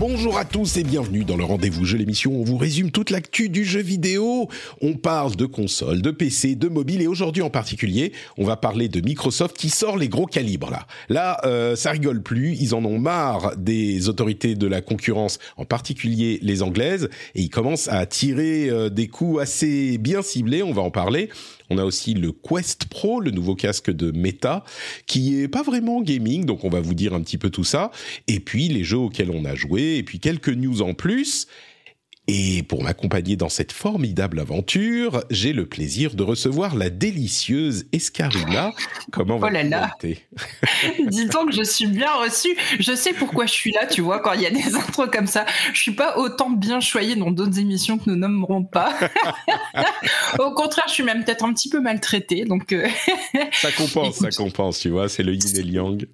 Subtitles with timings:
[0.00, 2.32] Bonjour à tous et bienvenue dans le rendez-vous jeu l'émission.
[2.32, 4.48] On vous résume toute l'actu du jeu vidéo.
[4.80, 8.88] On parle de consoles, de PC, de mobile et aujourd'hui en particulier, on va parler
[8.88, 10.86] de Microsoft qui sort les gros calibres là.
[11.10, 12.56] Là, euh, ça rigole plus.
[12.58, 17.50] Ils en ont marre des autorités de la concurrence, en particulier les anglaises, et ils
[17.50, 20.62] commencent à tirer euh, des coups assez bien ciblés.
[20.62, 21.28] On va en parler.
[21.70, 24.64] On a aussi le Quest Pro, le nouveau casque de Meta,
[25.06, 27.92] qui est pas vraiment gaming, donc on va vous dire un petit peu tout ça.
[28.26, 31.46] Et puis les jeux auxquels on a joué, et puis quelques news en plus.
[32.26, 38.72] Et pour m'accompagner dans cette formidable aventure, j'ai le plaisir de recevoir la délicieuse Escarina.
[39.10, 39.96] Comment oh là là.
[41.08, 42.56] Dis donc que je suis bien reçue.
[42.78, 45.26] Je sais pourquoi je suis là, tu vois, quand il y a des intros comme
[45.26, 45.44] ça.
[45.72, 48.94] Je suis pas autant bien choyée dans d'autres émissions que nous nommerons pas.
[50.38, 52.44] Au contraire, je suis même peut-être un petit peu maltraitée.
[52.44, 52.86] Donc euh,
[53.52, 56.06] ça compense, ça compense, tu vois, c'est le yin et le yang.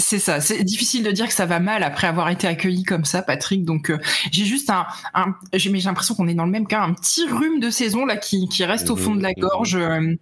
[0.00, 3.04] C'est ça, c'est difficile de dire que ça va mal après avoir été accueilli comme
[3.04, 3.64] ça, Patrick.
[3.64, 3.98] Donc euh,
[4.32, 7.60] j'ai juste un, un j'ai l'impression qu'on est dans le même cas, un petit rhume
[7.60, 10.14] de saison là qui, qui reste au fond de la gorge, euh,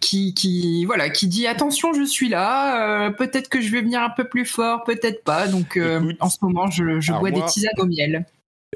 [0.00, 3.06] qui, qui voilà, qui dit attention, je suis là.
[3.06, 5.48] Euh, peut-être que je vais venir un peu plus fort, peut-être pas.
[5.48, 5.78] Donc
[6.20, 8.24] en ce moment, je, je bois des tisanes au miel.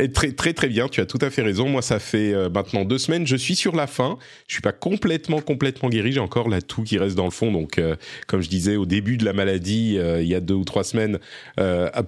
[0.09, 1.69] Très très très bien, tu as tout à fait raison.
[1.69, 4.17] Moi, ça fait euh, maintenant deux semaines, je suis sur la fin.
[4.47, 6.13] Je suis pas complètement complètement guéri.
[6.13, 7.53] J'ai encore la toux qui reste dans le fond.
[7.53, 10.55] Donc, euh, comme je disais au début de la maladie, euh, il y a deux
[10.55, 11.19] ou trois semaines,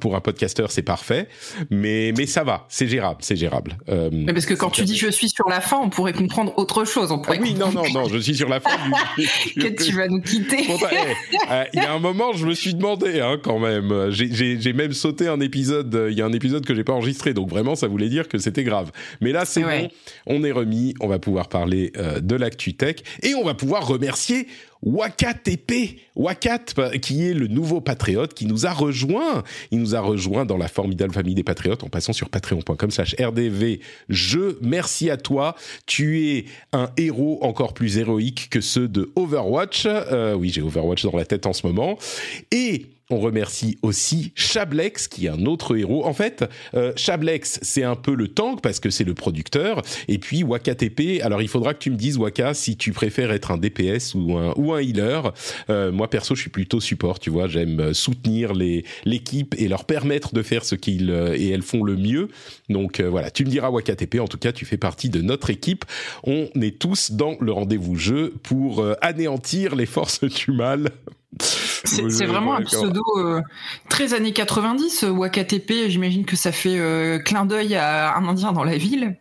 [0.01, 1.29] pour un podcasteur, c'est parfait.
[1.71, 3.77] Mais mais ça va, c'est gérable, c'est gérable.
[4.11, 6.85] mais parce que quand tu dis je suis sur la fin, on pourrait comprendre autre
[6.85, 7.13] chose.
[7.13, 8.71] On pourrait ah oui, non non non, je suis sur la fin.
[9.57, 10.67] que tu vas nous quitter.
[11.75, 14.11] Il y a un moment, je me suis demandé hein, quand même.
[14.11, 16.07] J'ai même sauté un épisode.
[16.11, 18.39] Il y a un épisode que j'ai pas enregistré, donc vraiment ça voulait dire que
[18.39, 18.93] c'était grave.
[19.21, 19.89] Mais là, c'est bon,
[20.27, 23.87] on est remis, on va pouvoir parler euh, de l'actu tech et on va pouvoir
[23.87, 24.47] remercier
[24.83, 26.65] WakaTP, Wakat,
[27.01, 29.45] qui est le nouveau patriote qui nous a rejoint.
[29.71, 33.15] Il nous a rejoint dans la formidable famille des patriotes en passant sur patreon.com slash
[33.21, 33.79] rdv.
[34.09, 35.55] Je, merci à toi.
[35.87, 39.85] Tu es un héros encore plus héroïque que ceux de Overwatch.
[39.87, 41.97] Euh, oui, j'ai Overwatch dans la tête en ce moment.
[42.51, 46.05] Et on remercie aussi Chablex, qui est un autre héros.
[46.07, 49.83] En fait, euh, Chablex, c'est un peu le tank parce que c'est le producteur.
[50.09, 53.31] Et puis Waka TP, alors il faudra que tu me dises, Waka, si tu préfères
[53.31, 55.33] être un DPS ou un, ou un healer.
[55.71, 57.49] Euh, moi, perso, je suis plutôt support, tu vois.
[57.49, 58.53] J'aime soutenir
[59.05, 62.29] l'équipe et leur permettre de faire ce qu'ils euh, et elles font le mieux.
[62.69, 64.21] Donc voilà, tu me diras Waka TP.
[64.21, 65.85] En tout cas, tu fais partie de notre équipe.
[66.25, 70.91] On est tous dans le rendez-vous jeu pour anéantir les forces du mal.
[71.41, 73.41] C'est vraiment un pseudo euh,
[73.89, 75.89] très années 90, WakaTP.
[75.89, 79.17] J'imagine que ça fait euh, clin d'œil à un Indien dans la ville.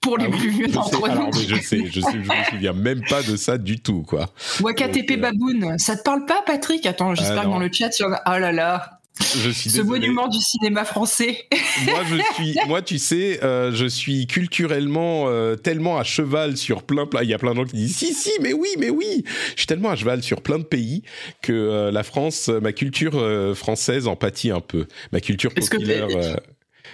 [0.00, 1.30] Pour les ah plus vieux d'entre nous.
[1.32, 4.30] je sais, je, sais, je me souviens même pas de ça du tout, quoi.
[4.62, 6.86] WakaTP euh, Baboon, ça te parle pas, Patrick?
[6.86, 8.02] Attends, j'espère ah, que dans le chat, tu...
[8.04, 11.46] oh là là, je suis ce monument du cinéma français.
[11.84, 16.82] moi, je suis, moi, tu sais, euh, je suis culturellement euh, tellement à cheval sur
[16.82, 17.22] plein, plein.
[17.22, 19.24] Il y a plein de gens qui disent si, si, mais oui, mais oui.
[19.50, 21.02] Je suis tellement à cheval sur plein de pays
[21.42, 24.86] que euh, la France, ma culture française en pâtit un peu.
[25.12, 26.08] Ma culture populaire.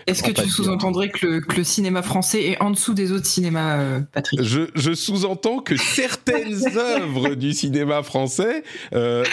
[0.06, 4.00] Est-ce que tu sous-entendrais que le, cinéma français est en dessous des autres cinémas, euh,
[4.12, 8.62] Patrick Je, sous-entends que certaines œuvres du cinéma français,
[8.94, 9.24] euh,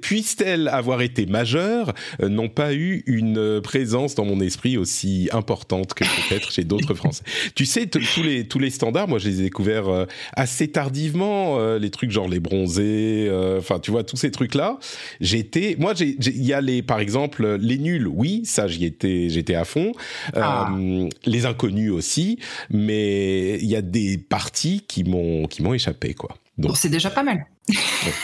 [0.00, 5.94] puissent-elles avoir été majeures, euh, n'ont pas eu une présence dans mon esprit aussi importante
[5.94, 7.24] que peut-être chez d'autres Français.
[7.54, 11.90] Tu sais, tous les, tous les standards, moi je les ai découverts assez tardivement, les
[11.90, 14.78] trucs genre les bronzés, enfin tu vois, tous ces trucs-là.
[15.20, 19.54] J'étais, moi il y a les, par exemple, les nuls, oui, ça j'y étais, j'étais
[19.54, 19.92] à fond.
[20.34, 20.72] Ah.
[20.72, 22.38] Euh, les inconnus aussi,
[22.70, 26.36] mais il y a des parties qui m'ont qui m'ont échappé quoi.
[26.58, 27.46] Donc c'est déjà pas mal.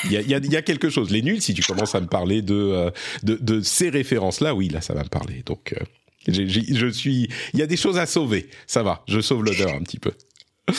[0.05, 1.11] Il y, a, y, a, quelque chose.
[1.11, 2.91] Les nuls, si tu commences à me parler de, euh,
[3.23, 5.43] de, de ces références-là, oui, là, ça va me parler.
[5.47, 5.85] Donc, euh,
[6.29, 7.29] je suis.
[7.55, 8.51] Il y a des choses à sauver.
[8.67, 9.03] Ça va.
[9.09, 10.13] Je sauve l'odeur un petit peu.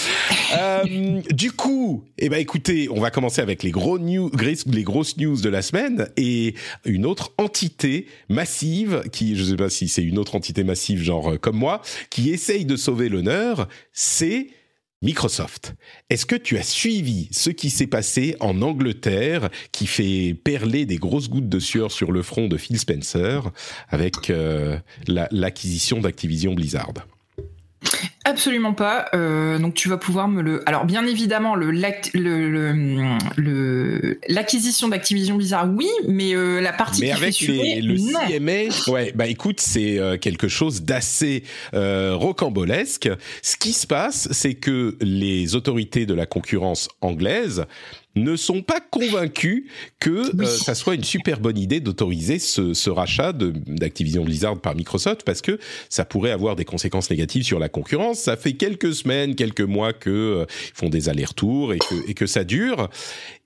[0.53, 5.39] Euh, du coup, eh ben écoutez, on va commencer avec les gros les grosses news
[5.39, 10.19] de la semaine et une autre entité massive qui, je sais pas si c'est une
[10.19, 14.49] autre entité massive genre euh, comme moi, qui essaye de sauver l'honneur, c'est
[15.03, 15.73] Microsoft,
[16.11, 20.97] est-ce que tu as suivi ce qui s'est passé en Angleterre qui fait perler des
[20.97, 23.49] grosses gouttes de sueur sur le front de Phil Spencer
[23.89, 24.77] avec euh,
[25.07, 26.93] l'acquisition d'Activision Blizzard?
[28.23, 29.07] Absolument pas.
[29.15, 30.61] Euh, donc tu vas pouvoir me le.
[30.67, 33.07] Alors bien évidemment le le
[34.27, 39.11] l'acquisition d'Activision Blizzard, oui, mais euh, la partie mais qui avec fait le CMA, ouais,
[39.15, 41.41] bah écoute, c'est euh, quelque chose d'assez
[41.73, 43.09] rocambolesque.
[43.41, 47.65] Ce qui se passe, c'est que les autorités de la concurrence anglaise
[48.15, 49.65] ne sont pas convaincus
[49.99, 54.75] que euh, ça soit une super bonne idée d'autoriser ce, ce, rachat d'Activision Blizzard par
[54.75, 55.59] Microsoft parce que
[55.89, 58.19] ça pourrait avoir des conséquences négatives sur la concurrence.
[58.19, 62.25] Ça fait quelques semaines, quelques mois que euh, font des allers-retours et que, et que
[62.25, 62.89] ça dure.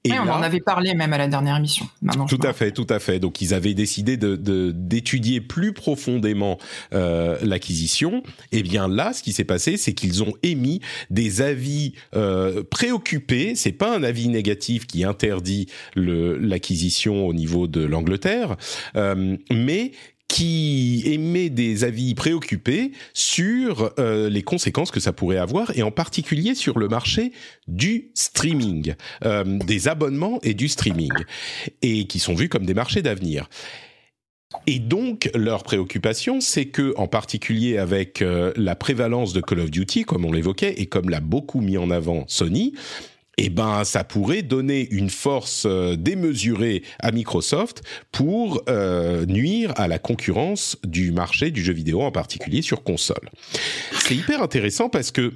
[0.06, 1.88] Et on en avait parlé même à la dernière émission.
[2.28, 3.20] tout à fait, tout à fait.
[3.20, 4.36] Donc ils avaient décidé de
[4.72, 6.58] d'étudier plus profondément
[6.94, 8.24] euh, l'acquisition.
[8.52, 13.56] Et bien là, ce qui s'est passé, c'est qu'ils ont émis des avis euh, préoccupés.
[13.56, 18.56] C'est pas un avis négatif qui interdit l'acquisition au niveau de l'Angleterre,
[18.96, 19.92] euh, mais
[20.28, 25.92] qui émet des avis préoccupés sur euh, les conséquences que ça pourrait avoir et en
[25.92, 27.32] particulier sur le marché
[27.68, 31.14] du streaming, euh, des abonnements et du streaming,
[31.82, 33.48] et qui sont vus comme des marchés d'avenir.
[34.68, 39.72] Et donc, leur préoccupation, c'est que, en particulier avec euh, la prévalence de Call of
[39.72, 42.74] Duty, comme on l'évoquait, et comme l'a beaucoup mis en avant Sony,
[43.38, 49.88] eh ben, ça pourrait donner une force euh, démesurée à Microsoft pour euh, nuire à
[49.88, 53.30] la concurrence du marché du jeu vidéo, en particulier sur console.
[54.00, 55.34] C'est hyper intéressant parce que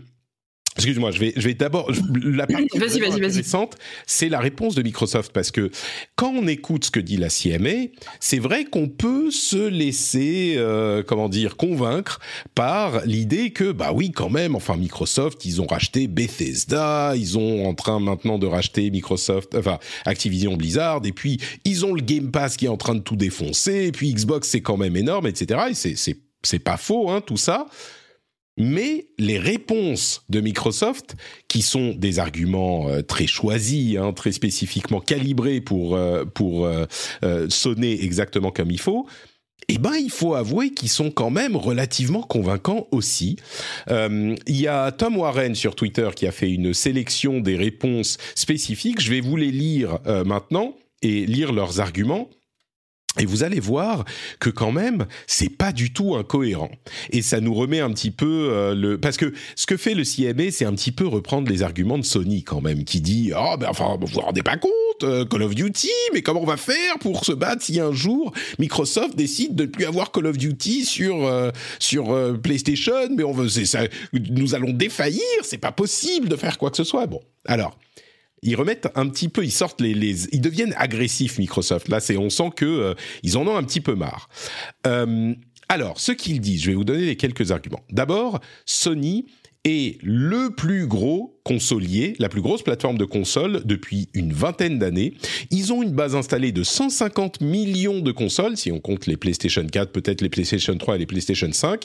[0.76, 1.92] Excuse-moi, je vais, je vais d'abord.
[2.24, 3.76] La partie intéressante,
[4.06, 5.72] c'est la réponse de Microsoft parce que
[6.16, 7.90] quand on écoute ce que dit la CMA,
[8.20, 12.20] c'est vrai qu'on peut se laisser, euh, comment dire, convaincre
[12.56, 17.68] par l'idée que, bah oui, quand même, enfin Microsoft, ils ont racheté Bethesda, ils ont
[17.68, 22.32] en train maintenant de racheter Microsoft, enfin Activision Blizzard, et puis ils ont le Game
[22.32, 25.28] Pass qui est en train de tout défoncer, et puis Xbox c'est quand même énorme,
[25.28, 25.62] etc.
[25.72, 25.96] Et c'est
[26.42, 27.66] c'est pas faux, hein, tout ça
[28.60, 31.16] mais les réponses de Microsoft,
[31.48, 36.86] qui sont des arguments euh, très choisis, hein, très spécifiquement calibrés pour, euh, pour euh,
[37.50, 39.08] sonner exactement comme il faut,
[39.70, 43.36] eh ben, il faut avouer qu'ils sont quand même relativement convaincants aussi.
[43.88, 49.00] Il y a Tom Warren sur Twitter qui a fait une sélection des réponses spécifiques.
[49.00, 52.30] Je vais vous les lire maintenant et lire leurs arguments.
[53.20, 54.06] Et vous allez voir
[54.40, 56.72] que quand même, c'est pas du tout incohérent.
[57.12, 60.04] Et ça nous remet un petit peu euh, le parce que ce que fait le
[60.04, 63.56] CMA, c'est un petit peu reprendre les arguments de Sony quand même, qui dit oh
[63.60, 64.72] ben enfin vous vous rendez pas compte
[65.04, 68.32] euh, Call of Duty, mais comment on va faire pour se battre si un jour
[68.58, 73.34] Microsoft décide de ne plus avoir Call of Duty sur euh, sur PlayStation, mais on
[73.34, 73.82] veut ça,
[74.14, 77.06] nous allons défaillir, c'est pas possible de faire quoi que ce soit.
[77.06, 77.78] Bon, alors
[78.44, 81.88] ils remettent un petit peu, ils sortent les, ils deviennent agressifs Microsoft.
[81.90, 82.94] Là, c'est, on sent que euh,
[83.24, 84.30] ils en ont un petit peu marre.
[84.88, 85.34] Euh,
[85.68, 87.84] alors, ce qu'ils disent, je vais vous donner les quelques arguments.
[87.92, 89.26] D'abord, Sony
[89.66, 95.14] est le plus gros consolier, la plus grosse plateforme de console depuis une vingtaine d'années.
[95.52, 99.66] Ils ont une base installée de 150 millions de consoles, si on compte les PlayStation
[99.66, 101.84] 4, peut-être les PlayStation 3 et les PlayStation 5,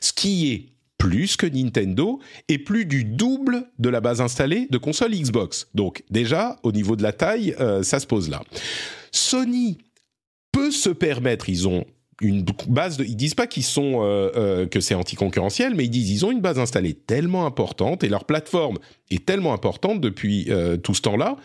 [0.00, 4.78] ce qui est plus que Nintendo et plus du double de la base installée de
[4.78, 5.68] consoles Xbox.
[5.74, 8.42] Donc déjà, au niveau de la taille, euh, ça se pose là.
[9.12, 9.78] Sony
[10.52, 11.84] peut se permettre, ils ont
[12.20, 15.90] une base de, ils disent pas qu'ils sont euh, euh, que c'est anticoncurrentiel, mais ils
[15.90, 18.78] disent ils ont une base installée tellement importante et leur plateforme
[19.10, 20.48] est tellement importante depuis
[20.82, 21.36] tout ce temps-là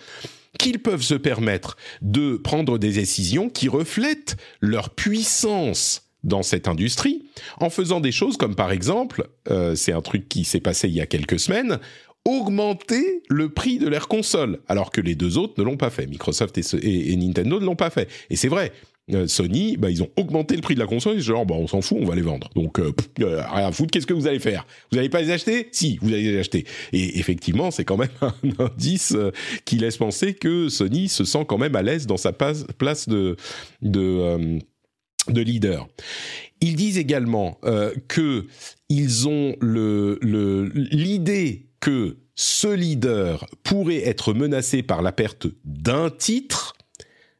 [0.57, 7.23] qu'ils peuvent se permettre de prendre des décisions qui reflètent leur puissance dans cette industrie
[7.59, 10.95] en faisant des choses comme par exemple, euh, c'est un truc qui s'est passé il
[10.95, 11.79] y a quelques semaines,
[12.25, 16.05] augmenter le prix de leur console, alors que les deux autres ne l'ont pas fait.
[16.05, 18.09] Microsoft et, Nintendo ne l'ont pas fait.
[18.29, 18.71] Et c'est vrai.
[19.11, 21.65] Euh, Sony, bah, ils ont augmenté le prix de la console, ils genre, bah, on
[21.65, 22.47] s'en fout, on va les vendre.
[22.55, 24.67] Donc, euh, rien à foutre, qu'est-ce que vous allez faire?
[24.91, 25.67] Vous n'allez pas les acheter?
[25.71, 26.65] Si, vous allez les acheter.
[26.93, 29.15] Et effectivement, c'est quand même un indice
[29.65, 33.35] qui laisse penser que Sony se sent quand même à l'aise dans sa place de
[35.27, 35.87] de leader.
[36.61, 38.47] Ils disent également euh, que
[38.89, 46.75] ils ont l'idée que ce leader pourrait être menacé par la perte d'un titre,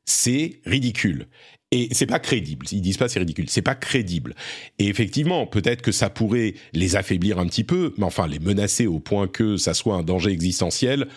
[0.06, 1.28] c'est ridicule.
[1.72, 2.66] Et c'est pas crédible.
[2.72, 3.46] Ils disent pas c'est ridicule.
[3.48, 4.36] C'est pas crédible.
[4.80, 8.88] Et effectivement, peut-être que ça pourrait les affaiblir un petit peu, mais enfin les menacer
[8.88, 11.08] au point que ça soit un danger existentiel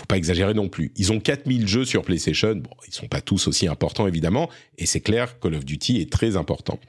[0.00, 0.92] faut pas exagérer non plus.
[0.96, 2.56] Ils ont 4000 jeux sur PlayStation.
[2.56, 6.10] Bon, ils sont pas tous aussi importants évidemment, et c'est clair, Call of Duty est
[6.10, 6.80] très important.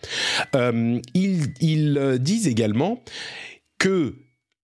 [0.55, 3.03] Euh, ils, ils, euh, disent également
[3.77, 4.15] que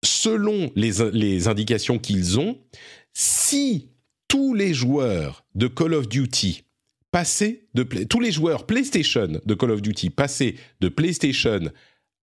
[0.04, 2.58] selon les, les indications qu'ils ont,
[3.12, 3.90] si
[4.28, 6.64] tous les joueurs de Call of Duty
[7.10, 11.60] passaient de tous les joueurs PlayStation de Call of Duty passaient de PlayStation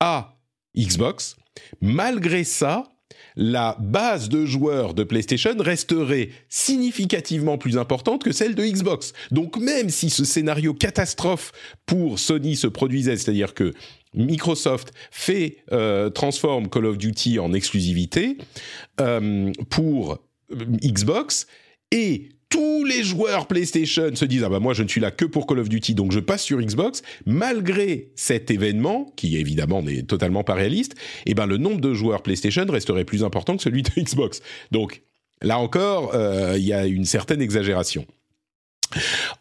[0.00, 0.40] à
[0.76, 1.36] Xbox,
[1.80, 2.90] malgré ça,
[3.40, 9.14] la base de joueurs de PlayStation resterait significativement plus importante que celle de Xbox.
[9.30, 11.50] Donc même si ce scénario catastrophe
[11.86, 13.72] pour Sony se produisait, c'est-à-dire que
[14.12, 18.36] Microsoft fait euh, Call of Duty en exclusivité
[19.00, 20.18] euh, pour
[20.52, 21.46] euh, Xbox
[21.92, 25.24] et tous les joueurs PlayStation se disent ah bah moi je ne suis là que
[25.24, 27.02] pour Call of Duty donc je passe sur Xbox.
[27.24, 32.22] Malgré cet événement qui évidemment n'est totalement pas réaliste eh ben le nombre de joueurs
[32.22, 34.42] PlayStation resterait plus important que celui de Xbox.
[34.72, 35.02] Donc
[35.40, 38.04] là encore euh, il y a une certaine exagération.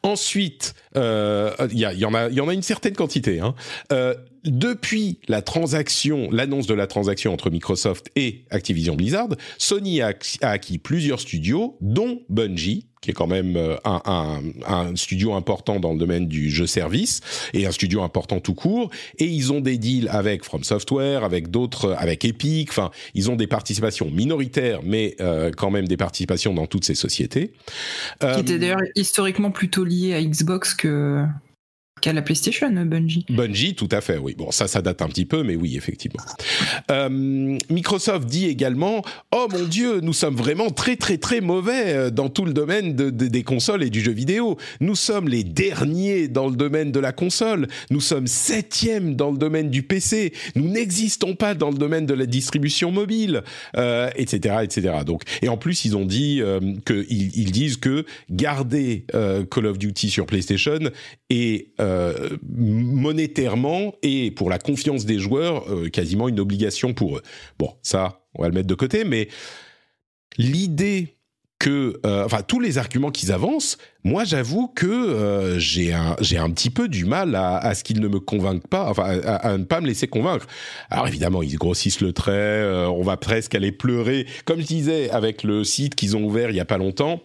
[0.03, 3.39] Ensuite, euh, il y, en a, il y en a une certaine quantité.
[3.39, 3.55] Hein.
[3.91, 4.15] Euh,
[4.45, 10.77] depuis la transaction, l'annonce de la transaction entre Microsoft et Activision Blizzard, Sony a, acquis
[10.77, 15.99] plusieurs studios, dont Bungie, qui est quand même euh, un, un, studio important dans le
[15.99, 17.21] domaine du jeu service
[17.53, 18.89] et un studio important tout court.
[19.19, 22.69] Et ils ont des deals avec From Software, avec d'autres, avec Epic.
[22.69, 26.95] Enfin, ils ont des participations minoritaires, mais euh, quand même des participations dans toutes ces
[26.95, 27.53] sociétés.
[28.19, 30.89] Qui étaient d'ailleurs historiquement plutôt liées à Xbox que
[31.99, 33.25] qu'à la PlayStation, Bungie.
[33.29, 34.35] Bungie, tout à fait, oui.
[34.37, 36.23] Bon, ça, ça date un petit peu, mais oui, effectivement.
[36.91, 39.03] Euh, Microsoft dit également
[39.33, 42.95] Oh mon Dieu, nous sommes vraiment très, très, très mauvais euh, dans tout le domaine
[42.95, 44.57] de, des consoles et du jeu vidéo.
[44.79, 47.67] Nous sommes les derniers dans le domaine de la console.
[47.89, 50.33] Nous sommes septièmes dans le domaine du PC.
[50.55, 53.43] Nous n'existons pas dans le domaine de la distribution mobile,
[53.75, 54.97] euh, etc., etc.
[55.05, 56.59] Donc, et en plus, ils ont dit euh,
[57.49, 59.05] disent que garder
[59.49, 60.79] Call of Duty sur PlayStation
[61.29, 61.88] est euh,
[62.43, 67.21] monétairement et pour la confiance des joueurs, euh, quasiment une obligation pour eux.
[67.57, 69.27] Bon, ça, on va le mettre de côté, mais
[70.37, 71.15] l'idée
[71.59, 76.69] que, euh, enfin, tous les arguments qu'ils avancent, moi, j'avoue que j'ai un, un petit
[76.69, 79.87] peu du mal à, ce qu'ils ne me convainquent pas, enfin, à, ne pas me
[79.87, 80.47] laisser convaincre.
[80.89, 85.43] Alors évidemment, ils grossissent le trait, on va presque aller pleurer, comme je disais avec
[85.43, 87.21] le site qu'ils ont ouvert il y a pas longtemps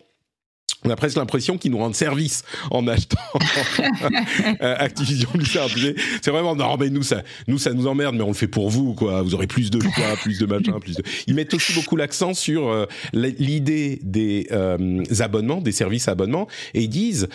[0.85, 3.17] on a presque l'impression qu'ils nous rendent service en achetant
[4.61, 5.69] euh, Activision Blizzard.
[6.23, 8.69] C'est vraiment non mais nous ça nous ça nous emmerde mais on le fait pour
[8.69, 9.23] vous quoi.
[9.23, 11.03] Vous aurez plus de choix, plus de machin, plus de.
[11.27, 16.83] Ils mettent aussi beaucoup l'accent sur euh, l'idée des euh, abonnements, des services abonnements et
[16.83, 17.29] ils disent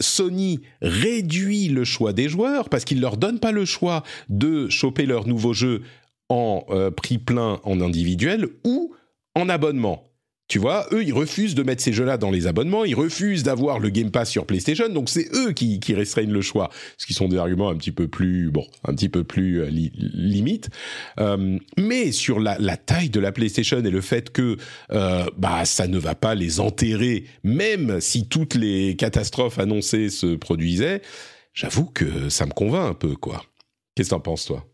[0.00, 5.06] Sony réduit le choix des joueurs parce qu'ils leur donnent pas le choix de choper
[5.06, 5.82] leur nouveau jeu
[6.28, 6.64] en
[6.96, 8.94] prix plein en individuel ou
[9.34, 10.05] en abonnement.
[10.48, 13.80] Tu vois, eux, ils refusent de mettre ces jeux-là dans les abonnements, ils refusent d'avoir
[13.80, 17.26] le Game Pass sur PlayStation, donc c'est eux qui, restreignent le choix, ce qui sont
[17.26, 18.92] des arguments un petit peu plus, bon, euh.
[21.18, 24.56] Euh, mais sur la, la, taille de la PlayStation et le fait que,
[24.92, 30.36] euh, bah, ça ne va pas les enterrer, même si toutes les catastrophes annoncées se
[30.36, 31.02] produisaient,
[31.54, 33.42] j'avoue que ça me convainc un peu, quoi.
[33.96, 34.64] Qu'est-ce que t'en penses, toi?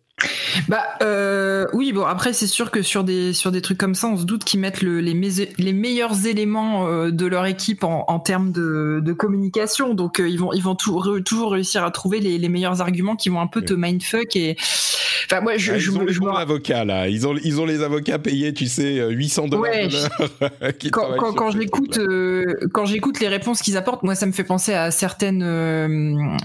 [0.68, 4.08] Bah euh, oui, bon après c'est sûr que sur des sur des trucs comme ça,
[4.08, 5.14] on se doute qu'ils mettent le, les,
[5.58, 9.94] les meilleurs éléments euh, de leur équipe en, en termes de, de communication.
[9.94, 13.28] Donc euh, ils vont ils vont toujours réussir à trouver les, les, meilleurs arguments qui
[13.28, 14.56] vont un peu te mindfuck et
[15.26, 17.82] enfin moi je, ah, je, ils ont les avocats là, ils ont ils ont les
[17.82, 19.88] avocats payés, tu sais 800 dollars ouais,
[20.92, 21.98] quand quand, quand j'écoute
[22.72, 25.42] quand j'écoute les réponses qu'ils apportent, moi ça me fait penser à certaines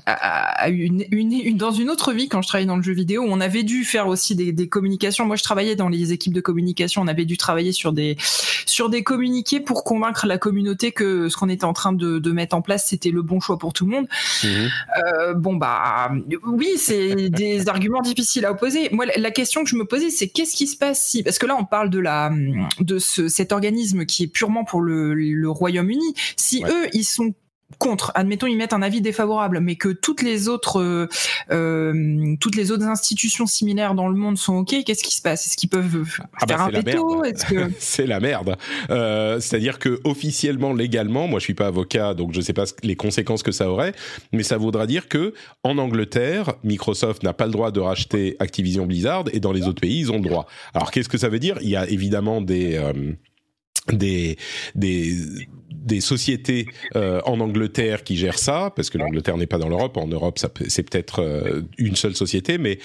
[0.06, 2.94] à, à une, une, une, dans une autre vie quand je travaillais dans le jeu
[2.94, 5.26] vidéo, on avait dû faire aussi des, des, communications.
[5.26, 7.02] Moi, je travaillais dans les équipes de communication.
[7.02, 8.18] On avait dû travailler sur des
[8.66, 12.32] sur des communiqués pour convaincre la communauté que ce qu'on était en train de, de,
[12.32, 14.08] mettre en place, c'était le bon choix pour tout le monde.
[14.44, 14.50] Mhm.
[14.50, 16.12] Euh, bon bah
[16.46, 18.67] oui, c'est des arguments difficiles à opposer.
[18.92, 21.46] Moi, la question que je me posais, c'est qu'est-ce qui se passe si, parce que
[21.46, 22.32] là, on parle de la
[22.80, 26.14] de ce, cet organisme qui est purement pour le, le Royaume-Uni.
[26.36, 27.34] Si eux, ils sont
[27.78, 31.08] contre, admettons ils mettent un avis défavorable, mais que toutes les autres euh,
[31.52, 35.48] euh toutes les autres institutions similaires dans le monde sont ok, qu'est-ce qui se passe?
[35.48, 36.06] Est-ce qu'ils peuvent
[36.40, 37.24] ah bah, faire un veto?
[37.50, 37.72] que...
[37.80, 38.58] C'est la merde.
[38.90, 42.96] Euh, C'est-à-dire que officiellement, légalement, moi je suis pas avocat, donc je sais pas les
[42.96, 43.94] conséquences que ça aurait,
[44.32, 48.86] mais ça voudra dire que en Angleterre, Microsoft n'a pas le droit de racheter Activision
[48.86, 50.48] Blizzard, et dans les autres pays, ils ont le droit.
[50.74, 51.58] Alors qu'est-ce que ça veut dire?
[51.62, 52.94] Il y a évidemment des euh,
[53.94, 54.38] des
[54.76, 55.48] des
[55.88, 59.98] des sociétés euh, en Angleterre qui gèrent ça, parce que l'Angleterre n'est pas dans l'Europe.
[59.98, 62.78] En Europe, c'est peut-être euh, une seule société, mais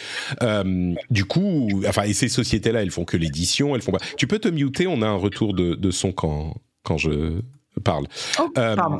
[0.43, 3.93] euh, du coup, enfin, et ces sociétés-là, elles font que l'édition, elles font.
[3.93, 4.05] Pas...
[4.17, 4.87] Tu peux te muter?
[4.87, 6.55] On a un retour de, de son quand
[6.85, 7.41] quand je
[7.85, 8.07] parle.
[8.39, 8.99] Oh, pardon.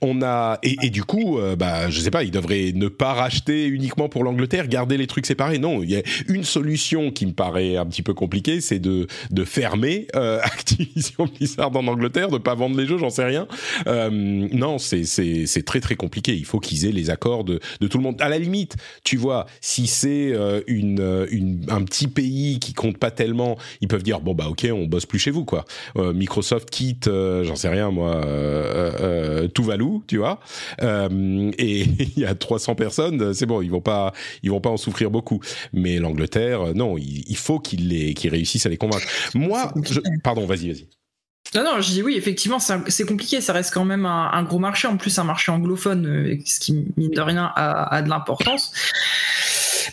[0.00, 3.12] On a et, et du coup, euh, bah, je sais pas, ils devraient ne pas
[3.12, 5.58] racheter uniquement pour l'Angleterre, garder les trucs séparés.
[5.58, 9.06] Non, il y a une solution qui me paraît un petit peu compliquée, c'est de
[9.30, 13.46] de fermer euh, Activision Blizzard en Angleterre, de pas vendre les jeux, j'en sais rien.
[13.86, 16.34] Euh, non, c'est c'est c'est très très compliqué.
[16.34, 18.20] Il faut qu'ils aient les accords de de tout le monde.
[18.20, 22.72] À la limite, tu vois, si c'est euh, une, euh, une un petit pays qui
[22.72, 25.64] compte pas tellement, ils peuvent dire bon bah ok, on bosse plus chez vous quoi.
[25.96, 27.10] Euh, Microsoft quitte,
[27.42, 28.20] j'en sais rien moi.
[29.48, 30.40] Euh, Tuvalu, tu vois,
[30.82, 31.80] euh, et
[32.16, 34.12] il y a 300 personnes, c'est bon, ils vont pas,
[34.42, 35.40] ils vont pas en souffrir beaucoup.
[35.72, 39.06] Mais l'Angleterre, non, il, il faut qu'ils les, qu'ils réussissent à les convaincre.
[39.34, 40.88] Moi, je, pardon, vas-y, vas-y.
[41.54, 43.40] Non, non, je dis oui, effectivement, c'est compliqué.
[43.40, 46.86] Ça reste quand même un, un, gros marché, en plus un marché anglophone, ce qui,
[46.96, 48.72] mine de rien, a, a de l'importance.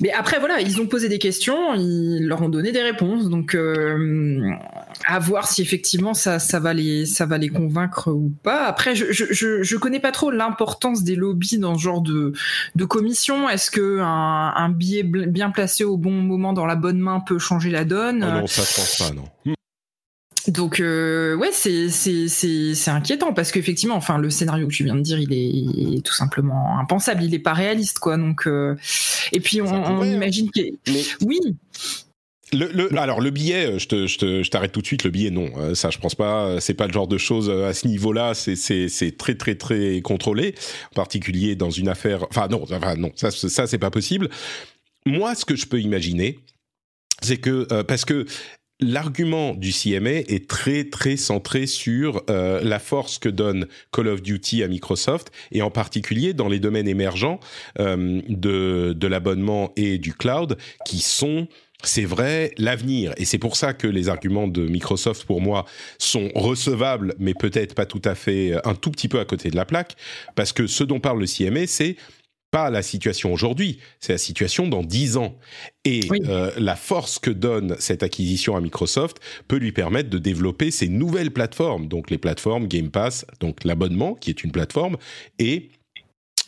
[0.01, 3.29] Mais après, voilà, ils ont posé des questions, ils leur ont donné des réponses.
[3.29, 4.51] Donc, euh,
[5.05, 8.65] à voir si effectivement ça, ça, va les, ça va les convaincre ou pas.
[8.65, 12.33] Après, je, je, je connais pas trop l'importance des lobbies dans ce genre de,
[12.75, 13.49] de commission.
[13.49, 17.39] Est-ce que un, un, billet bien placé au bon moment dans la bonne main peut
[17.39, 18.23] changer la donne?
[18.23, 19.55] Oh Non, ça je pense pas, non.
[20.47, 24.83] Donc euh, ouais, c'est c'est c'est c'est inquiétant parce qu'effectivement, enfin le scénario que tu
[24.83, 28.17] viens de dire, il est, il est tout simplement impensable, il est pas réaliste quoi.
[28.17, 28.75] Donc euh,
[29.31, 30.05] et puis on, on hein.
[30.05, 31.03] imagine que Mais...
[31.25, 31.39] oui.
[32.53, 35.03] Le, le, alors le billet, je te, je te, je t'arrête tout de suite.
[35.03, 36.61] Le billet, non, euh, ça je pense pas.
[36.61, 38.35] C'est pas le genre de choses à ce niveau-là.
[38.35, 40.53] C'est, c'est, c'est très, très, très contrôlé.
[40.91, 42.25] En particulier dans une affaire.
[42.29, 44.29] Enfin non, enfin non, ça, ça c'est pas possible.
[45.07, 46.39] Moi, ce que je peux imaginer,
[47.21, 48.25] c'est que euh, parce que
[48.79, 54.22] l'argument du CMA est très très centré sur euh, la force que donne Call of
[54.22, 57.39] Duty à Microsoft et en particulier dans les domaines émergents
[57.79, 61.48] euh, de, de l'abonnement et du cloud qui sont
[61.84, 63.13] c'est vrai, l'avenir.
[63.17, 65.65] Et c'est pour ça que les arguments de Microsoft, pour moi,
[66.00, 69.55] sont recevables, mais peut-être pas tout à fait, un tout petit peu à côté de
[69.55, 69.96] la plaque.
[70.34, 71.96] Parce que ce dont parle le CMA, c'est
[72.55, 75.35] pas la situation aujourd'hui, c'est la situation dans dix ans.
[75.83, 76.21] Et oui.
[76.29, 79.17] euh, la force que donne cette acquisition à Microsoft
[79.50, 84.15] peut lui permettre de développer ces nouvelles plateformes, donc les plateformes Game Pass, donc l'abonnement
[84.15, 84.95] qui est une plateforme,
[85.38, 85.69] et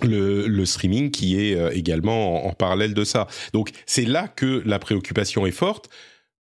[0.02, 3.28] le, le, streaming qui est euh, également en, en, parallèle de ça.
[3.52, 5.90] Donc c'est là que la préoccupation est forte.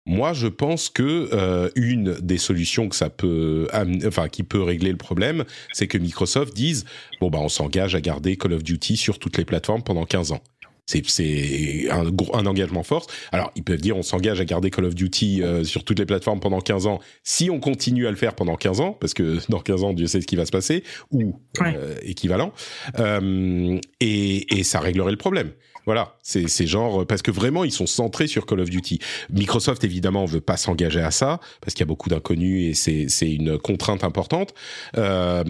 [0.04, 3.68] Moi, je pense que euh, une des solutions que ça peut,
[4.04, 6.84] enfin, qui peut régler le problème, c'est que Microsoft dise
[7.20, 10.32] bon bah on s'engage à garder Call of Duty sur toutes les plateformes pendant 15
[10.32, 10.42] ans.
[10.86, 13.06] C'est un, un engagement fort.
[13.30, 16.06] Alors, ils peuvent dire on s'engage à garder Call of Duty euh, sur toutes les
[16.06, 19.38] plateformes pendant 15 ans si on continue à le faire pendant 15 ans, parce que
[19.48, 21.76] dans 15 ans, Dieu sait ce qui va se passer, ou ouais.
[21.76, 22.52] euh, équivalent.
[22.98, 25.52] Euh, et, et ça réglerait le problème.
[25.84, 29.00] Voilà, c'est genre parce que vraiment ils sont centrés sur Call of Duty.
[29.32, 33.08] Microsoft évidemment veut pas s'engager à ça parce qu'il y a beaucoup d'inconnus et c'est
[33.08, 34.54] c'est une contrainte importante.
[34.96, 35.42] Euh,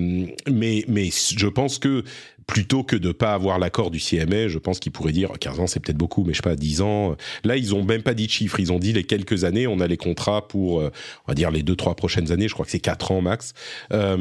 [0.51, 2.03] mais mais je pense que
[2.47, 5.67] plutôt que de pas avoir l'accord du CMA, je pense qu'ils pourraient dire 15 ans
[5.67, 7.15] c'est peut-être beaucoup, mais je sais pas 10 ans.
[7.45, 9.81] Là ils ont même pas dit de chiffres, ils ont dit les quelques années, on
[9.81, 10.91] a les contrats pour euh,
[11.27, 13.53] on va dire les deux trois prochaines années, je crois que c'est 4 ans max.
[13.93, 14.17] Euh,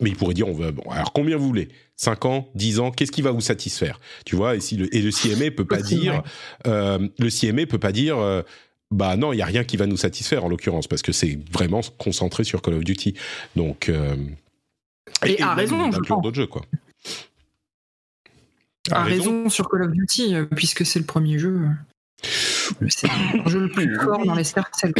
[0.00, 1.68] mais ils pourraient dire on veut bon alors combien vous voulez?
[1.96, 4.00] 5 ans, 10 ans, qu'est-ce qui va vous satisfaire?
[4.24, 6.22] Tu vois, et, si le, et le CMA peut pas dire,
[6.66, 8.42] euh, le CMA peut pas dire, euh,
[8.90, 11.38] bah non, il y a rien qui va nous satisfaire en l'occurrence, parce que c'est
[11.50, 13.14] vraiment concentré sur Call of Duty.
[13.56, 14.16] Donc, euh,
[15.24, 16.62] et, et, a raison, je d'autres jeux quoi.
[18.90, 19.38] A, a raison.
[19.38, 19.48] raison.
[19.48, 21.62] sur Call of Duty, puisque c'est le premier jeu.
[22.88, 24.92] C'est le jeu le plus fort dans les cercles.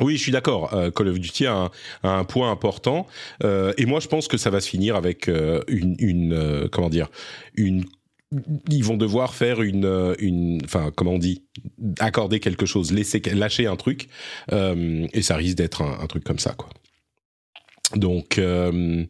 [0.00, 0.74] Oui, je suis d'accord.
[0.74, 1.70] Euh, Call of Duty a un,
[2.02, 3.06] a un point important,
[3.42, 6.68] euh, et moi je pense que ça va se finir avec euh, une, une euh,
[6.70, 7.08] comment dire,
[7.54, 7.84] une
[8.68, 11.44] ils vont devoir faire une, une, enfin, comment on dit,
[11.98, 14.10] accorder quelque chose, laisser, lâcher un truc,
[14.52, 16.68] et ça risque d'être un, un, truc comme ça, quoi.
[17.94, 19.04] Donc, euh,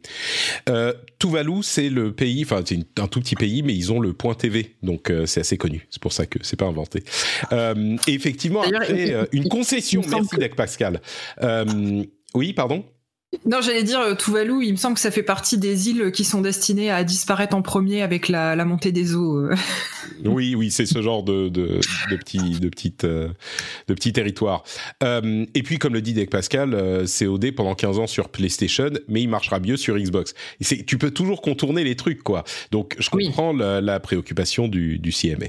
[0.69, 4.13] euh, Tuvalu, c'est le pays, enfin c'est un tout petit pays, mais ils ont le
[4.13, 5.87] point TV, donc euh, c'est assez connu.
[5.91, 7.03] C'est pour ça que c'est pas inventé.
[7.53, 10.55] Euh, et effectivement, après euh, une concession, merci que...
[10.55, 11.01] Pascal.
[11.43, 12.85] Euh, oui, pardon?
[13.45, 16.25] Non, j'allais dire euh, Tuvalu, il me semble que ça fait partie des îles qui
[16.25, 19.37] sont destinées à disparaître en premier avec la, la montée des eaux.
[19.37, 19.55] euh.
[20.25, 21.79] oui, oui, c'est ce genre de, de,
[22.11, 23.29] de petits de petites euh,
[23.87, 24.65] de petits territoires.
[25.03, 26.71] Euh, et puis, comme le dit Dec Pascal,
[27.07, 30.33] COD pendant 15 ans sur PlayStation, mais il marchera mieux sur Xbox.
[30.87, 32.45] Tu peux toujours contourner les trucs, quoi.
[32.71, 33.59] Donc, je comprends oui.
[33.61, 35.49] la, la, préoccupation du, du CMA.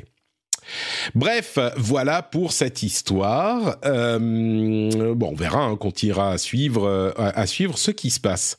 [1.16, 3.78] Bref, voilà pour cette histoire.
[3.86, 8.58] Euh, bon, on verra, hein, ira à suivre, euh, à, suivre ce qui se passe.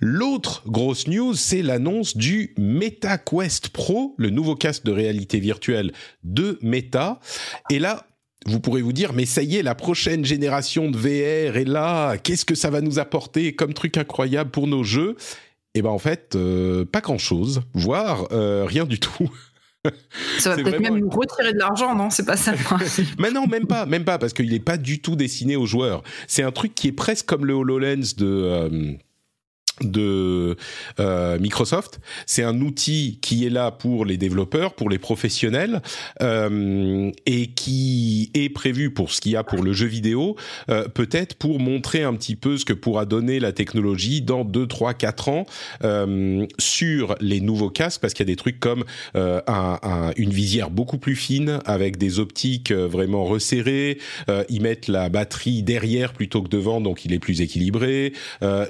[0.00, 5.92] L'autre grosse news, c'est l'annonce du Meta Quest Pro, le nouveau casque de réalité virtuelle
[6.24, 7.20] de Meta.
[7.70, 8.06] Et là,
[8.46, 12.16] vous pourrez vous dire, mais ça y est, la prochaine génération de VR est là.
[12.18, 15.16] Qu'est-ce que ça va nous apporter comme truc incroyable pour nos jeux?
[15.74, 16.38] Et ben en fait,
[16.90, 19.30] pas grand chose, voire rien du tout.
[20.38, 22.10] Ça va peut-être même nous retirer de l'argent, non?
[22.10, 22.52] C'est pas ça.
[23.18, 26.02] Mais non, même pas, même pas, parce qu'il n'est pas du tout destiné aux joueurs.
[26.26, 28.96] C'est un truc qui est presque comme le Hololens de.
[29.82, 30.56] De
[31.00, 32.00] euh, Microsoft.
[32.24, 35.82] C'est un outil qui est là pour les développeurs, pour les professionnels,
[36.22, 40.36] euh, et qui est prévu pour ce qu'il y a pour le jeu vidéo,
[40.70, 44.66] euh, peut-être pour montrer un petit peu ce que pourra donner la technologie dans 2,
[44.66, 45.46] 3, 4 ans
[45.84, 48.84] euh, sur les nouveaux casques, parce qu'il y a des trucs comme
[49.16, 53.98] euh, un, une visière beaucoup plus fine, avec des optiques euh, vraiment resserrées,
[54.48, 58.12] ils mettent la batterie derrière plutôt que devant, donc il est plus équilibré,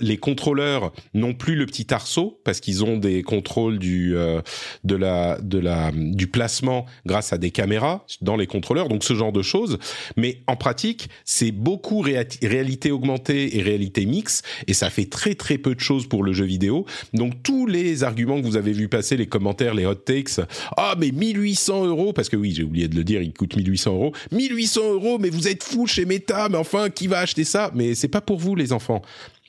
[0.01, 4.41] les contrôleurs non plus le petit arceau parce qu'ils ont des contrôles du euh,
[4.85, 9.15] de la de la du placement grâce à des caméras dans les contrôleurs donc ce
[9.15, 9.79] genre de choses.
[10.17, 15.59] Mais en pratique c'est beaucoup réalité augmentée et réalité mixte et ça fait très très
[15.59, 16.87] peu de choses pour le jeu vidéo.
[17.13, 20.41] Donc tous les arguments que vous avez vu passer les commentaires les hot takes
[20.77, 22.13] ah mais 1800 euros!
[22.13, 25.31] Parce que oui j'ai oublié de le dire il coûte 1800 euros 1800 euros mais
[25.31, 27.71] vous êtes fou chez Meta mais enfin qui va acheter ça?
[27.75, 29.03] Mais c'est pas pour vous les enfants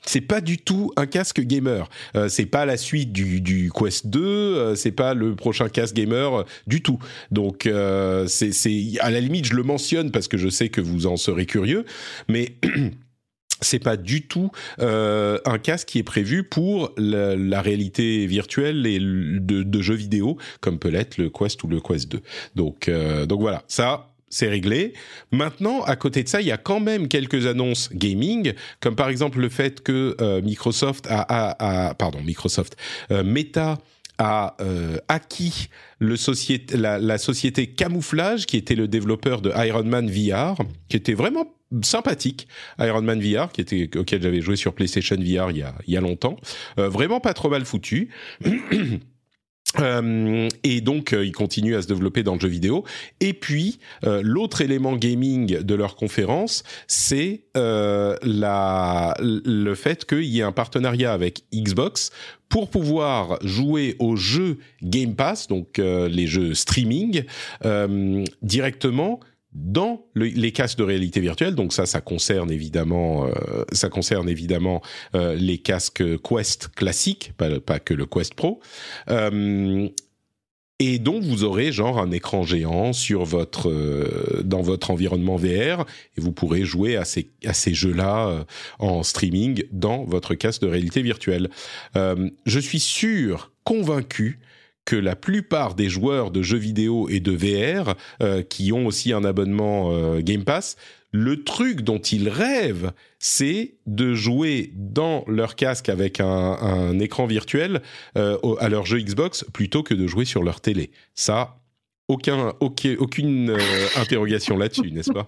[0.08, 1.88] c'est pas du tout un casque gamer.
[2.16, 5.94] Euh, c'est pas la suite du, du Quest 2, euh, c'est pas le prochain casque
[5.94, 6.98] gamer euh, du tout.
[7.30, 8.50] Donc euh, c'est
[9.00, 11.84] à la limite je le mentionne parce que je sais que vous en serez curieux,
[12.28, 12.56] mais
[13.60, 18.86] c'est pas du tout euh, un casque qui est prévu pour la, la réalité virtuelle
[18.86, 22.20] et de, de, jeux vidéo comme peut l'être le Quest ou le Quest 2.
[22.54, 24.92] Donc euh, donc voilà, ça c'est réglé.
[25.32, 29.08] Maintenant, à côté de ça, il y a quand même quelques annonces gaming, comme par
[29.08, 32.76] exemple le fait que euh, Microsoft a, a, a, pardon, Microsoft,
[33.10, 33.78] euh, Meta
[34.18, 35.68] a euh, acquis
[36.00, 40.56] le société, la, la, société Camouflage, qui était le développeur de Iron Man VR,
[40.88, 41.46] qui était vraiment
[41.82, 42.48] sympathique,
[42.80, 45.94] Iron Man VR, qui était auquel j'avais joué sur PlayStation VR il y a, il
[45.94, 46.36] y a longtemps,
[46.76, 48.10] vraiment pas trop mal foutu.
[49.80, 52.84] Euh, et donc, euh, ils continuent à se développer dans le jeu vidéo.
[53.20, 60.24] Et puis, euh, l'autre élément gaming de leur conférence, c'est euh, la, le fait qu'il
[60.24, 62.10] y ait un partenariat avec Xbox
[62.48, 67.24] pour pouvoir jouer aux jeux Game Pass, donc les jeux streaming,
[68.40, 69.20] directement
[69.64, 71.54] dans le, les casques de réalité virtuelle.
[71.54, 74.82] Donc ça, ça concerne évidemment, euh, ça concerne évidemment
[75.14, 78.60] euh, les casques Quest classiques, pas, que le Quest Pro.
[79.10, 79.88] Euh,
[80.80, 83.68] et donc vous aurez genre un écran géant sur votre
[84.44, 85.84] dans votre environnement VR
[86.16, 88.46] et vous pourrez jouer à ces jeux-là
[88.78, 91.50] en streaming dans votre casque de réalité virtuelle.
[91.96, 94.38] Je suis sûr, convaincu
[94.88, 99.12] que la plupart des joueurs de jeux vidéo et de VR euh, qui ont aussi
[99.12, 100.78] un abonnement euh, Game Pass,
[101.12, 107.82] le truc dont ils rêvent, c'est de jouer dans leur casque avec un, écran virtuel
[108.16, 110.90] euh, à leur jeu Xbox plutôt que de jouer sur leur télé.
[111.14, 111.60] Ça,
[112.08, 113.58] aucun, aucun aucune
[113.96, 115.26] interrogation là-dessus, n'est-ce pas?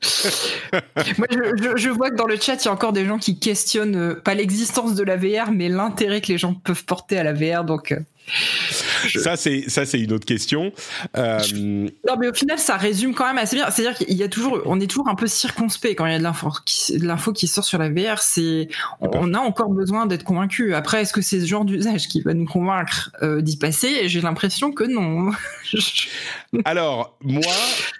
[1.18, 3.18] Moi, je, je, je, vois que dans le chat, il y a encore des gens
[3.18, 7.18] qui questionnent euh, pas l'existence de la VR, mais l'intérêt que les gens peuvent porter
[7.18, 7.64] à la VR.
[7.64, 8.00] Donc, euh,
[9.14, 10.72] ça c'est ça c'est une autre question.
[11.16, 11.38] Euh...
[12.06, 13.70] Non mais au final ça résume quand même assez bien.
[13.70, 16.18] C'est-à-dire qu'il y a toujours, on est toujours un peu circonspect quand il y a
[16.18, 18.20] de l'info qui, de l'info qui sort sur la VR.
[18.20, 18.68] C'est,
[19.00, 20.74] on, a encore besoin d'être convaincu.
[20.74, 24.08] Après est-ce que c'est ce genre d'usage qui va nous convaincre d'y passer?
[24.08, 25.30] J'ai l'impression que non.
[26.64, 27.42] Alors moi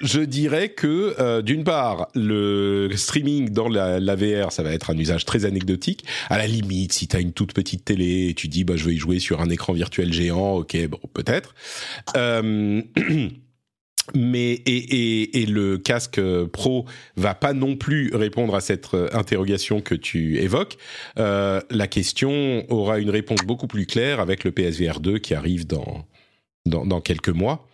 [0.01, 2.58] je dirais que d'une part le
[2.97, 6.05] streaming dans la, VR ça va être un usage très anecdotique.
[6.29, 8.85] À la limite si tu as une toute petite télé et tu dis bah je
[8.85, 11.55] vais y jouer sur un écran virtuel géant, ok, bon, peut-être.
[12.17, 12.83] Euh,
[14.15, 16.21] mais et, et, et, le casque
[16.53, 20.77] pro va pas non plus répondre à cette euh, interrogation que tu évoques.
[21.19, 25.67] Euh, la question aura une réponse beaucoup plus claire avec le PSVR 2 qui arrive
[25.67, 26.07] dans,
[26.67, 27.68] dans quelques mois.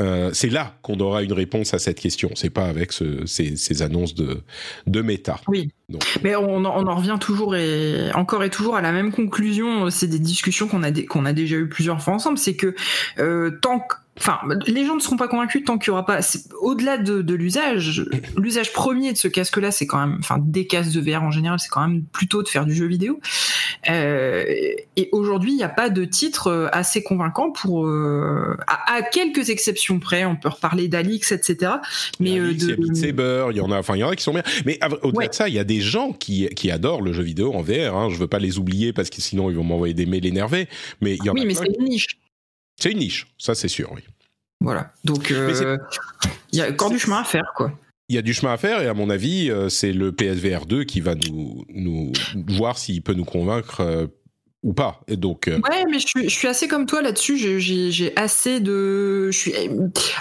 [0.00, 2.30] Euh, c'est là qu'on aura une réponse à cette question.
[2.34, 4.42] C'est pas avec ce, ces, ces, annonces de,
[4.86, 5.40] de méta.
[5.48, 5.70] Oui.
[5.88, 6.02] Donc.
[6.22, 9.88] Mais on, on, en revient toujours et encore et toujours à la même conclusion.
[9.88, 12.36] C'est des discussions qu'on a qu'on a déjà eu plusieurs fois ensemble.
[12.36, 12.74] C'est que
[13.18, 16.20] euh, tant que Enfin, les gens ne seront pas convaincus tant qu'il y aura pas.
[16.60, 18.04] Au-delà de, de l'usage,
[18.36, 21.58] l'usage premier de ce casque-là, c'est quand même, enfin, des casques de VR en général,
[21.58, 23.20] c'est quand même plutôt de faire du jeu vidéo.
[23.90, 24.44] Euh,
[24.96, 29.02] et aujourd'hui, il n'y a pas de titre euh, assez convaincant pour, euh, à, à,
[29.02, 30.24] quelques exceptions près.
[30.24, 31.72] On peut reparler d'Alix, etc.
[32.18, 34.24] Mais Alix, de Beat Saber, il y en a, enfin, il y en a qui
[34.24, 34.42] sont bien.
[34.64, 35.28] Mais au-delà ouais.
[35.28, 37.96] de ça, il y a des gens qui qui adorent le jeu vidéo en VR.
[37.96, 38.08] Hein.
[38.10, 40.68] Je veux pas les oublier parce que sinon ils vont m'envoyer des mails énervés.
[41.00, 42.18] Mais il y en oui, a mais c'est une niche.
[42.76, 44.02] C'est une niche, ça c'est sûr, oui.
[44.60, 44.92] Voilà.
[45.04, 45.76] Donc, euh,
[46.52, 47.72] il y a encore du chemin à faire, quoi.
[48.08, 50.84] il y a du chemin à faire et à mon avis, c'est le PSVR 2
[50.84, 52.12] qui va nous, nous
[52.48, 54.08] voir s'il peut nous convaincre
[54.66, 55.00] ou pas.
[55.06, 55.48] Et donc.
[55.48, 57.38] Euh, ouais, mais je suis, assez comme toi là-dessus.
[57.38, 59.54] J'ai assez de, je suis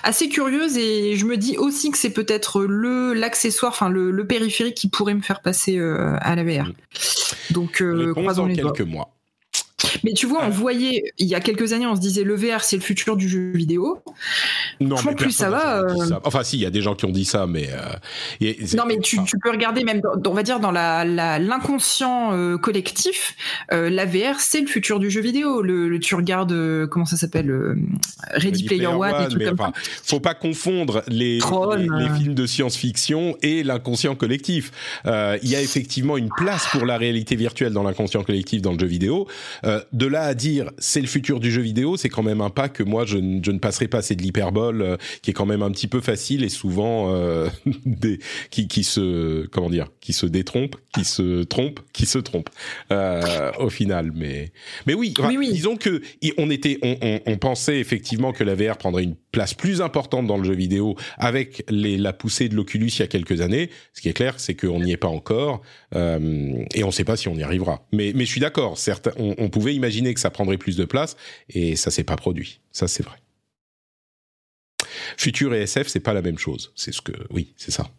[0.04, 4.76] assez curieuse et je me dis aussi que c'est peut-être le l'accessoire, enfin le, périphérique
[4.76, 6.68] qui pourrait me faire passer euh, à la VR.
[6.68, 6.74] Mm.
[7.52, 9.15] Donc, euh, croisons les quelques mois.
[10.04, 12.64] Mais tu vois, on voyait, il y a quelques années, on se disait le VR,
[12.64, 14.02] c'est le futur du jeu vidéo.
[14.80, 15.80] Non, mais plus ça va.
[15.80, 17.70] Euh, enfin, si, il y a des gens qui ont dit ça, mais.
[17.70, 23.36] Euh, non, mais tu, peux regarder même, on va dire, dans l'inconscient la, euh, collectif,
[23.72, 25.62] la VR, c'est le futur du jeu vidéo.
[25.62, 27.76] Le, tu regardes, comment ça s'appelle
[28.32, 29.72] Ready, Player, One, et tout comme ça.
[30.04, 34.72] Faut pas confondre les, les, films de science-fiction et l'inconscient collectif.
[35.06, 38.80] Il y a effectivement une place pour la réalité virtuelle dans l'inconscient collectif dans le
[38.80, 39.28] jeu vidéo.
[39.66, 42.50] Euh, de là à dire c'est le futur du jeu vidéo, c'est quand même un
[42.50, 44.02] pas que moi je, ne passerai pas.
[44.02, 47.50] C'est de l'hyperbole euh, qui est quand même un petit peu facile et souvent euh,
[47.86, 52.50] des, qui, qui se comment dire, qui se détrompe, qui se trompe, qui se trompe
[53.60, 54.12] au final.
[54.14, 54.52] Mais
[54.86, 55.14] mais oui,
[55.52, 56.02] disons que
[56.38, 60.38] on était, on, on, pensait effectivement que la VR prendrait une place plus importante dans
[60.38, 63.70] le jeu vidéo avec la poussée de l'Oculus il y a quelques années.
[63.94, 65.62] Ce qui est clair, c'est qu'on n'y est pas encore
[65.94, 67.86] et on ne sait pas si on y arrivera.
[67.92, 68.78] Mais je suis d'accord.
[69.18, 71.18] On, on pouvait imaginer que ça prendrait plus de place
[71.50, 72.62] et ça s'est pas produit.
[72.72, 73.18] Ça, c'est vrai.
[75.18, 76.72] Futur et SF, c'est pas la même chose.
[76.76, 77.90] C'est ce que, oui, c'est ça.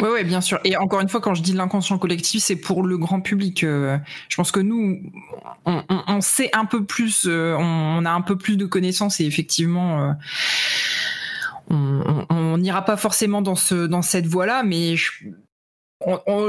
[0.00, 0.58] Oui, ouais, bien sûr.
[0.64, 3.64] Et encore une fois, quand je dis l'inconscient collectif, c'est pour le grand public.
[3.64, 5.02] Euh, je pense que nous,
[5.66, 10.14] on, sait un peu plus, euh, on, a un peu plus de connaissances et effectivement,
[11.70, 15.10] euh, on n'ira pas forcément dans ce dans cette voie-là, mais je,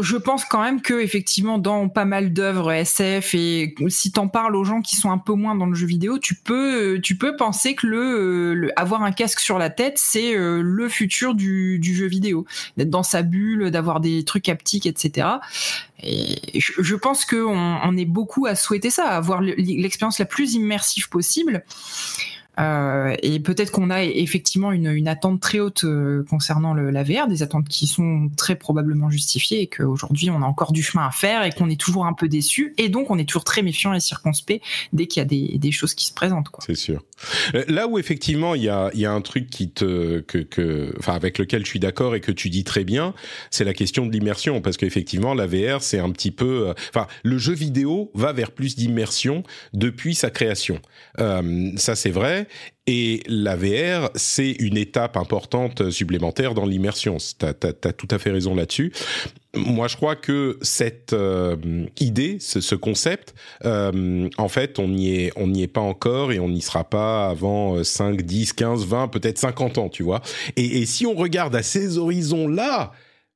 [0.01, 4.55] je pense quand même que effectivement dans pas mal d'œuvres SF et si t'en parles
[4.55, 7.35] aux gens qui sont un peu moins dans le jeu vidéo, tu peux tu peux
[7.35, 12.07] penser que le, avoir un casque sur la tête c'est euh, le futur du, jeu
[12.07, 12.45] vidéo,
[12.77, 15.27] d'être dans sa bulle, d'avoir des trucs haptiques, etc.
[16.01, 21.09] Et je, pense qu'on on est beaucoup à souhaiter ça, avoir l'expérience la plus immersive
[21.09, 21.63] possible.
[22.59, 27.27] Euh, et peut-être qu'on a effectivement une, attente très haute euh, concernant le, la VR,
[27.27, 31.11] des attentes qui sont très probablement justifiées et qu'aujourd'hui on a encore du chemin à
[31.11, 33.93] faire et qu'on est toujours un peu déçu et donc on est toujours très méfiant
[33.93, 34.63] et circonspect
[34.93, 36.49] dès qu'il y a des, choses qui se présentent.
[36.59, 37.03] C'est sûr.
[37.55, 39.47] Euh, là où effectivement il y a, un truc
[41.07, 43.13] avec lequel je suis d'accord et que tu dis très bien,
[43.49, 47.37] c'est la question de l'immersion parce qu'effectivement la VR c'est un petit peu, enfin le
[47.37, 50.79] jeu vidéo va vers plus d'immersion depuis sa création.
[51.17, 52.42] Ça c'est vrai.
[52.85, 57.17] Et la VR, c'est une étape importante supplémentaire dans l'immersion.
[57.17, 58.91] Tu as, tout à fait raison là-dessus.
[59.55, 61.55] Moi, je crois que cette euh,
[61.99, 66.61] idée, ce, concept, euh, en fait, on n'y est, est pas encore et on n'y
[66.61, 70.21] sera pas avant 5, 10, 15, 20, peut-être 50 ans, tu vois.
[70.57, 72.91] Et, si on regarde à ces horizons-là,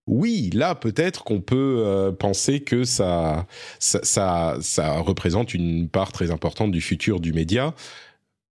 [0.08, 3.46] oui, là peut-être qu'on peut, euh, penser que ça,
[3.80, 7.76] ça, ça, représente une part très importante du futur du média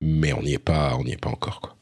[0.04, 1.76] mais on n'y est pas, on n'y est pas encore.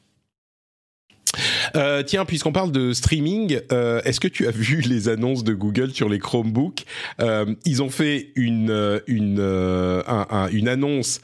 [1.77, 5.55] Euh, tiens, puisqu'on parle de streaming, euh, est-ce que tu as vu les annonces de
[5.55, 6.85] Google sur les Chromebooks?
[7.21, 11.21] Euh, Ils ont fait une une une annonce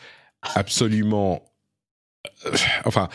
[0.55, 1.43] absolument,
[2.85, 3.09] enfin.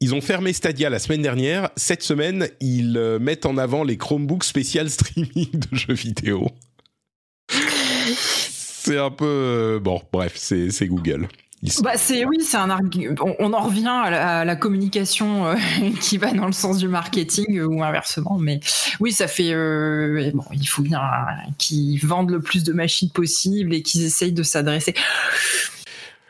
[0.00, 1.70] Ils ont fermé Stadia la semaine dernière.
[1.76, 6.50] Cette semaine, ils mettent en avant les Chromebooks spécial streaming de jeux vidéo.
[7.48, 10.02] c'est un peu bon.
[10.12, 11.28] Bref, c'est Google.
[11.82, 15.54] Bah c'est oui, c'est un on, on, en revient à la, communication euh,
[16.00, 18.60] qui va dans le sens du marketing euh, ou inversement, mais
[19.00, 21.00] oui, ça fait euh, bon, il faut bien
[21.56, 24.94] qu'ils vendent le plus de machines possible et qu'ils essayent de s'adresser.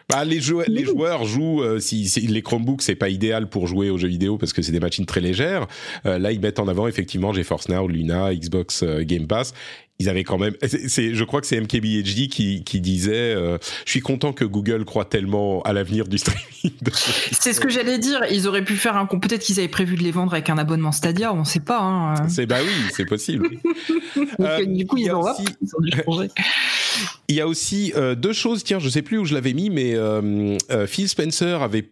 [0.08, 1.64] Bah, les, joueurs, les joueurs jouent.
[1.80, 4.78] si, les Chromebooks, c'est pas idéal pour jouer aux jeux vidéo parce que c'est des
[4.78, 5.66] machines très légères.
[6.04, 9.54] là, ils mettent en avant effectivement GeForce Now, Luna, Xbox Game Pass
[10.00, 10.54] ils avaient quand même.
[10.66, 14.84] C'est, je crois que c'est MKBHD qui, qui disait euh, Je suis content que Google
[14.84, 16.72] croit tellement à l'avenir du streaming.
[17.32, 18.20] c'est ce que j'allais dire.
[18.30, 19.06] Ils auraient pu faire un.
[19.06, 21.80] Peut-être qu'ils avaient prévu de les vendre avec un abonnement Stadia, on ne sait pas.
[21.80, 22.28] Hein.
[22.28, 23.50] C'est, bah oui, c'est possible.
[24.40, 25.44] Euh, du coup, ils, ont, aussi...
[27.28, 29.70] Il y a aussi euh, deux choses, tiens, je sais plus où je l'avais mis,
[29.70, 29.94] mais
[30.86, 31.88] Phil Spencer avait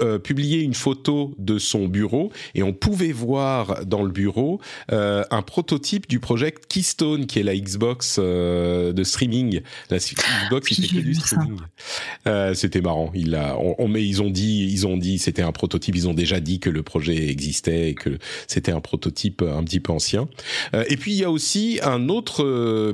[0.00, 4.60] euh, publié une photo de son bureau et on pouvait voir dans le bureau
[4.92, 9.60] euh, un prototype du projet Keystone qui est la Xbox euh, de streaming.
[9.90, 11.58] La Xbox qui fait que du streaming.
[12.54, 13.10] C'était marrant.
[13.14, 15.94] Il a on, mais ils ont dit ils ont dit c'était un prototype.
[15.94, 19.80] Ils ont déjà dit que le projet existait et que c'était un prototype un petit
[19.80, 20.28] peu ancien.
[20.88, 22.44] Et puis il y a aussi un autre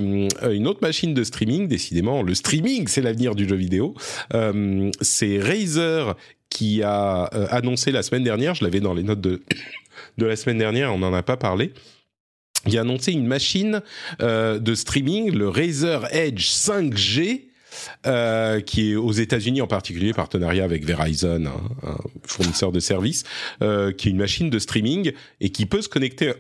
[0.01, 2.23] une autre machine de streaming décidément.
[2.23, 3.95] Le streaming c'est l'avenir du jeu vidéo.
[5.01, 6.17] C'est Razer
[6.61, 9.41] qui a euh, annoncé la semaine dernière, je l'avais dans les notes de,
[10.19, 11.73] de la semaine dernière, on n'en a pas parlé,
[12.67, 13.81] il a annoncé une machine
[14.21, 17.51] de streaming, le Razer Edge 5G,
[18.07, 23.25] euh, qui est aux États-Unis en particulier, partenariat avec Verizon, un, fournisseur de services,
[23.63, 26.33] euh, qui est une machine de streaming et qui peut se connecter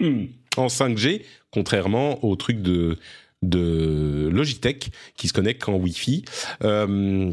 [0.56, 2.98] en 5G, contrairement au truc de
[3.42, 6.24] de Logitech qui se connecte en Wi-Fi.
[6.62, 7.30] Euh,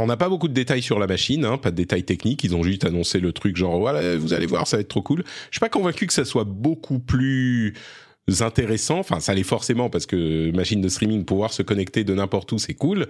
[0.00, 2.44] on n'a pas beaucoup de détails sur la machine, hein, pas de détails techniques.
[2.44, 5.02] Ils ont juste annoncé le truc genre voilà, vous allez voir, ça va être trop
[5.02, 5.24] cool.
[5.50, 7.74] Je suis pas convaincu que ça soit beaucoup plus
[8.40, 8.98] intéressant.
[8.98, 12.58] Enfin, ça l'est forcément parce que machine de streaming, pouvoir se connecter de n'importe où,
[12.58, 13.06] c'est cool.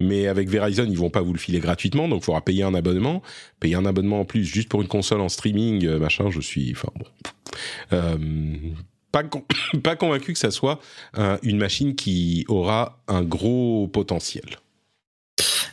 [0.00, 2.74] Mais avec Verizon, ils vont pas vous le filer gratuitement, donc il faudra payer un
[2.74, 3.22] abonnement.
[3.60, 6.72] Payer un abonnement en plus juste pour une console en streaming, euh, machin, je suis,
[6.72, 7.06] enfin bon,
[7.92, 8.16] euh,
[9.12, 9.22] pas,
[9.82, 10.80] pas convaincu que ça soit
[11.42, 14.58] une machine qui aura un gros potentiel.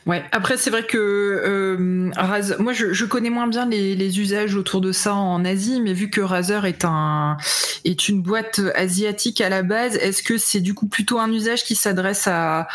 [0.06, 0.23] Ouais.
[0.34, 4.56] Après, c'est vrai que euh, Razer, moi, je, je, connais moins bien les, les, usages
[4.56, 7.38] autour de ça en Asie, mais vu que Razer est un
[7.86, 11.63] est une boîte asiatique à la base, est-ce que c'est du coup plutôt un usage
[11.63, 12.67] qui s'adresse à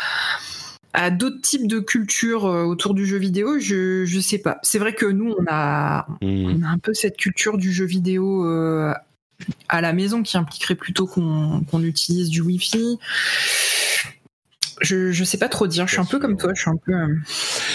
[0.93, 4.57] à d'autres types de cultures euh, autour du jeu vidéo, je je sais pas.
[4.63, 6.45] C'est vrai que nous on a mmh.
[6.45, 8.91] on a un peu cette culture du jeu vidéo euh,
[9.67, 12.97] à la maison qui impliquerait plutôt qu'on qu'on utilise du Wi-Fi
[14.81, 15.87] je, je sais pas trop dire.
[15.87, 16.51] Je suis un peu comme toi.
[16.55, 16.93] Je suis un peu.
[16.93, 17.07] Euh,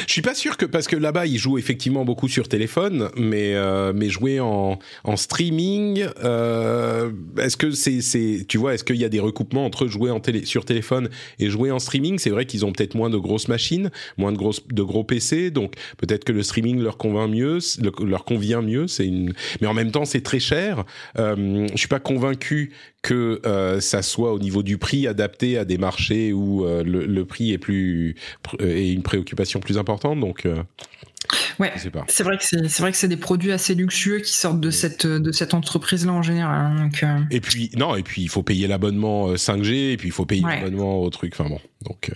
[0.07, 3.55] je suis pas sûr que parce que là-bas ils jouent effectivement beaucoup sur téléphone, mais
[3.55, 8.97] euh, mais jouer en en streaming, euh, est-ce que c'est c'est tu vois est-ce qu'il
[8.97, 12.19] y a des recoupements entre jouer en télé sur téléphone et jouer en streaming?
[12.19, 15.51] C'est vrai qu'ils ont peut-être moins de grosses machines, moins de grosses de gros PC,
[15.51, 17.59] donc peut-être que le streaming leur convainc mieux,
[18.03, 18.87] leur convient mieux.
[18.87, 20.85] C'est une, mais en même temps c'est très cher.
[21.19, 22.73] Euh, je suis pas convaincu
[23.05, 27.05] que euh, ça soit au niveau du prix adapté à des marchés où euh, le,
[27.05, 28.17] le, prix est plus
[28.61, 30.19] est une préoccupation plus importante.
[30.21, 30.63] Donc euh,
[31.59, 31.73] Ouais,
[32.09, 35.07] c'est vrai que c'est vrai que c'est des produits assez luxueux qui sortent de cette
[35.07, 36.59] de cette entreprise là en général.
[36.59, 37.21] Hein, donc, euh.
[37.31, 40.43] Et puis non, et puis il faut payer l'abonnement 5G et puis il faut payer
[40.43, 41.35] l'abonnement au truc.
[41.39, 42.11] Enfin bon, donc.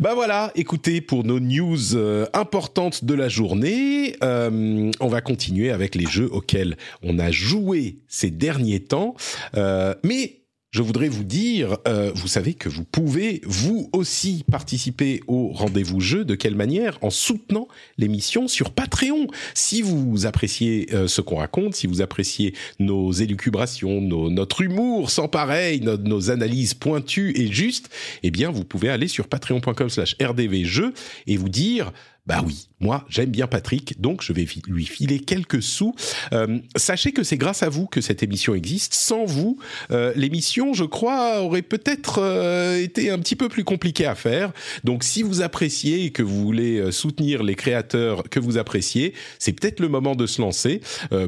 [0.00, 5.70] Bah voilà, écoutez, pour nos news euh, importantes de la journée, euh, on va continuer
[5.70, 9.14] avec les jeux auxquels on a joué ces derniers temps.
[9.56, 10.43] Euh, mais
[10.74, 16.00] je voudrais vous dire, euh, vous savez que vous pouvez vous aussi participer au rendez-vous
[16.00, 16.24] jeu.
[16.24, 16.98] De quelle manière?
[17.00, 19.28] En soutenant l'émission sur Patreon.
[19.54, 25.28] Si vous appréciez euh, ce qu'on raconte, si vous appréciez nos élucubrations, notre humour sans
[25.28, 27.88] pareil, nos, analyses pointues et justes,
[28.24, 30.92] eh bien, vous pouvez aller sur patreon.com/slash rdvjeux
[31.28, 31.92] et vous dire
[32.26, 35.94] bah oui, moi j'aime bien Patrick, donc je vais lui filer quelques sous.
[36.32, 38.94] Euh, sachez que c'est grâce à vous que cette émission existe.
[38.94, 39.58] Sans vous,
[39.90, 44.52] euh, l'émission, je crois, aurait peut-être euh, été un petit peu plus compliquée à faire.
[44.84, 49.52] Donc si vous appréciez et que vous voulez soutenir les créateurs que vous appréciez, c'est
[49.52, 50.80] peut-être le moment de se lancer.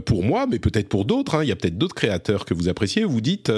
[0.07, 1.35] Pour moi, mais peut-être pour d'autres.
[1.35, 3.05] Hein, il y a peut-être d'autres créateurs que vous appréciez.
[3.05, 3.53] Vous dites,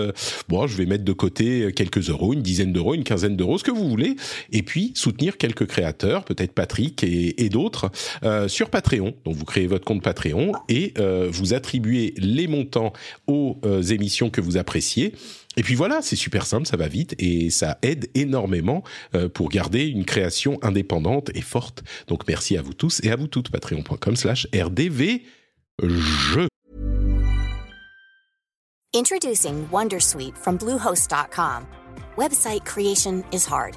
[0.48, 3.64] bon, je vais mettre de côté quelques euros, une dizaine d'euros, une quinzaine d'euros, ce
[3.64, 4.16] que vous voulez,
[4.51, 7.91] et puis soutenir quelques créateurs, peut-être Patrick et et, d'autres
[8.25, 9.14] euh, sur Patreon.
[9.25, 12.93] Donc vous créez votre compte Patreon et euh, vous attribuez les montants
[13.27, 15.14] aux euh, émissions que vous appréciez.
[15.57, 18.85] Et puis voilà, c'est super simple, ça va vite et ça aide énormément
[19.35, 21.83] pour garder une création indépendante et forte.
[22.07, 23.51] Donc merci à vous tous et à vous toutes.
[23.51, 25.23] Patreon.com slash RDV
[28.95, 31.67] Introducing Wondersuite from Bluehost.com.
[32.17, 33.77] Website creation is hard.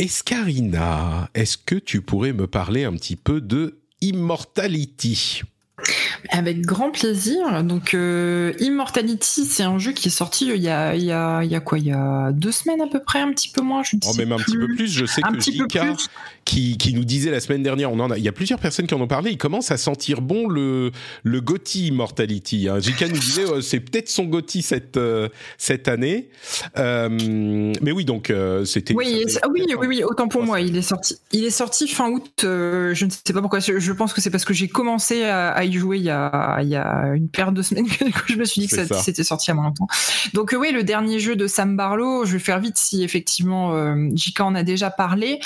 [0.00, 5.42] Escarina, est-ce que tu pourrais me parler un petit peu de Immortality?
[6.30, 7.62] Avec grand plaisir.
[7.62, 11.44] Donc, euh, Immortality, c'est un jeu qui est sorti il y, a, il, y a,
[11.44, 11.78] il y a quoi?
[11.78, 14.32] Il y a deux semaines à peu près, un petit peu moins, je oh, même
[14.32, 14.88] un petit peu plus.
[14.88, 15.94] Je sais que Jika,
[16.44, 18.86] qui, qui nous disait la semaine dernière, on en a, il y a plusieurs personnes
[18.86, 20.90] qui en ont parlé, il commence à sentir bon le,
[21.22, 22.68] le Gotti Immortality.
[22.68, 22.80] Hein.
[22.80, 25.28] JK nous disait, euh, c'est peut-être son Gotti cette, euh,
[25.58, 26.28] cette année.
[26.78, 27.08] Euh,
[27.80, 28.32] mais oui, donc
[28.64, 28.94] c'était.
[28.94, 30.60] Oui, ah oui, oui, oui, autant pour moi.
[30.60, 32.40] Il est sorti, il est sorti fin août.
[32.42, 33.60] je ne sais pas pourquoi.
[33.60, 36.68] Je pense que c'est parce que j'ai commencé à, y jouer il y a, il
[36.68, 39.54] y a une paire de semaines que je me suis dit que c'était sorti à
[39.54, 39.86] mon temps.
[40.32, 43.74] Donc oui, le dernier jeu de Sam Barlow, je vais faire vite si effectivement
[44.14, 45.40] JK en a déjà parlé.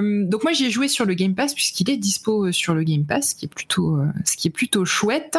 [0.00, 3.30] Donc moi, j'ai joué sur le Game Pass puisqu'il est dispo sur le Game Pass,
[3.30, 5.38] ce qui est plutôt, ce qui est plutôt chouette.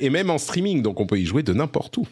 [0.00, 2.06] Et, même en streaming, donc on peut y jouer de n'importe où.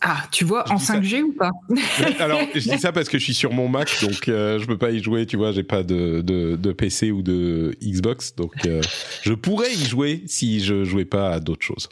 [0.00, 1.50] Ah, tu vois, en 5G ou pas?
[2.20, 4.78] Alors, je dis ça parce que je suis sur mon Mac, donc euh, je peux
[4.78, 8.80] pas y jouer, tu vois, j'ai pas de, de, PC ou de Xbox, donc euh,
[9.22, 11.88] je pourrais y jouer si je jouais pas à d'autres choses.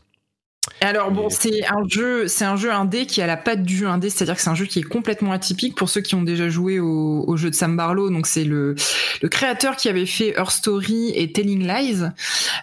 [0.81, 3.87] Alors bon, c'est un jeu, c'est un jeu indé qui a la patte du jeu
[3.87, 6.49] indé, c'est-à-dire que c'est un jeu qui est complètement atypique pour ceux qui ont déjà
[6.49, 8.11] joué au, jeu de Sam Barlow.
[8.11, 8.75] Donc c'est le,
[9.23, 12.03] le créateur qui avait fait Her Story et Telling Lies.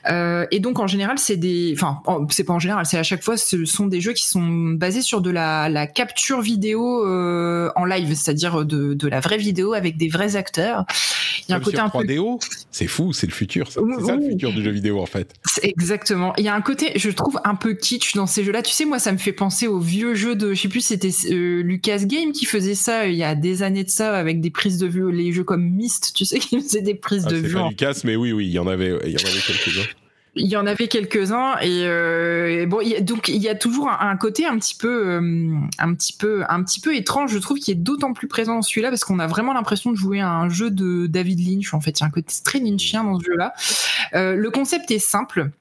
[0.10, 3.24] Euh, et donc en général, c'est des, enfin c'est pas en général, c'est à chaque
[3.24, 4.42] fois, ce sont des jeux qui sont
[4.74, 9.38] basés sur de la, la capture vidéo euh, en live, c'est-à-dire de, de la vraie
[9.38, 10.86] vidéo avec des vrais acteurs.
[11.48, 12.40] Il y a un côté un 3DO,
[12.72, 13.68] c'est fou, c'est le futur.
[13.70, 15.34] C'est ça le futur du jeu vidéo en fait.
[15.62, 16.34] Exactement.
[16.38, 17.74] Il y a un côté, je trouve un peu
[18.16, 18.62] dans ces jeux-là.
[18.62, 21.12] Tu sais, moi, ça me fait penser aux vieux jeux de, je sais plus, c'était
[21.32, 24.52] euh, Lucas Game qui faisait ça il y a des années de ça avec des
[24.52, 27.38] prises de vue, les jeux comme Myst, tu sais, qui faisaient des prises ah, de
[27.38, 27.54] vue.
[27.54, 29.88] Pas Lucas, mais oui, oui, il y en avait, il y en avait quelques-uns.
[30.36, 34.48] Il y en avait quelques-uns et, euh, bon, donc il y a toujours un, côté
[34.48, 37.76] un petit peu, euh, un petit peu, un petit peu étrange, je trouve, qui est
[37.76, 40.72] d'autant plus présent dans celui-là parce qu'on a vraiment l'impression de jouer à un jeu
[40.72, 41.76] de David Lynch.
[41.76, 43.54] En fait, il y a un côté très lynchien dans ce jeu-là.
[44.14, 45.52] le concept est simple.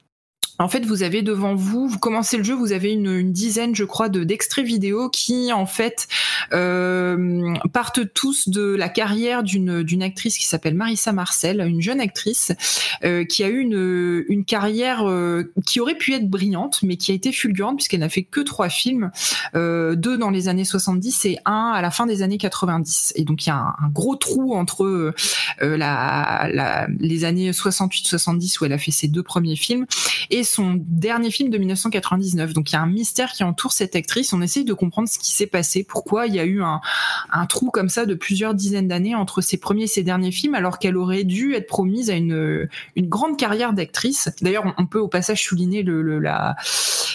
[0.63, 3.85] En fait, vous avez devant vous, vous commencez le jeu, vous avez une, dizaine, je
[3.85, 6.07] crois, de d'extraits vidéo qui, en fait,
[6.53, 12.53] euh, partent tous de la carrière d'une actrice qui s'appelle Marissa Marcel, une jeune actrice
[13.05, 17.11] euh, qui a eu une, une carrière euh, qui aurait pu être brillante, mais qui
[17.11, 19.11] a été fulgurante puisqu'elle n'a fait que trois films,
[19.55, 23.15] deux dans les années 70 et un à la fin des années 90.
[23.17, 25.13] Et donc il y a un, gros trou entre
[25.61, 29.87] la, les années 68-70 où elle a fait ses deux premiers films
[30.31, 32.53] et son dernier film de 1999.
[32.53, 34.33] Donc il y a un mystère qui entoure cette actrice.
[34.33, 36.81] On essaye de comprendre ce qui s'est passé, pourquoi il y a eu un,
[37.49, 40.79] trou comme ça de plusieurs dizaines d'années entre ses premiers et ses derniers films, alors
[40.79, 44.29] qu'elle aurait dû être promise à une, grande carrière d'actrice.
[44.43, 46.57] D'ailleurs, on peut au passage souligner le, la,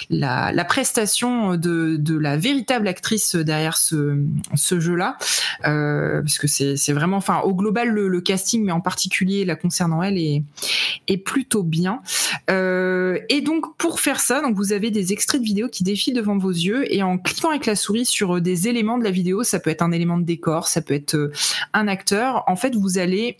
[0.10, 4.24] la, prestation de, de, la véritable actrice derrière ce,
[4.56, 5.18] ce jeu-là,
[5.66, 10.02] euh, parce que c'est vraiment, enfin, au global, le, casting, mais en particulier la concernant
[10.02, 10.44] elle, est,
[11.08, 12.02] est plutôt bien.
[12.50, 16.16] Euh, et donc pour faire ça, donc vous avez des extraits de vidéo qui défilent
[16.16, 19.12] devant vos yeux et en cliquant avec la souris sur euh, des éléments de la
[19.12, 21.32] vidéo, ça peut être un élément de décor, ça peut être euh,
[21.74, 23.38] un acteur, en fait vous allez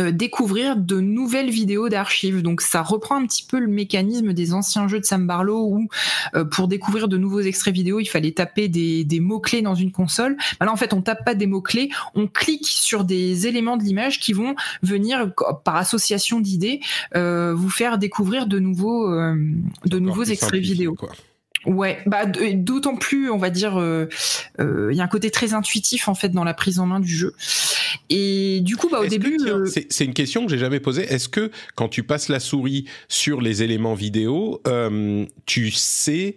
[0.00, 2.42] euh, découvrir de nouvelles vidéos d'archives.
[2.42, 5.88] Donc ça reprend un petit peu le mécanisme des anciens jeux de Sam Barlow où
[6.34, 9.92] euh, pour découvrir de nouveaux extraits vidéo, il fallait taper des, des mots-clés dans une
[9.92, 10.36] console.
[10.60, 14.20] Là en fait on tape pas des mots-clés, on clique sur des éléments de l'image
[14.20, 15.32] qui vont venir
[15.64, 16.80] par association d'idées
[17.14, 20.94] euh, vous faire découvrir de nouveaux, de nouveaux extraits vidéo.
[20.94, 21.10] Quoi.
[21.66, 24.08] Ouais, bah d'autant plus, on va dire, euh,
[24.60, 27.00] euh, il y a un côté très intuitif en fait dans la prise en main
[27.00, 27.34] du jeu.
[28.08, 31.02] Et du coup, bah au début, euh, c'est une question que j'ai jamais posée.
[31.02, 34.62] Est-ce que quand tu passes la souris sur les éléments vidéo,
[35.44, 36.36] tu sais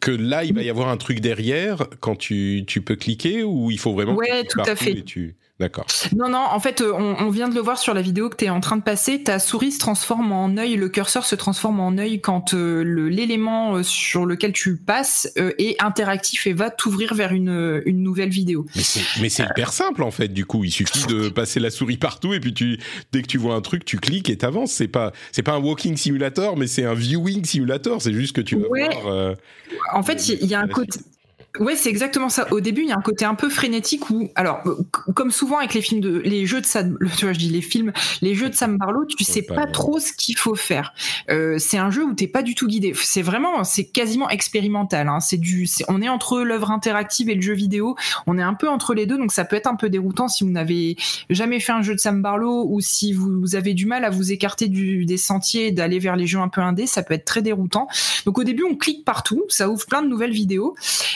[0.00, 3.70] que là il va y avoir un truc derrière quand tu, tu peux cliquer ou
[3.70, 5.36] il faut vraiment ouais tout à fait tu...
[5.62, 5.86] D'accord.
[6.16, 8.46] Non, non, en fait, euh, on, vient de le voir sur la vidéo que tu
[8.46, 9.22] es en train de passer.
[9.22, 13.76] Ta souris se transforme en œil, le curseur se transforme en œil quand euh, l'élément
[13.76, 18.66] euh, sur lequel tu passes est interactif et va t'ouvrir vers une, une, nouvelle vidéo.
[19.20, 20.64] Mais c'est hyper simple en fait, du coup.
[20.64, 22.80] Il suffit de passer la souris partout et puis tu,
[23.12, 24.72] dès que tu vois un truc, tu cliques et t'avances.
[24.72, 25.12] C'est pas,
[25.44, 28.02] pas un walking simulator, mais c'est un viewing simulator.
[28.02, 29.36] C'est juste que tu vas voir.
[29.94, 30.98] en fait, il y, a un côté.
[31.60, 32.50] Ouais, c'est exactement ça.
[32.50, 34.76] Au début, il y a un côté un peu frénétique où, alors, euh,
[35.14, 37.60] comme souvent avec les films de, les jeux de Sam, tu vois, je dis les
[37.60, 37.92] films,
[38.22, 40.94] les jeux de Sam Barlow, tu sais pas, trop ce qu'il faut faire.
[41.28, 42.94] Euh, c'est un jeu où t'es pas du tout guidé.
[42.94, 45.08] C'est vraiment, c'est quasiment expérimental.
[45.08, 45.20] Hein.
[45.20, 47.96] C'est du, on est entre l'œuvre interactive et le jeu vidéo.
[48.26, 50.44] On est un peu entre les deux, donc ça peut être un peu déroutant si
[50.44, 50.96] vous n'avez
[51.28, 54.32] jamais fait un jeu de Sam Barlow ou si vous, avez du mal à vous
[54.32, 57.42] écarter du, des sentiers d'aller vers les jeux un peu indés, ça peut être très
[57.42, 57.88] déroutant.
[58.24, 60.74] Donc au début, on clique partout, ça ouvre plein de nouvelles vidéos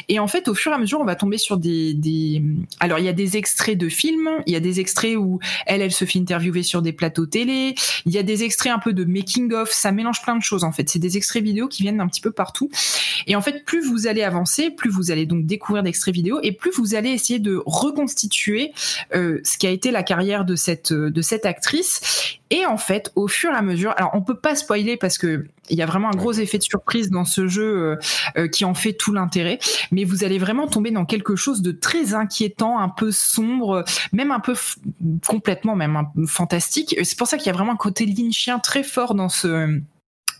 [0.09, 2.43] et en en fait, au fur et à mesure, on va tomber sur des,
[2.81, 5.83] alors il y a des extraits de films, il y a des extraits où elle,
[5.83, 8.93] elle se fait interviewer sur des plateaux télé, il y a des extraits un peu
[8.93, 10.89] de making of, ça mélange plein de choses en fait.
[10.89, 12.69] C'est des extraits vidéo qui viennent d'un petit peu partout.
[13.29, 16.51] Et en fait, plus vous allez avancer, plus vous allez donc découvrir d'extraits vidéo et
[16.51, 18.73] plus vous allez essayer de reconstituer
[19.15, 22.41] euh, ce qui a été la carrière de cette de cette actrice.
[22.51, 25.47] Et en fait, au fur et à mesure, alors on peut pas spoiler parce que
[25.69, 27.97] il y a vraiment un gros effet de surprise dans ce jeu euh,
[28.37, 29.59] euh, qui en fait tout l'intérêt,
[29.91, 34.31] mais vous allez vraiment tomber dans quelque chose de très inquiétant, un peu sombre, même
[34.31, 34.55] un peu
[35.27, 36.97] complètement même fantastique.
[37.03, 39.81] C'est pour ça qu'il y a vraiment un côté lynchien très fort dans ce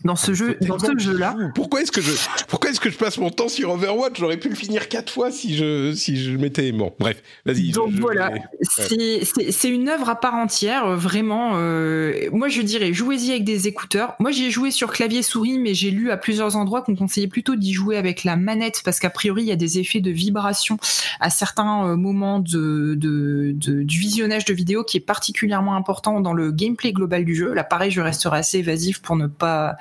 [0.03, 1.35] dans ce jeu, dans ce jeu-là.
[1.55, 2.11] Pourquoi est-ce que je,
[2.47, 4.19] pourquoi est-ce que je passe mon temps sur Overwatch?
[4.19, 6.93] J'aurais pu le finir quatre fois si je, si je m'étais bon.
[6.99, 7.71] Bref, vas-y.
[7.71, 8.31] Donc voilà,
[8.61, 11.53] c'est une œuvre à part entière, euh, vraiment.
[11.55, 14.15] Euh, moi, je dirais, jouez-y avec des écouteurs.
[14.19, 17.55] Moi, j'ai joué sur clavier souris, mais j'ai lu à plusieurs endroits qu'on conseillait plutôt
[17.55, 20.77] d'y jouer avec la manette parce qu'a priori, il y a des effets de vibration
[21.19, 26.21] à certains euh, moments de, de, de, du visionnage de vidéos qui est particulièrement important
[26.21, 27.53] dans le gameplay global du jeu.
[27.53, 29.77] Là, pareil, je resterai assez évasif pour ne pas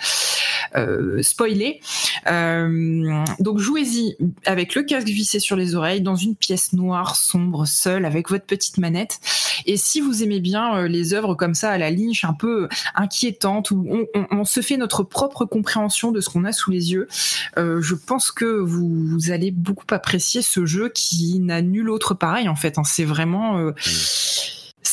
[0.77, 1.81] euh, spoiler.
[2.29, 7.67] Euh, donc jouez-y avec le casque vissé sur les oreilles, dans une pièce noire, sombre,
[7.67, 9.21] seule, avec votre petite manette.
[9.65, 12.69] Et si vous aimez bien euh, les œuvres comme ça à la Lynch, un peu
[12.95, 13.87] inquiétantes, où
[14.31, 17.09] on, se fait notre propre compréhension de ce qu'on a sous les yeux,
[17.57, 22.55] je pense que vous, allez beaucoup apprécier ce jeu qui n'a nul autre pareil en
[22.55, 22.79] fait.
[22.79, 22.85] Hein.
[22.85, 23.73] C'est vraiment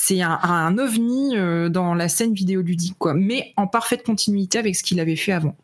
[0.05, 4.83] c'est un, ovni euh, dans la scène vidéoludique, quoi, mais en parfaite continuité avec ce
[4.83, 5.55] qu'il avait fait avant.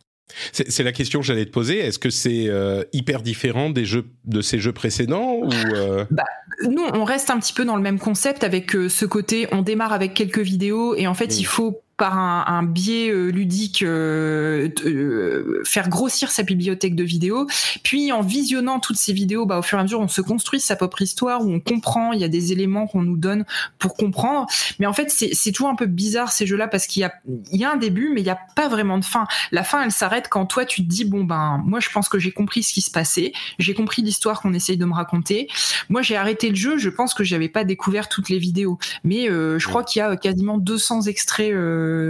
[0.53, 1.79] C'est la question que j'allais te poser.
[1.79, 6.05] Est-ce que c'est euh, hyper différent des jeux de ces jeux précédents ou euh?
[6.11, 6.23] bah,
[6.69, 9.47] Nous, on reste un petit peu dans le même concept avec ce côté.
[9.51, 13.83] On démarre avec quelques vidéos et en fait, il faut par un, biais euh, ludique
[13.83, 17.45] euh, euh, faire grossir sa bibliothèque de vidéos.
[17.83, 20.61] Puis en visionnant toutes ces vidéos, bah, au fur et à mesure, on se construit
[20.61, 22.13] sa propre histoire où on comprend.
[22.13, 23.43] Il y a des éléments qu'on nous donne
[23.79, 24.47] pour comprendre.
[24.79, 27.13] Mais en fait, c'est toujours un peu bizarre ces jeux-là parce qu'il y a,
[27.51, 29.27] il y a un début, mais il n'y a pas vraiment de fin.
[29.51, 32.17] La fin, elle s'arrête quand toi tu te dis bon ben moi je pense que
[32.17, 35.49] j'ai compris ce qui se passait, j'ai compris l'histoire qu'on essaye de me raconter.
[35.89, 39.27] Moi j'ai arrêté le jeu, je pense que j'avais pas découvert toutes les vidéos, mais
[39.27, 41.51] je crois qu'il y a quasiment 200 extraits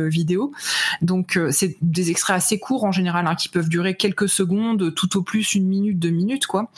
[0.10, 0.52] vidéo.
[1.02, 4.94] Donc euh, c'est des extraits assez courts en général hein, qui peuvent durer quelques secondes,
[4.96, 6.72] tout au plus une minute, deux minutes quoi.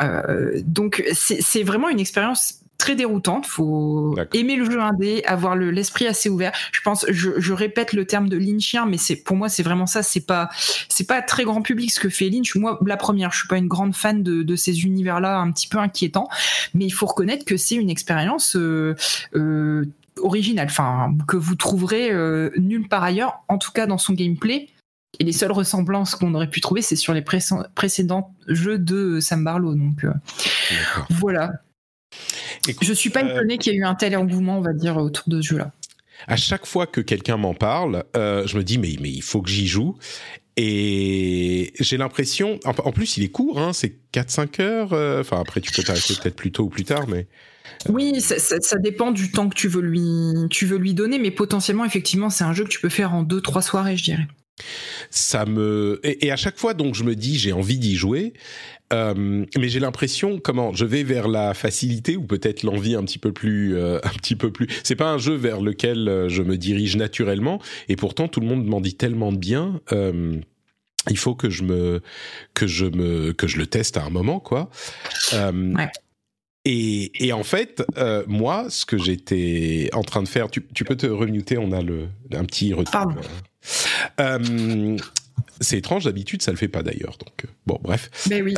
[0.00, 3.46] Euh, donc c'est vraiment une expérience très déroutante.
[3.46, 6.52] Faut aimer le jeu indé, avoir l'esprit assez ouvert.
[6.72, 10.02] Je pense, je, répète le terme de lynchien, mais c'est pour moi c'est vraiment ça.
[10.02, 10.48] C'est pas
[10.88, 12.56] c'est pas très grand public ce que fait Lynch.
[12.56, 15.78] Moi, la première, je suis pas une grande fan de, ces univers-là un petit peu
[15.78, 16.28] inquiétants,
[16.74, 18.94] mais il faut reconnaître que c'est une expérience euh,
[20.18, 24.68] original, enfin que vous trouverez euh, nulle part ailleurs, en tout cas dans son gameplay.
[25.18, 29.42] Et les seules ressemblances qu'on aurait pu trouver, c'est sur les précédents jeux de Sam
[29.42, 29.74] Barlow.
[29.74, 30.12] Donc euh,
[31.10, 31.50] voilà.
[32.80, 34.96] je suis pas euh, étonné qu'il y ait eu un tel engouement, on va dire,
[34.96, 35.72] autour de ce jeu-là.
[36.28, 39.50] À chaque fois que quelqu'un m'en parle, je me dis mais mais il faut que
[39.50, 39.96] j'y joue.
[40.56, 45.20] Et j'ai l'impression, en plus il est court, hein, c'est 4-5 heures.
[45.20, 47.26] Enfin après tu peux t'arrêter peut-être plus tôt ou plus tard, mais
[47.88, 51.84] oui, ça, dépend du temps que tu veux lui, tu veux lui donner, mais potentiellement,
[51.84, 54.26] effectivement, c'est un jeu que tu peux faire en deux, trois soirées, je dirais.
[55.10, 58.34] Ça me et, à chaque fois, donc, je me dis, j'ai envie d'y jouer,
[58.92, 63.18] euh, mais j'ai l'impression, comment, je vais vers la facilité ou peut-être l'envie un petit
[63.18, 64.68] peu plus, euh, un petit peu plus.
[64.84, 68.46] C'est pas un jeu vers lequel euh, je me dirige naturellement, et pourtant tout le
[68.46, 69.80] monde m'en dit tellement de bien.
[71.08, 72.02] il faut que je me
[72.52, 74.68] que je me que je le teste à un moment quoi.
[75.32, 75.88] Ouais.
[76.64, 81.06] Et, en fait, euh, moi, ce que j'étais en train de faire, tu, peux te
[81.06, 83.14] remuter, on a le, un petit retour.
[84.20, 84.96] Euh,
[85.60, 87.16] c'est étrange, d'habitude, ça le fait pas d'ailleurs.
[87.18, 88.10] Donc, euh, bon, bref.
[88.28, 88.54] Mais oui.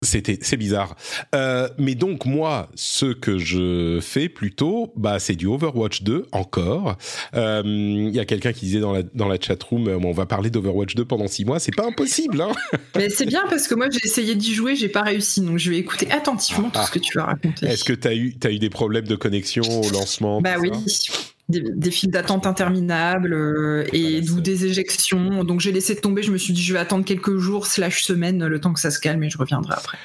[0.00, 0.94] C'était, c'est bizarre.
[1.34, 6.96] Euh, mais donc moi, ce que je fais plutôt, bah, c'est du Overwatch 2 encore.
[7.32, 10.12] Il euh, y a quelqu'un qui disait dans la dans la chat room, euh, on
[10.12, 11.58] va parler d'Overwatch 2 pendant six mois.
[11.58, 12.52] C'est pas impossible, hein
[12.96, 15.40] Mais c'est bien parce que moi j'ai essayé d'y jouer, j'ai pas réussi.
[15.40, 17.66] Donc je vais écouter attentivement tout ce que tu vas raconter.
[17.66, 20.70] Est-ce que t'as eu t'as eu des problèmes de connexion au lancement Bah oui
[21.48, 25.44] des, des files d'attente interminables euh, et d'où des éjections.
[25.44, 28.46] Donc j'ai laissé tomber, je me suis dit je vais attendre quelques jours slash semaines
[28.46, 29.98] le temps que ça se calme et je reviendrai après.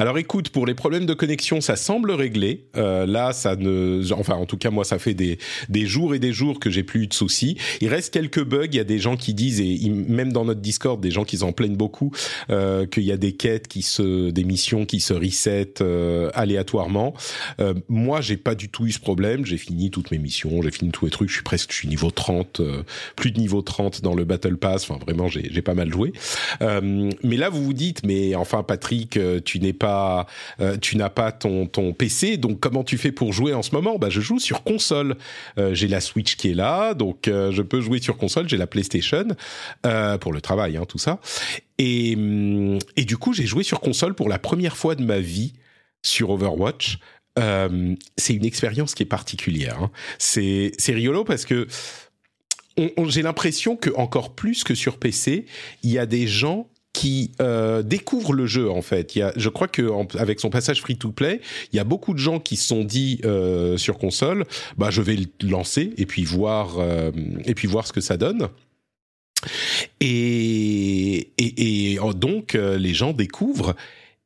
[0.00, 2.64] Alors écoute, pour les problèmes de connexion, ça semble réglé.
[2.74, 5.36] Euh, là, ça ne, enfin en tout cas moi, ça fait des
[5.68, 7.58] des jours et des jours que j'ai plus eu de soucis.
[7.82, 8.64] Il reste quelques bugs.
[8.64, 11.42] Il y a des gens qui disent et même dans notre Discord, des gens qui
[11.42, 12.12] en plaignent beaucoup
[12.48, 17.12] euh, qu'il y a des quêtes qui se, des missions qui se reset euh, aléatoirement.
[17.60, 19.44] Euh, moi, j'ai pas du tout eu ce problème.
[19.44, 21.28] J'ai fini toutes mes missions, j'ai fini tous les trucs.
[21.28, 22.84] Je suis presque, je suis niveau 30, euh,
[23.16, 24.88] plus de niveau 30 dans le Battle Pass.
[24.88, 26.14] Enfin vraiment, j'ai j'ai pas mal joué.
[26.62, 30.26] Euh, mais là, vous vous dites, mais enfin Patrick, tu n'es pas pas,
[30.80, 32.36] tu n'as pas ton PC.
[32.36, 33.98] Donc comment tu fais pour jouer en ce moment?
[33.98, 35.16] Bah je joue sur console.
[35.72, 38.48] j'ai la Switch qui est là, donc je peux jouer sur console.
[38.48, 39.28] J'ai la PlayStation
[40.20, 41.20] pour le travail, hein, tout ça.
[41.78, 45.18] Et hum, et du coup j'ai joué sur console pour la première fois de ma
[45.18, 45.54] vie
[46.02, 46.98] sur Overwatch.
[47.38, 49.78] Euh, c'est une expérience qui est particulière.
[49.80, 49.90] Hein.
[50.18, 51.66] C'est rigolo parce que
[53.06, 55.46] j'ai l'impression que encore plus que sur PC,
[55.82, 59.14] il y a des gens qui euh, découvrent le jeu en fait.
[59.14, 61.40] Il y a, je crois que avec son passage free to play,
[61.72, 64.44] il y a beaucoup de gens qui se sont dit euh, sur console,
[64.76, 66.78] bah je vais le lancer et puis voir
[67.44, 68.48] et puis voir ce que ça donne.
[70.00, 73.74] Et, et, et donc les gens découvrent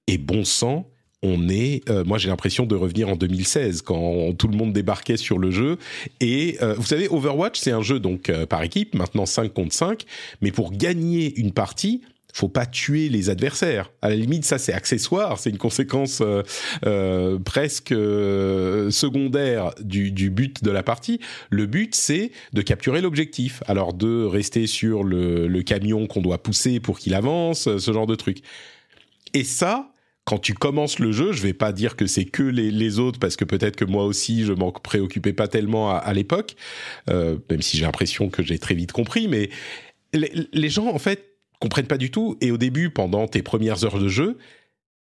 [0.06, 0.86] et bon sang,
[1.24, 5.16] on est, euh, moi j'ai l'impression de revenir en 2016 quand tout le monde débarquait
[5.16, 5.78] sur le jeu.
[6.20, 9.72] Et euh, vous savez, Overwatch c'est un jeu donc euh, par équipe, maintenant 5 contre
[9.72, 10.04] 5,
[10.42, 12.02] mais pour gagner une partie,
[12.36, 13.92] faut pas tuer les adversaires.
[14.02, 16.22] À la limite, ça c'est accessoire, c'est une conséquence
[17.44, 21.20] presque secondaire du, but de la partie.
[21.50, 26.42] Le but c'est de capturer l'objectif, alors de rester sur le, le camion qu'on doit
[26.42, 28.38] pousser pour qu'il avance, ce genre de truc.
[29.32, 32.98] Et ça, quand tu commences le jeu, je vais pas dire que c'est que les,
[32.98, 36.56] autres parce que peut-être que moi aussi je m'en préoccupais pas tellement à, l'époque,
[37.10, 39.28] euh, même si j'ai l'impression que j'ai très vite compris.
[39.28, 39.50] Mais
[40.12, 41.33] les, gens en fait
[41.64, 42.36] comprennent pas du tout.
[42.42, 44.36] Et au début, pendant tes premières heures de jeu,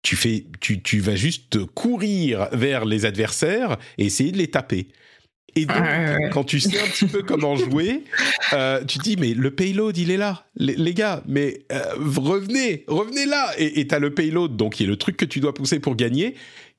[0.02, 4.88] tu fais, tu, tu vas juste courir vers les adversaires et essayer de les taper.
[5.56, 5.84] Et donc,
[6.32, 8.04] quand tu sais un petit peu comment jouer,
[8.52, 10.46] euh, tu te dis, mais le payload, il est là.
[10.56, 11.82] Les, gars, mais euh,
[12.16, 13.50] revenez, revenez là.
[13.58, 15.96] Et tu as le payload, donc qui est le truc que tu dois pousser pour
[15.96, 16.36] gagner,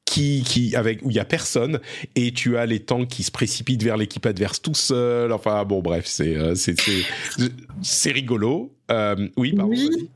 [0.09, 1.79] qui, qui, avec, où il y a personne.
[2.15, 5.31] Et tu as les tanks qui se précipitent vers l'équipe adverse tout seul.
[5.31, 8.73] Enfin, bon, bref, c'est euh, c'est rigolo.
[9.37, 9.71] oui, pardon.
[9.71, 10.09] Oui.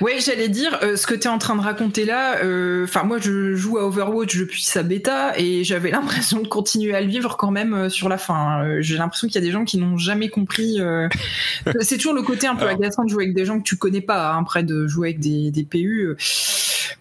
[0.00, 3.04] Ouais, j'allais dire, euh, ce que tu es en train de raconter là, euh, enfin
[3.04, 7.06] moi je joue à Overwatch depuis sa bêta et j'avais l'impression de continuer à le
[7.06, 8.80] vivre quand même euh, sur la fin.
[8.80, 10.78] J'ai l'impression qu'il y a des gens qui n'ont jamais compris.
[11.80, 14.00] c'est toujours le côté un peu agaçant de jouer avec des gens que tu connais
[14.00, 16.16] pas, hein, après de jouer avec des, des PU.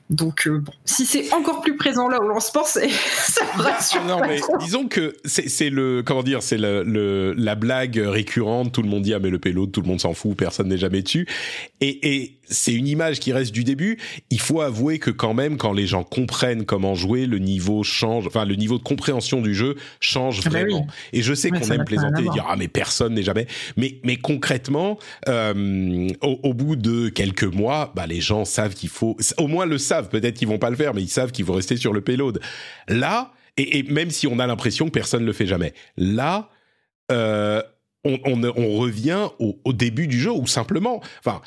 [0.10, 4.04] Donc euh, bon, si c'est encore plus présent là au c'est ça me rassure.
[4.06, 8.72] non mais disons que c'est le comment dire, c'est le, la blague récurrente.
[8.72, 10.78] Tout le monde dit ah mais le payload, tout le monde s'en fout, personne n'est
[10.78, 11.28] jamais dessus.
[11.82, 13.98] Et, et c'est une image qui reste du début.
[14.30, 18.28] Il faut avouer que quand même, quand les gens comprennent comment jouer, le niveau change.
[18.28, 20.88] Enfin, le niveau de compréhension du jeu change ah bah vraiment.
[21.14, 23.48] Et je sais qu'on aime plaisanter et dire ah mais personne n'est jamais.
[23.78, 28.90] Mais mais concrètement, euh, au, au, bout de quelques mois, bah les gens savent qu'il
[28.90, 31.46] faut au moins le savent Peut-être qu'ils vont pas le faire, mais ils savent qu'il
[31.46, 32.40] faut rester sur le payload.
[32.88, 36.50] Là, et, même si on a l'impression que personne ne le fait jamais, là,
[37.12, 37.62] euh,
[38.06, 38.20] on,
[38.78, 41.42] revient au, début du jeu, ou simplement, enfin,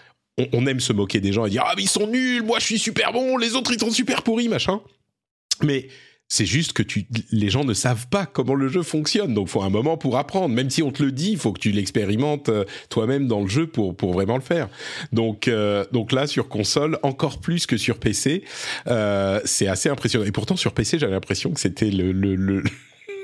[0.52, 2.64] on, aime se moquer des gens et dire ah mais ils sont nuls, moi je
[2.64, 4.80] suis super bon, les autres ils sont super pourris, machin.
[5.62, 5.88] Mais
[6.32, 9.60] c'est juste que tu, les gens ne savent pas comment le jeu fonctionne, donc faut
[9.60, 10.54] un moment pour apprendre.
[10.54, 13.48] Même si on te le dit, il faut que tu l'expérimentes euh, toi-même dans le
[13.48, 14.70] jeu pour pour vraiment le faire.
[15.12, 18.44] Donc euh, donc là sur console encore plus que sur PC,
[18.86, 20.24] euh, c'est assez impressionnant.
[20.24, 22.64] Et pourtant sur PC j'avais l'impression que c'était le, le, le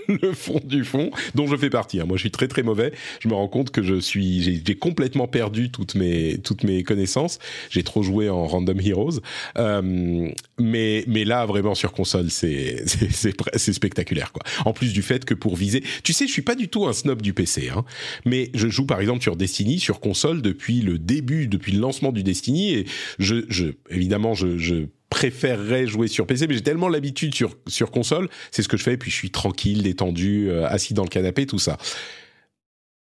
[0.23, 2.01] le fond du fond, dont je fais partie.
[2.01, 2.07] Hein.
[2.07, 2.93] Moi, je suis très très mauvais.
[3.21, 7.39] Je me rends compte que je suis, j'ai complètement perdu toutes mes toutes mes connaissances.
[7.71, 9.21] J'ai trop joué en Random Heroes,
[9.59, 14.43] euh, mais mais là vraiment sur console, c'est c'est spectaculaire quoi.
[14.65, 16.93] En plus du fait que pour viser, tu sais, je suis pas du tout un
[16.93, 17.85] snob du PC, hein,
[18.25, 22.13] mais je joue par exemple sur Destiny sur console depuis le début, depuis le lancement
[22.13, 22.87] du Destiny et
[23.19, 27.91] je je évidemment je je préférerais jouer sur PC, mais j'ai tellement l'habitude sur, sur
[27.91, 31.09] console, c'est ce que je fais, puis je suis tranquille, détendu, euh, assis dans le
[31.09, 31.79] canapé, tout ça.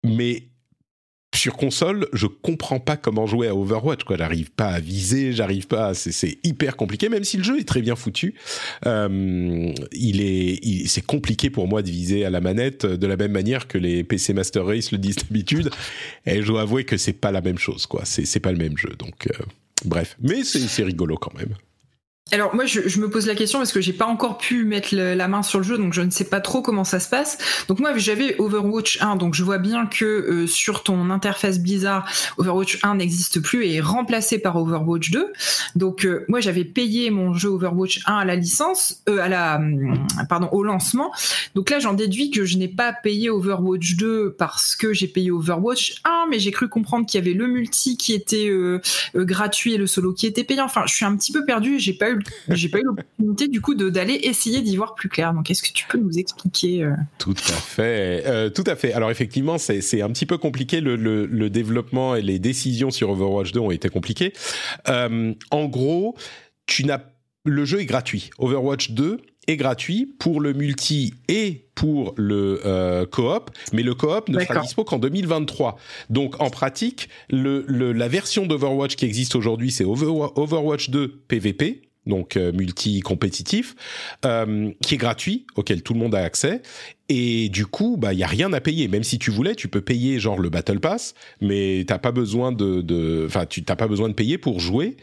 [0.04, 0.48] Mais
[1.34, 4.04] sur console, je comprends pas comment jouer à Overwatch.
[4.04, 5.94] Quoi, j'arrive pas à viser, j'arrive pas.
[5.94, 8.34] C'est hyper compliqué, même si le jeu est très bien foutu.
[8.86, 13.32] Euh, il est, c'est compliqué pour moi de viser à la manette de la même
[13.32, 15.70] manière que les PC Master Race le disent d'habitude.
[16.26, 18.02] Et je dois avouer que c'est pas la même chose, quoi.
[18.04, 19.28] C'est pas le même jeu, donc.
[19.28, 19.44] Euh,
[19.84, 21.54] bref, mais c'est rigolo quand même.
[22.30, 25.28] Alors moi je, me pose la question parce que j'ai pas encore pu mettre la
[25.28, 27.38] main sur le jeu donc je ne sais pas trop comment ça se passe.
[27.68, 32.06] Donc moi j'avais Overwatch 1 donc je vois bien que euh, sur ton interface Blizzard
[32.36, 35.32] Overwatch 1 n'existe plus et est remplacé par Overwatch 2.
[35.74, 39.56] Donc euh, moi j'avais payé mon jeu Overwatch 1 à la licence euh, à la
[39.56, 41.10] hum, pardon au lancement.
[41.54, 45.30] Donc là j'en déduis que je n'ai pas payé Overwatch 2 parce que j'ai payé
[45.30, 48.50] Overwatch 1 mais j'ai cru comprendre qu'il y avait le multi qui était
[49.14, 50.66] gratuit et le solo qui était payant.
[50.66, 52.17] Enfin je suis un petit peu perdu, j'ai pas eu
[52.48, 55.32] j'ai pas eu l'opportunité du coup d'aller essayer d'y voir plus clair.
[55.34, 58.92] Donc est-ce que tu peux nous expliquer euh Tout à fait, euh, tout à fait.
[58.92, 60.80] Alors effectivement, c'est un petit peu compliqué.
[60.80, 64.32] Le, le, le, développement et les décisions sur Overwatch 2 ont été compliquées.
[64.88, 66.16] Euh, en gros,
[66.66, 67.00] tu n'as
[67.44, 68.30] le jeu est gratuit.
[68.38, 74.28] Overwatch 2 est gratuit pour le multi et pour le euh, coop, mais le coop
[74.28, 75.78] ne sera dispo qu'en 2023.
[76.10, 82.36] Donc en pratique, le, la version d'Overwatch qui existe aujourd'hui, c'est Overwatch 2 PVP, donc
[82.36, 83.76] euh, multi-compétitif,
[84.24, 86.62] euh, qui est gratuit, auquel tout le monde a accès,
[87.08, 88.86] et du coup, bah, il y a rien à payer.
[88.86, 92.52] Même si tu voulais, tu peux payer genre le Battle Pass, mais t'as pas besoin
[92.52, 94.96] de, enfin, tu t'as pas besoin de payer pour jouer.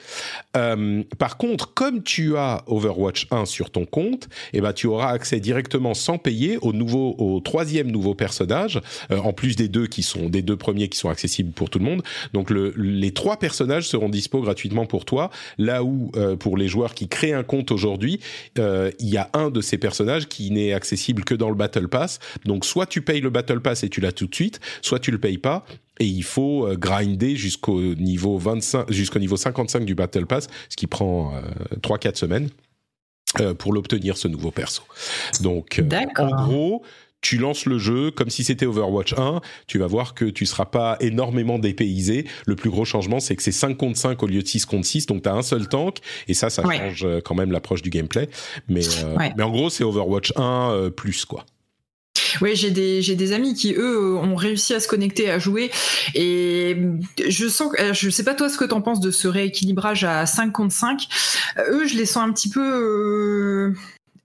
[0.55, 5.09] Euh, par contre, comme tu as Overwatch 1 sur ton compte, eh ben, tu auras
[5.09, 8.79] accès directement sans payer au nouveau, au troisième nouveau personnage,
[9.11, 11.79] euh, en plus des deux qui sont, des deux premiers qui sont accessibles pour tout
[11.79, 12.03] le monde.
[12.33, 15.31] Donc, le, les trois personnages seront dispo gratuitement pour toi.
[15.57, 18.19] Là où, euh, pour les joueurs qui créent un compte aujourd'hui,
[18.59, 21.87] euh, il y a un de ces personnages qui n'est accessible que dans le Battle
[21.87, 21.94] Pass
[22.45, 25.11] donc soit tu payes le Battle Pass et tu l'as tout de suite, soit tu
[25.11, 25.65] le payes pas
[25.99, 30.75] et il faut euh, grinder jusqu'au niveau 25 jusqu'au niveau 55 du Battle Pass, ce
[30.75, 31.33] qui prend
[31.81, 32.49] 3 euh, 4 semaines.
[33.41, 34.83] Euh, pour l'obtenir ce nouveau perso.
[35.41, 35.81] Donc
[36.17, 36.83] en gros,
[37.19, 40.63] tu lances le jeu comme si c'était Overwatch 1, tu vas voir que tu seras
[40.63, 42.27] pas énormément dépaysé.
[42.45, 44.85] Le plus gros changement, c'est que c'est 5 contre 5 au lieu de 6 contre
[44.85, 45.97] 6, donc tu as un seul tank,
[46.29, 48.29] et ça, ça change quand même l'approche du gameplay.
[48.69, 48.81] Mais,
[49.35, 51.45] mais en gros, c'est Overwatch 1 plus, quoi.
[52.41, 55.71] Oui, j'ai des j'ai des amis qui eux ont réussi à se connecter à jouer
[56.13, 56.77] et
[57.27, 60.51] je sens je sais pas toi ce que t'en penses de ce rééquilibrage à 5
[60.51, 61.07] contre 5.
[61.69, 63.73] Eux, je les sens un petit peu euh,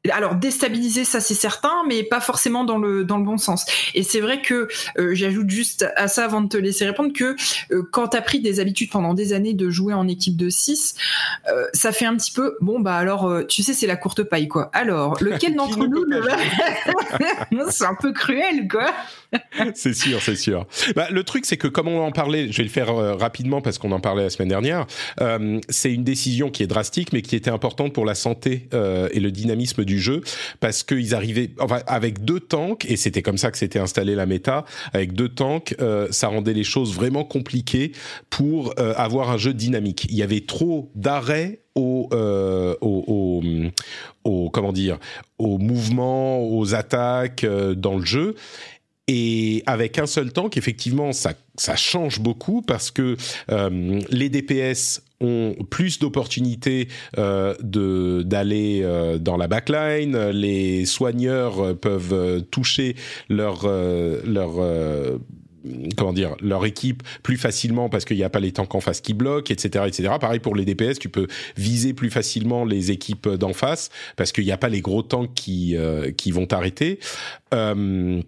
[0.09, 3.67] alors déstabiliser ça c'est certain mais pas forcément dans le dans le bon sens.
[3.95, 7.37] Et c'est vrai que euh, j'ajoute juste à ça avant de te laisser répondre que
[7.73, 10.49] euh, quand tu as pris des habitudes pendant des années de jouer en équipe de
[10.49, 10.95] 6
[11.49, 14.49] euh, ça fait un petit peu bon bah alors tu sais c'est la courte paille
[14.49, 14.71] quoi.
[14.73, 16.07] Alors lequel d'entre nous
[17.71, 18.87] c'est un peu cruel quoi.
[19.75, 20.67] C'est sûr c'est sûr.
[20.97, 23.79] Bah, le truc c'est que comme on en parlait je vais le faire rapidement parce
[23.79, 24.87] qu'on en parlait la semaine dernière
[25.69, 29.31] c'est une décision qui est drastique mais qui était importante pour la santé et le
[29.31, 30.23] dynamisme du jeu
[30.61, 34.27] parce qu'ils arrivaient enfin, avec deux tanks et c'était comme ça que s'était installé la
[34.27, 37.93] méta avec deux tanks euh, ça rendait les choses vraiment compliquées
[38.29, 40.07] pour euh, avoir un jeu dynamique.
[40.11, 43.43] Il y avait trop d'arrêts au, euh, au,
[44.25, 44.99] au, comment dire
[45.39, 48.35] aux mouvements aux attaques dans le jeu.
[49.09, 53.17] Et avec un seul tank, effectivement, ça, ça change beaucoup parce que
[54.11, 60.31] les DPS ont plus d'opportunités euh, de d'aller euh, dans la backline.
[60.31, 62.97] Les soigneurs peuvent toucher
[63.29, 64.51] leur leur
[65.97, 69.03] comment dire leur équipe plus facilement parce qu'il n'y a pas les tanks en face
[69.03, 70.15] qui bloquent, etc., etc.
[70.19, 74.45] Pareil pour les DPS, tu peux viser plus facilement les équipes d'en face parce qu'il
[74.45, 75.77] n'y a pas les gros tanks qui
[76.17, 76.99] qui vont t'arrêter.
[77.53, 78.23] Euh,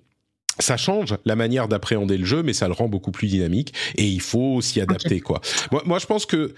[0.59, 4.07] ça change la manière d'appréhender le jeu, mais ça le rend beaucoup plus dynamique et
[4.07, 5.41] il faut s'y adapter quoi.
[5.71, 6.55] Moi, moi, je pense que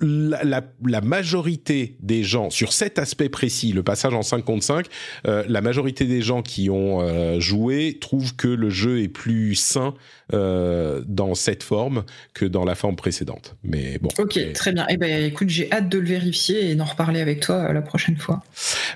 [0.00, 4.64] la, la, la, majorité des gens, sur cet aspect précis, le passage en 5 contre
[4.64, 4.86] 5,
[5.26, 9.54] euh, la majorité des gens qui ont euh, joué trouvent que le jeu est plus
[9.54, 9.94] sain
[10.32, 12.04] euh, dans cette forme
[12.34, 13.56] que dans la forme précédente.
[13.62, 14.08] Mais bon.
[14.18, 14.84] Ok, très bien.
[14.88, 18.16] Eh ben, écoute, j'ai hâte de le vérifier et d'en reparler avec toi la prochaine
[18.16, 18.42] fois.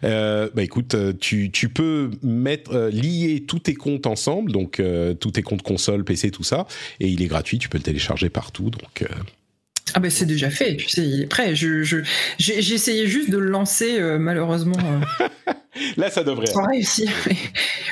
[0.02, 4.82] bah écoute, tu, tu peux mettre lier tous tes comptes ensemble, donc
[5.20, 6.66] tous tes comptes console, PC, tout ça,
[6.98, 7.58] et il est gratuit.
[7.58, 9.04] Tu peux le télécharger partout, donc.
[9.95, 11.55] Ah ben c'est déjà fait, tu sais, il est prêt.
[11.55, 11.99] Je, je,
[12.38, 14.78] j'ai, essayé juste de le lancer, euh, malheureusement.
[15.20, 15.53] Euh.
[15.96, 16.46] là, ça devrait.
[16.46, 17.10] Sans réussir.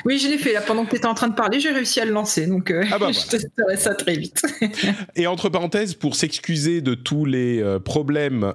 [0.05, 0.53] oui, je l'ai fait.
[0.53, 2.47] Là, pendant que tu étais en train de parler, j'ai réussi à le lancer.
[2.47, 4.41] Donc, euh, ah bah, je testerai ça très vite.
[5.15, 8.53] Et entre parenthèses, pour s'excuser de tous les problèmes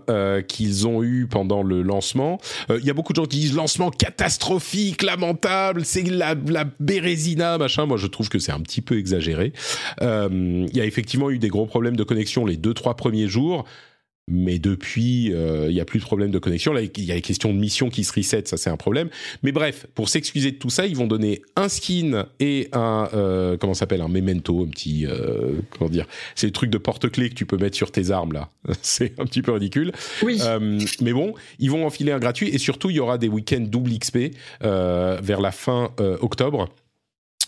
[0.48, 2.38] qu'ils ont eu pendant le lancement,
[2.70, 7.58] il y a beaucoup de gens qui disent lancement catastrophique, lamentable, c'est la, la bérésina,
[7.58, 7.86] machin.
[7.86, 9.52] Moi, je trouve que c'est un petit peu exagéré.
[10.00, 13.64] Il y a effectivement eu des gros problèmes de connexion les deux, trois premiers jours
[14.28, 16.72] mais depuis, euh, il n'y a plus de problème de connexion.
[16.72, 19.08] Là, il y a les questions de mission qui se reset, ça c'est un problème.
[19.42, 23.56] Mais bref, pour s'excuser de tout ça, ils vont donner un skin et un euh,
[23.56, 27.34] comment s'appelle un memento, un petit euh, comment dire, c'est le truc de porte-clés que
[27.34, 28.50] tu peux mettre sur tes armes là.
[28.82, 29.92] c'est un petit peu ridicule.
[30.22, 30.40] Oui.
[31.00, 33.96] mais bon, ils vont enfiler un gratuit et surtout il y aura des week-ends double
[33.98, 36.68] XP vers la fin octobre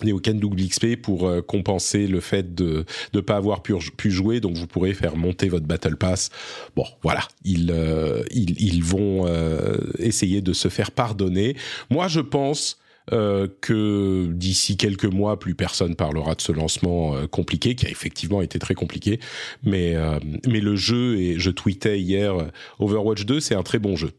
[0.03, 2.85] des week-ends double XP pour euh, compenser le fait de
[3.15, 4.41] ne pas avoir pu, pu, jouer.
[4.41, 6.31] Donc vous pourrez faire monter votre Battle Pass.
[6.77, 11.57] Bon, voilà, ils, euh, ils, ils, vont euh, essayer de se faire pardonner.
[11.91, 12.79] Moi, je pense
[13.63, 18.59] que d'ici quelques mois, plus personne parlera de ce lancement compliqué, qui a effectivement été
[18.59, 19.19] très compliqué.
[19.63, 19.95] Mais,
[20.47, 22.35] mais le jeu, et je tweetais hier,
[22.79, 24.11] Overwatch 2, c'est un très bon jeu.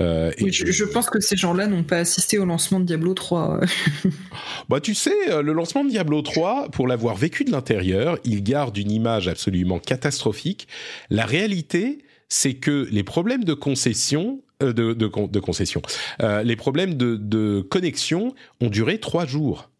[0.00, 3.60] Euh, oui, je, pense que ces gens-là n'ont pas assisté au lancement de Diablo 3.
[4.68, 8.42] bah, tu sais, euh, le lancement de Diablo 3, pour l'avoir vécu de l'intérieur, il
[8.42, 10.68] garde une image absolument catastrophique.
[11.10, 15.82] La réalité, c'est que les problèmes de concession de, de, concession.
[16.18, 19.70] les problèmes de, de, connexion ont duré trois jours.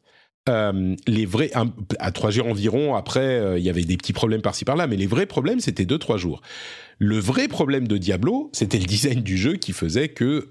[0.48, 1.50] Les vrais,
[1.98, 5.06] à trois jours environ, après, il y avait des petits problèmes par-ci par-là, mais les
[5.06, 6.40] vrais problèmes, c'était deux, trois jours.
[6.98, 10.46] Le vrai problème de Diablo, c'était le design du jeu qui faisait que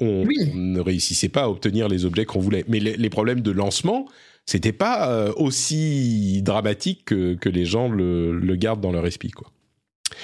[0.00, 2.64] on, ne réussissait pas à obtenir les objets qu'on voulait.
[2.68, 4.06] Mais les, problèmes de lancement,
[4.44, 9.50] c'était pas aussi dramatique que, que les gens le, le, gardent dans leur esprit, quoi.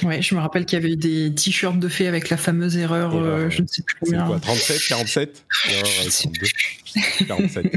[0.03, 3.15] Ouais, je me rappelle qu'il y avait des t-shirts de fées avec la fameuse erreur,
[3.15, 4.27] euh, je ne sais plus combien.
[4.27, 5.47] Quoi, 37, 47
[7.29, 7.73] 47.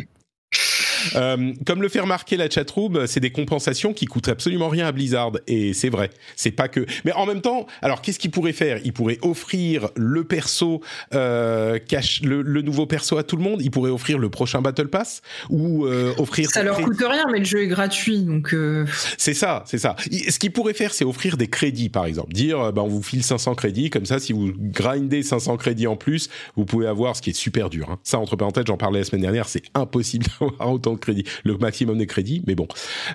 [1.15, 4.91] Euh, comme le fait remarquer la chatroom, c'est des compensations qui coûtent absolument rien à
[4.91, 6.09] Blizzard et c'est vrai.
[6.35, 6.85] C'est pas que.
[7.05, 8.79] Mais en même temps, alors qu'est-ce qu'il pourrait faire?
[8.83, 10.81] Il pourrait offrir le perso
[11.13, 13.61] euh, cache le, nouveau perso à tout le monde?
[13.61, 15.21] Il pourrait offrir le prochain Battle Pass?
[15.49, 16.49] Ou euh, offrir.
[16.49, 18.53] Ça leur coûte rien, mais le jeu est gratuit, donc.
[18.53, 18.85] Euh.
[19.17, 19.95] C'est ça, c'est ça.
[19.99, 22.33] Ce qu'il pourrait faire, c'est offrir des crédits, par exemple.
[22.33, 25.95] Dire, ben, on vous file 500 crédits, comme ça, si vous grindez 500 crédits en
[25.95, 27.89] plus, vous pouvez avoir ce qui est super dur.
[27.91, 27.99] Hein.
[28.03, 31.57] Ça, entre parenthèses, j'en parlais la semaine dernière, c'est impossible d'avoir autant de crédits, le
[31.57, 32.67] maximum des crédits, mais bon,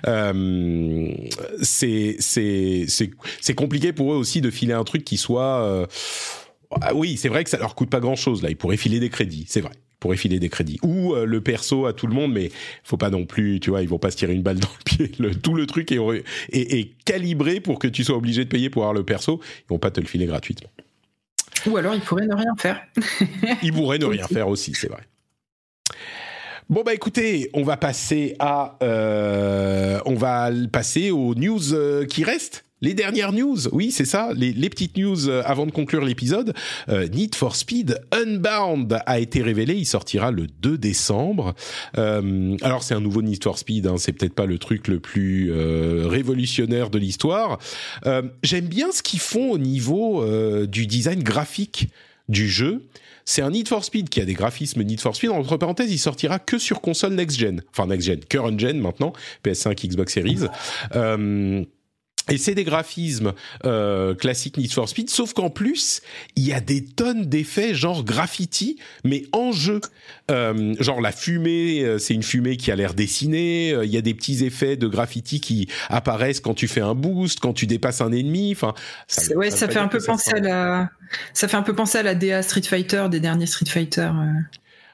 [0.07, 1.11] euh,
[1.61, 5.63] c'est c'est compliqué pour eux aussi de filer un truc qui soit.
[5.63, 5.85] Euh,
[6.81, 8.49] ah oui, c'est vrai que ça leur coûte pas grand chose là.
[8.49, 9.73] Ils pourraient filer des crédits, c'est vrai.
[9.75, 12.51] Ils pourraient filer des crédits ou euh, le perso à tout le monde, mais
[12.83, 14.83] faut pas non plus, tu vois, ils vont pas se tirer une balle dans le
[14.83, 15.11] pied.
[15.19, 15.99] Le, tout le truc est,
[16.51, 19.39] est, est, calibré pour que tu sois obligé de payer pour avoir le perso.
[19.61, 20.69] Ils vont pas te le filer gratuitement.
[21.67, 22.81] Ou alors ils pourraient ne rien faire.
[23.61, 25.03] ils pourraient ne rien faire aussi, c'est vrai.
[26.69, 32.23] Bon bah écoutez, on va passer à, euh, on va passer aux news euh, qui
[32.23, 32.63] restent.
[32.81, 36.53] Les dernières news, oui, c'est ça, les, petites news euh, avant de conclure l'épisode.
[36.89, 41.53] Need for Speed Unbound a été révélé, il sortira le 2 décembre.
[41.95, 45.51] alors c'est un nouveau Need for Speed, hein, c'est peut-être pas le truc le plus
[46.05, 47.57] révolutionnaire de l'histoire.
[48.43, 50.25] J'aime bien ce qu'ils font au niveau
[50.65, 51.87] du design graphique
[52.27, 52.83] du jeu.
[53.25, 55.31] C'est un Need for Speed qui a des graphismes Need for Speed.
[55.31, 57.61] Entre parenthèses, il sortira que sur console next-gen.
[57.71, 59.13] Enfin, next-gen, current-gen maintenant,
[59.43, 60.39] PS5, Xbox Series.
[60.95, 61.63] Euh,
[62.29, 63.33] et c'est des graphismes
[63.65, 66.01] euh, classiques Need for Speed, sauf qu'en plus,
[66.35, 69.81] il y a des tonnes d'effets genre graffiti, mais en jeu.
[70.31, 73.73] Euh, genre la fumée, euh, c'est une fumée qui a l'air dessinée.
[73.73, 76.95] Euh, il y a des petits effets de graffiti qui apparaissent quand tu fais un
[76.95, 78.53] boost, quand tu dépasses un ennemi.
[78.53, 78.73] Enfin,
[79.07, 80.89] ça, ouais, ça, fait un peu penser à la,
[81.33, 84.09] ça fait un peu penser à la DA Street Fighter des derniers Street Fighter.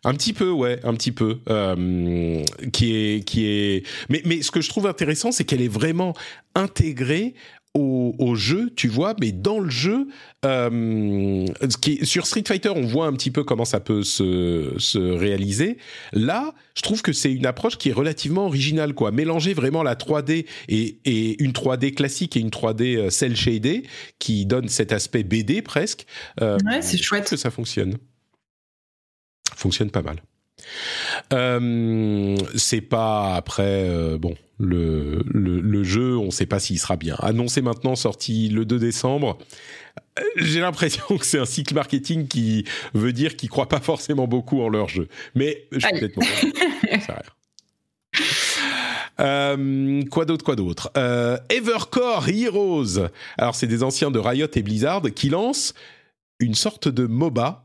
[0.03, 1.39] Un petit peu, ouais, un petit peu.
[1.49, 3.85] Euh, qui est, qui est.
[4.09, 6.13] Mais, mais ce que je trouve intéressant, c'est qu'elle est vraiment
[6.55, 7.33] intégrée
[7.75, 10.07] au, au, jeu, tu vois, mais dans le jeu,
[10.45, 11.45] euh,
[11.81, 15.77] qui sur Street Fighter, on voit un petit peu comment ça peut se, se réaliser.
[16.11, 19.11] Là, je trouve que c'est une approche qui est relativement originale, quoi.
[19.11, 23.83] Mélanger vraiment la 3D et, et une 3D classique et une 3D euh, cel shaded
[24.17, 26.05] qui donne cet aspect BD presque.
[26.41, 27.97] Euh, ouais, c'est chouette que ça fonctionne
[29.59, 30.21] fonctionne pas mal.
[31.33, 37.15] Euh, c'est pas après euh, bon le, le, jeu on sait pas s'il sera bien
[37.19, 39.37] annoncé maintenant sorti le 2 décembre
[40.19, 44.27] euh, j'ai l'impression que c'est un cycle marketing qui veut dire qu'ils croient pas forcément
[44.27, 46.19] beaucoup en leur jeu mais je suis peut-être
[49.21, 50.93] Euh, quoi d'autre, quoi d'autre?
[51.49, 53.09] Evercore Heroes.
[53.37, 55.73] Alors c'est des anciens de Riot et Blizzard qui lancent
[56.39, 57.61] une sorte de MOBA.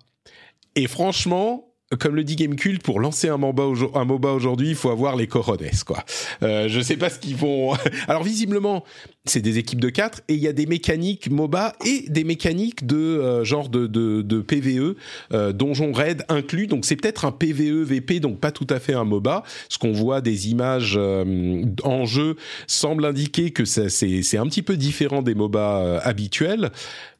[0.74, 5.26] Et franchement, comme le dit Gamecult, pour lancer un MOBA, aujourd'hui, il faut avoir les
[5.26, 6.04] corones, quoi.
[6.42, 7.74] Euh, je sais pas ce qu'ils vont.
[8.08, 8.84] Alors visiblement,
[9.26, 12.86] c'est des équipes de 4 et il y a des mécaniques MOBA et des mécaniques
[12.86, 14.96] de euh, genre de, de, de PVE,
[15.32, 16.66] euh, donjon raid inclus.
[16.66, 19.42] Donc c'est peut-être un PVE VP, donc pas tout à fait un MOBA.
[19.68, 22.36] Ce qu'on voit des images euh, en jeu
[22.66, 26.70] semble indiquer que c'est un petit peu différent des MOBA euh, habituels,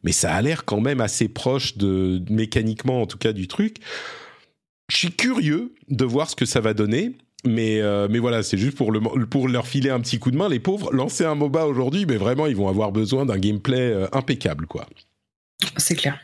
[0.02, 3.76] mais ça a l'air quand même assez proche de mécaniquement en tout cas du truc.
[4.90, 7.16] Je suis curieux de voir ce que ça va donner.
[7.46, 10.36] Mais, euh, mais voilà, c'est juste pour, le, pour leur filer un petit coup de
[10.36, 10.48] main.
[10.48, 14.06] Les pauvres, lancer un MOBA aujourd'hui, mais vraiment, ils vont avoir besoin d'un gameplay euh,
[14.12, 14.86] impeccable, quoi.
[15.76, 16.18] C'est clair.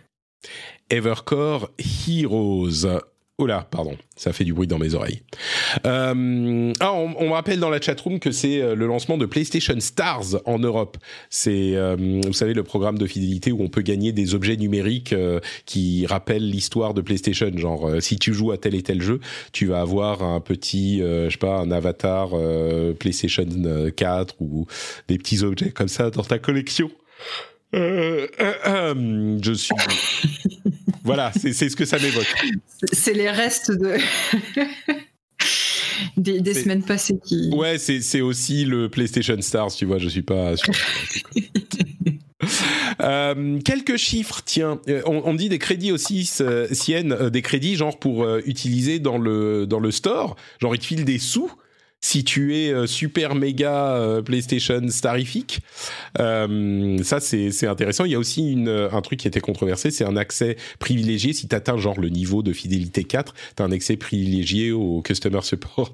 [0.89, 2.87] Evercore Heroes.
[3.43, 5.23] Oh là, pardon, ça fait du bruit dans mes oreilles.
[5.87, 9.81] Euh, ah, on, on, rappelle dans la chatroom que c'est euh, le lancement de PlayStation
[9.81, 10.99] Stars en Europe.
[11.31, 15.15] C'est, euh, vous savez, le programme de fidélité où on peut gagner des objets numériques
[15.15, 17.51] euh, qui rappellent l'histoire de PlayStation.
[17.57, 19.21] Genre, euh, si tu joues à tel et tel jeu,
[19.53, 22.33] tu vas avoir un petit, je sais pas, un avatar
[22.99, 23.47] PlayStation
[23.97, 24.67] 4 ou
[25.09, 26.91] des petits objets comme ça dans ta collection.
[27.75, 29.75] Euh, euh, euh, je suis.
[31.05, 32.35] voilà, c'est ce que ça m'évoque.
[32.93, 33.97] C'est les restes de.
[36.41, 37.51] des, semaines passées qui.
[37.55, 40.55] Ouais, c'est aussi le PlayStation Stars, tu vois, je suis pas.
[43.65, 44.81] quelques chiffres, tiens.
[45.07, 46.29] On, dit des crédits aussi,
[46.73, 50.35] Sienne, des crédits genre pour utiliser dans le dans le store.
[50.61, 51.53] Genre ils te filent des sous
[52.01, 55.61] si tu es euh, super méga euh, PlayStation starifique.
[56.19, 58.05] Euh, ça, c'est intéressant.
[58.05, 61.33] Il y a aussi une, un truc qui était controversé, c'est un accès privilégié.
[61.33, 65.03] Si tu atteins genre le niveau de fidélité 4, tu as un accès privilégié au
[65.03, 65.93] Customer Support.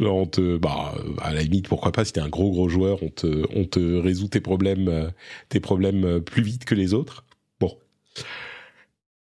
[0.00, 3.02] genre on te, bah, à la limite, pourquoi pas, si t'es un gros gros joueur,
[3.02, 5.12] on te, on te résout tes problèmes,
[5.48, 7.24] tes problèmes plus vite que les autres.
[7.60, 7.76] Bon.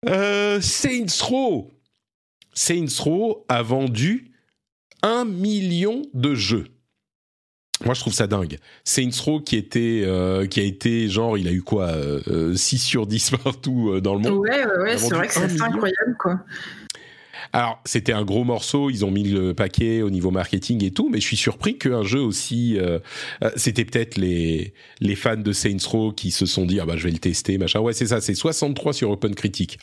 [0.08, 1.72] Euh, Saints Row.
[2.54, 4.31] Saints Row a vendu
[5.02, 6.66] un million de jeux.
[7.86, 8.58] Moi, je trouve ça dingue.
[8.84, 12.22] Saints Row qui était, euh, qui a été genre, il a eu quoi, 6 euh,
[12.28, 14.40] euh, sur 10 partout dans le monde.
[14.40, 16.40] Ouais, ouais, ouais c'est vrai que c'est incroyable, quoi.
[17.54, 21.10] Alors, c'était un gros morceau, ils ont mis le paquet au niveau marketing et tout,
[21.10, 22.78] mais je suis surpris qu'un jeu aussi...
[23.58, 27.04] c'était peut-être les, les fans de Saints Row qui se sont dit, ah bah je
[27.04, 27.82] vais le tester, machin.
[27.82, 29.80] Ouais, c'est ça, c'est 63 sur Open Critique.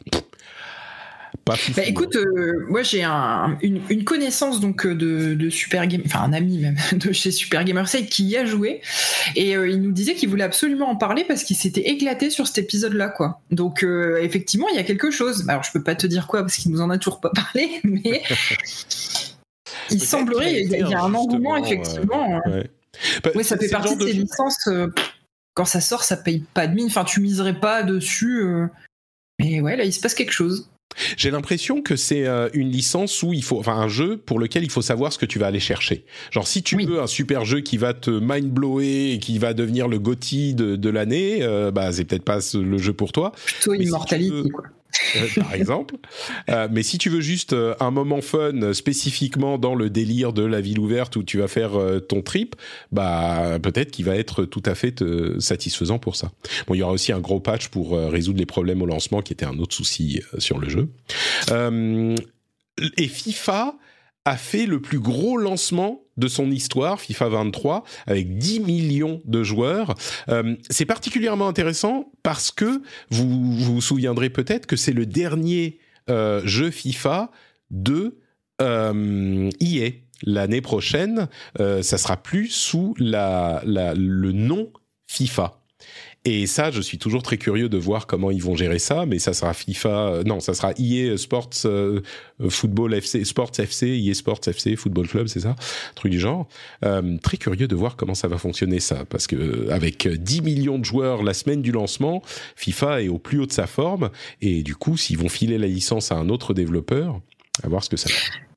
[1.46, 6.58] Bah, écoute, euh, moi j'ai une, connaissance donc euh, de, Super Game, enfin un ami
[6.58, 8.82] même de chez Super Gamer Site qui y a joué
[9.34, 12.46] et euh, il nous disait qu'il voulait absolument en parler parce qu'il s'était éclaté sur
[12.46, 13.40] cet épisode-là quoi.
[13.50, 13.82] Donc
[14.20, 15.48] effectivement il y a quelque chose.
[15.48, 17.80] Alors je peux pas te dire quoi parce qu'il nous en a toujours pas parlé,
[17.82, 18.22] mais
[19.90, 22.40] il semblerait il y, a, un engouement effectivement.
[23.22, 24.68] Bah, oui, ça fait partie de ces licences.
[25.54, 26.88] quand ça sort, ça paye pas de mine.
[26.88, 28.42] Enfin, tu miserais pas dessus.
[29.38, 30.68] Mais ouais, là, il se passe quelque chose.
[31.16, 34.64] J'ai l'impression que c'est euh, une licence où il faut, enfin un jeu pour lequel
[34.64, 36.04] il faut savoir ce que tu vas aller chercher.
[36.30, 39.54] Genre si tu veux un super jeu qui va te mind blower et qui va
[39.54, 43.32] devenir le GOTY de, de l'année, euh, bah c'est peut-être pas le jeu pour toi.
[43.44, 44.64] Plutôt Immortality quoi.
[45.16, 45.96] Euh, par exemple.
[46.50, 50.42] Euh, mais si tu veux juste euh, un moment fun spécifiquement dans le délire de
[50.42, 51.72] la ville ouverte où tu vas faire
[52.08, 52.56] ton trip,
[52.92, 55.02] bah peut-être qu'il va être tout à fait
[55.38, 56.30] satisfaisant pour ça.
[56.66, 59.32] Bon, il y aura aussi un gros patch pour résoudre les problèmes au lancement qui
[59.32, 60.88] était un autre souci sur le jeu.
[62.96, 63.74] et FIFA
[64.28, 69.42] a fait le plus gros lancement de son histoire, FIFA 23, avec 10 millions de
[69.42, 69.94] joueurs.
[70.28, 75.78] Euh, c'est particulièrement intéressant parce que vous vous, souviendrez peut-être que c'est le dernier
[76.10, 77.30] euh, jeu FIFA
[77.70, 78.18] de
[78.60, 79.90] euh, EA.
[80.24, 81.28] L'année prochaine,
[81.60, 84.72] euh, ça sera plus sous le nom
[85.06, 85.57] FIFA.
[86.24, 89.18] Et ça, je suis toujours très curieux de voir comment ils vont gérer ça, mais
[89.18, 92.00] ça sera FIFA, euh, non, ça sera EA Sports euh,
[92.48, 95.54] Football FC, Sports FC, EA Sports FC, Football Club, c'est ça,
[95.94, 96.48] truc du genre.
[96.84, 100.78] Euh, très curieux de voir comment ça va fonctionner ça, parce que avec 10 millions
[100.78, 102.22] de joueurs la semaine du lancement,
[102.56, 104.10] FIFA est au plus haut de sa forme,
[104.42, 107.20] et du coup, s'ils vont filer la licence à un autre développeur,
[107.62, 108.47] à voir ce que ça fait.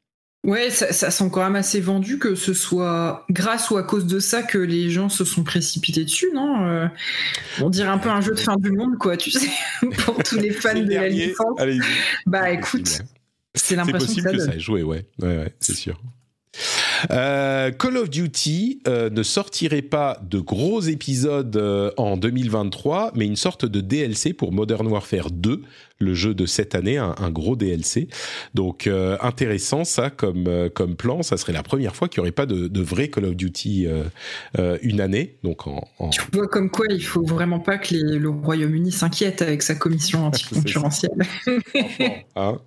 [0.44, 4.08] Ouais, ça, ça, sent quand même assez vendu que ce soit grâce ou à cause
[4.08, 6.88] de ça que les gens se sont précipités dessus, non euh,
[7.62, 9.52] On dirait un peu un jeu de fin du monde, quoi, tu sais,
[10.00, 11.60] pour tous les fans de la licence.
[12.26, 13.02] Bah écoute,
[13.54, 16.02] c'est l'impression que ça, que ça ait joué, ouais, ouais, ouais c'est sûr.
[17.10, 23.26] Euh, Call of Duty euh, ne sortirait pas de gros épisodes euh, en 2023, mais
[23.26, 25.62] une sorte de DLC pour Modern Warfare 2,
[26.00, 28.08] le jeu de cette année, un, gros DLC.
[28.56, 28.90] Donc
[29.22, 31.22] intéressant ça comme comme plan.
[31.22, 33.88] Ça serait la première fois qu'il n'y aurait pas de, de, vrai Call of Duty
[34.82, 35.38] une année.
[35.44, 39.62] Donc en, Tu vois comme quoi il faut vraiment pas que le Royaume-Uni s'inquiète avec
[39.62, 41.22] sa commission anticoncurrentielle.
[42.36, 42.58] hein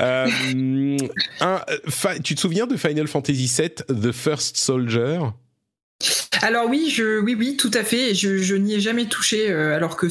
[0.00, 0.96] euh,
[1.40, 1.60] un,
[2.22, 3.70] tu te souviens de Final Fantasy VII,
[4.00, 5.20] The First Soldier?
[6.42, 8.14] Alors oui, je, oui, oui, tout à fait.
[8.14, 10.06] Je, n'y ai jamais touché, euh, alors que,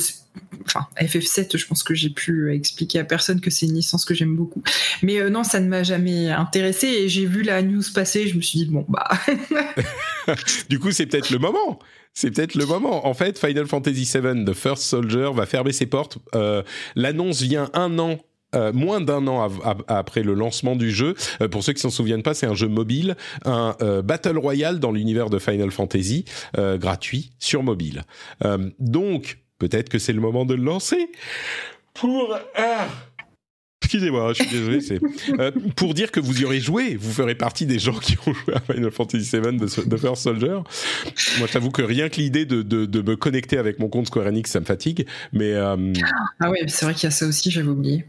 [0.65, 4.13] enfin, FF7, je pense que j'ai pu expliquer à personne que c'est une licence que
[4.13, 4.61] j'aime beaucoup.
[5.01, 6.87] Mais euh, non, ça ne m'a jamais intéressé.
[6.87, 9.09] Et j'ai vu la news passer, je me suis dit bon bah.
[10.69, 11.79] du coup, c'est peut-être le moment.
[12.13, 13.07] C'est peut-être le moment.
[13.07, 16.17] En fait, Final Fantasy VII, The First Soldier, va fermer ses portes.
[16.95, 18.19] L'annonce vient un an
[18.55, 19.49] euh, moins d'un an
[19.89, 21.15] après le lancement du jeu.
[21.41, 24.79] Euh, pour ceux qui s'en souviennent pas, c'est un jeu mobile, un euh, battle royale
[24.79, 26.23] dans l'univers de Final Fantasy,
[26.55, 28.03] gratuit sur mobile.
[28.79, 31.09] donc, peut-être que c'est le moment de le lancer
[31.93, 32.37] pour.
[33.83, 34.99] Excusez-moi, je suis désolé.
[35.75, 36.95] Pour dire que vous y aurez joué.
[36.95, 40.59] Vous ferez partie des gens qui ont joué à Final Fantasy VII de, First Soldier.
[41.39, 44.59] Moi, j'avoue que rien que l'idée de, me connecter avec mon compte Square Enix, ça
[44.59, 45.05] me fatigue.
[45.31, 45.77] Mais ah
[46.49, 47.51] ouais, c'est vrai qu'il y a ça aussi.
[47.51, 48.05] J'avais oublié.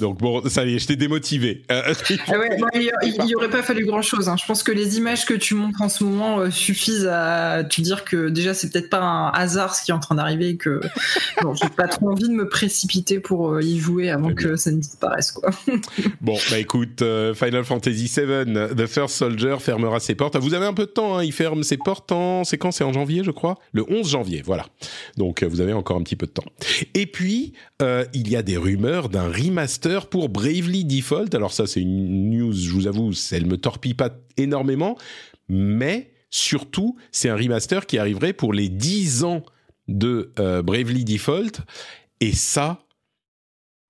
[0.00, 1.62] Donc bon, ça y est, je t'ai démotivé.
[1.72, 1.92] Euh,
[2.28, 2.56] ah ouais,
[3.02, 4.28] il, n'y aurait pas fallu grand chose.
[4.28, 4.36] Hein.
[4.40, 7.80] Je pense que les images que tu montres en ce moment euh, suffisent à te
[7.80, 10.80] dire que déjà c'est peut-être pas un hasard ce qui est en train d'arriver que
[11.42, 14.70] bon, j'ai pas trop envie de me précipiter pour euh, y jouer avant que ça
[14.70, 15.50] ne disparaisse quoi.
[16.20, 17.02] bon, bah écoute,
[17.34, 20.36] Final Fantasy VII, The First Soldier fermera ses portes.
[20.36, 21.24] Vous avez un peu de temps, hein.
[21.24, 22.70] il ferme ses portes en, c'est quand?
[22.70, 24.66] C'est en janvier, je crois, le 11 janvier, voilà.
[25.16, 26.44] Donc vous avez encore un petit peu de temps.
[26.94, 27.52] Et puis
[28.14, 31.34] il y a des rumeurs d'un remake master pour Bravely Default.
[31.34, 34.96] Alors ça, c'est une news, je vous avoue, elle me torpille pas énormément,
[35.48, 39.42] mais surtout, c'est un remaster qui arriverait pour les 10 ans
[39.88, 41.62] de euh, Bravely Default.
[42.20, 42.86] Et ça,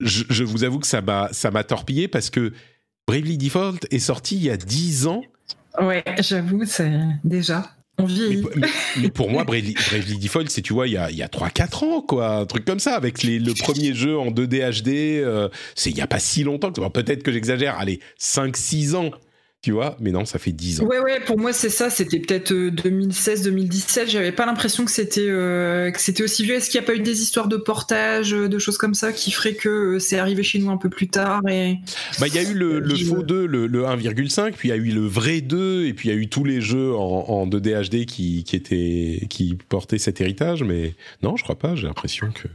[0.00, 2.52] je, vous avoue que ça m'a, ça m'a torpillé parce que
[3.06, 5.22] Bravely Default est sorti il y a 10 ans.
[5.80, 6.92] Ouais, j'avoue, c'est
[7.24, 7.75] déjà.
[8.98, 9.74] Mais, pour moi, Bravely,
[10.20, 12.94] Default, c'est, tu vois, il y a, a 3-4 ans, quoi, un truc comme ça,
[12.94, 14.88] avec les, le premier jeu en 2D HD,
[15.24, 19.10] euh, c'est il n'y a pas si longtemps, peut-être que j'exagère, allez, 5-6 ans
[19.66, 20.84] tu vois, mais non, ça fait 10 ans.
[20.84, 25.26] Ouais, ouais, pour moi, c'est ça, c'était peut-être 2016-2017, euh, j'avais pas l'impression que c'était
[25.26, 26.54] euh, que c'était aussi vieux.
[26.54, 29.10] Est-ce qu'il n'y a pas eu des histoires de portage, euh, de choses comme ça,
[29.10, 31.78] qui feraient que c'est arrivé chez nous un peu plus tard et...
[32.20, 34.92] Bah, il y a eu le, faux 2, le, 1,5, puis il y a eu
[34.92, 38.06] le vrai 2, et puis il y a eu tous les jeux en, 2D HD
[38.06, 40.94] qui, qui, étaient, qui portaient cet héritage, mais
[41.24, 42.46] non, je crois pas, j'ai l'impression que...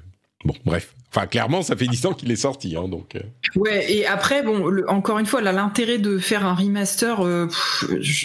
[0.43, 0.95] Bon, bref.
[1.13, 3.15] Enfin, clairement, ça fait 10 ans qu'il est sorti, hein, donc.
[3.15, 3.19] Euh.
[3.55, 7.47] Ouais, et après, bon, encore une fois, là, l'intérêt de faire un remaster, euh,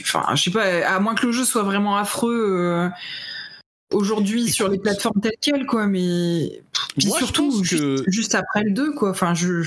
[0.03, 2.59] enfin, je sais pas, à moins que le jeu soit vraiment affreux.
[2.61, 2.89] Euh,
[3.93, 6.61] aujourd'hui sur les plateformes telles quelles quoi mais
[6.99, 9.11] surtout juste, après le 2 quoi.
[9.11, 9.63] Enfin je,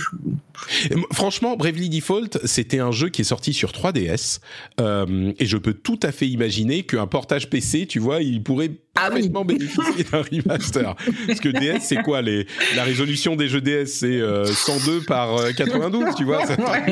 [1.13, 4.39] franchement Bravely Default c'était un jeu qui est sorti sur 3DS
[4.81, 8.71] euh, et je peux tout à fait imaginer qu'un portage PC tu vois il pourrait
[8.95, 10.95] ah parfaitement bénéficier d'un remaster.
[11.27, 12.45] Parce que DS c'est quoi les
[12.75, 16.83] la résolution des jeux DS c'est 102 euh, par 92 euh, tu vois c'est pas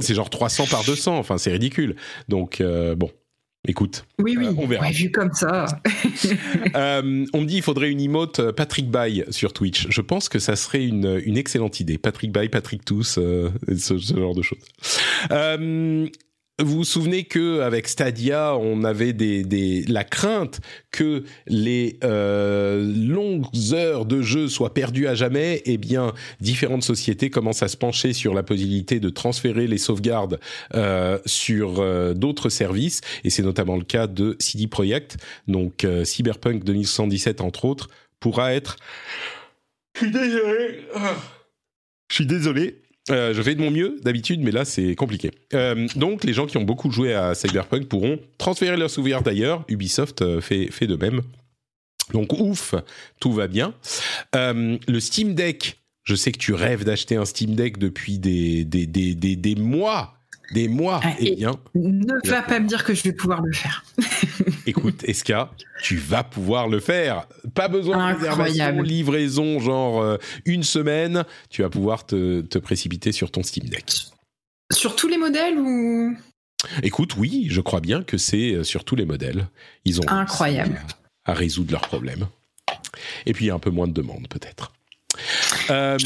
[0.00, 1.94] c'est genre 300 par 200 enfin c'est ridicule.
[2.28, 2.60] Donc
[2.96, 3.10] bon
[3.68, 4.90] Écoute, oui, oui, euh, on verra.
[4.90, 5.66] vu comme ça.
[6.74, 9.86] Euh, on me dit qu'il faudrait une emote euh, Patrick Bay sur Twitch.
[9.88, 11.96] Je pense que ça serait une, une excellente idée.
[11.96, 14.58] Patrick Bay, Patrick Tous, ce, ce, genre de choses.
[16.58, 22.82] Vous vous souvenez que avec Stadia, on avait des, des la crainte que les euh,
[22.96, 23.44] longues
[23.74, 25.60] heures de jeu soient perdues à jamais.
[25.66, 30.40] Eh bien, différentes sociétés commencent à se pencher sur la possibilité de transférer les sauvegardes
[30.74, 35.18] euh, sur euh, d'autres services, et c'est notamment le cas de CD Projekt.
[35.48, 38.76] Donc, euh, Cyberpunk 2077 entre autres pourra être.
[39.94, 40.86] Je suis désolé.
[42.08, 42.80] Je suis désolé
[43.10, 45.30] euh, je fais de mon mieux d'habitude, mais là c'est compliqué.
[45.54, 49.64] Euh, donc les gens qui ont beaucoup joué à Cyberpunk pourront transférer leurs souvenirs d'ailleurs.
[49.68, 51.22] Ubisoft euh, fait, fait de même.
[52.12, 52.74] Donc ouf,
[53.20, 53.74] tout va bien.
[54.34, 58.86] le Steam Deck, je sais que tu rêves d'acheter un Steam Deck depuis des, des,
[58.86, 60.15] des, des, des mois
[60.52, 61.00] des mois.
[61.02, 63.84] Ah, eh bien, ne va pas me dire que je vais pouvoir le faire.
[64.66, 65.50] Écoute, Eska,
[65.82, 67.26] tu vas pouvoir le faire.
[67.54, 71.24] Pas besoin de réservation, livraison, genre euh, une semaine.
[71.50, 73.92] Tu vas pouvoir te, précipiter sur ton Steam Deck.
[74.72, 76.16] Sur tous les modèles ou?
[76.82, 79.48] Écoute, oui, je crois bien que c'est euh, sur tous les modèles.
[79.84, 80.80] Ils ont incroyable
[81.24, 82.26] à, résoudre leurs problèmes.
[83.26, 84.72] Et puis il y a un peu moins de demandes peut-être.
[85.70, 85.98] Euh,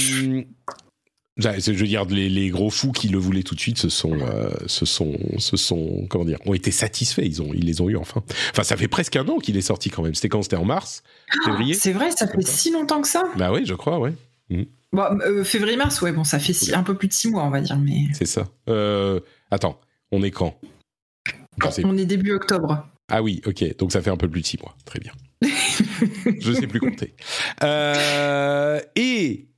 [1.41, 4.51] je veux dire, les, gros fous qui le voulaient tout de suite se sont, euh,
[4.67, 7.23] se sont, se sont, comment dire, ont été satisfaits.
[7.25, 8.23] Ils ont, ils les ont eu enfin.
[8.51, 10.15] Enfin, ça fait presque un an qu'il est sorti quand même.
[10.15, 10.43] C'était quand?
[10.43, 11.03] C'était en mars,
[11.45, 11.75] février?
[11.75, 13.25] C'est vrai, ça fait si longtemps que ça?
[13.37, 14.13] Bah oui, je crois, ouais.
[14.51, 14.63] Mm.
[14.93, 17.61] Bon, euh, février-mars, ouais, bon, ça fait un peu plus de six mois, on va
[17.61, 18.09] dire, mais.
[18.13, 18.49] C'est ça.
[18.69, 19.21] Euh,
[19.51, 19.81] attends,
[20.11, 20.59] on est quand?
[21.85, 22.87] On est début octobre.
[23.13, 24.75] Ah oui, ok, donc ça fait un peu plus de six mois.
[24.85, 25.13] Très bien.
[26.41, 27.15] je sais plus compter.
[28.97, 29.50] et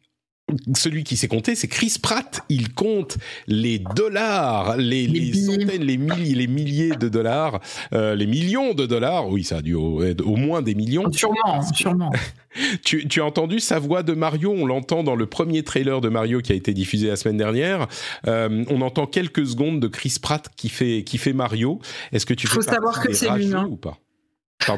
[0.74, 2.40] celui qui s'est compté, c'est Chris Pratt.
[2.48, 7.60] Il compte les dollars, les, centaines, les milliers, les milliers de dollars,
[7.92, 9.28] euh, les millions de dollars.
[9.28, 11.10] Oui, ça a dû au, au moins des millions.
[11.12, 12.10] Sûrement, sûrement.
[12.84, 16.40] tu, as entendu sa voix de Mario On l'entend dans le premier trailer de Mario
[16.40, 17.88] qui a été diffusé la semaine dernière.
[18.26, 21.80] Euh, on entend quelques secondes de Chris Pratt qui fait qui fait Mario.
[22.12, 23.98] Est-ce que tu faut savoir que c'est lui, ou pas?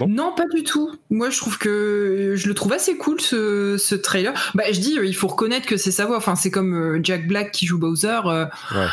[0.09, 0.91] Non, pas du tout.
[1.11, 4.33] Moi, je trouve que je le trouve assez cool ce, trailer.
[4.55, 6.17] Bah, je dis, il faut reconnaître que c'est sa voix.
[6.17, 8.21] Enfin, c'est comme euh, Jack Black qui joue Bowser.
[8.27, 8.87] Euh, ouais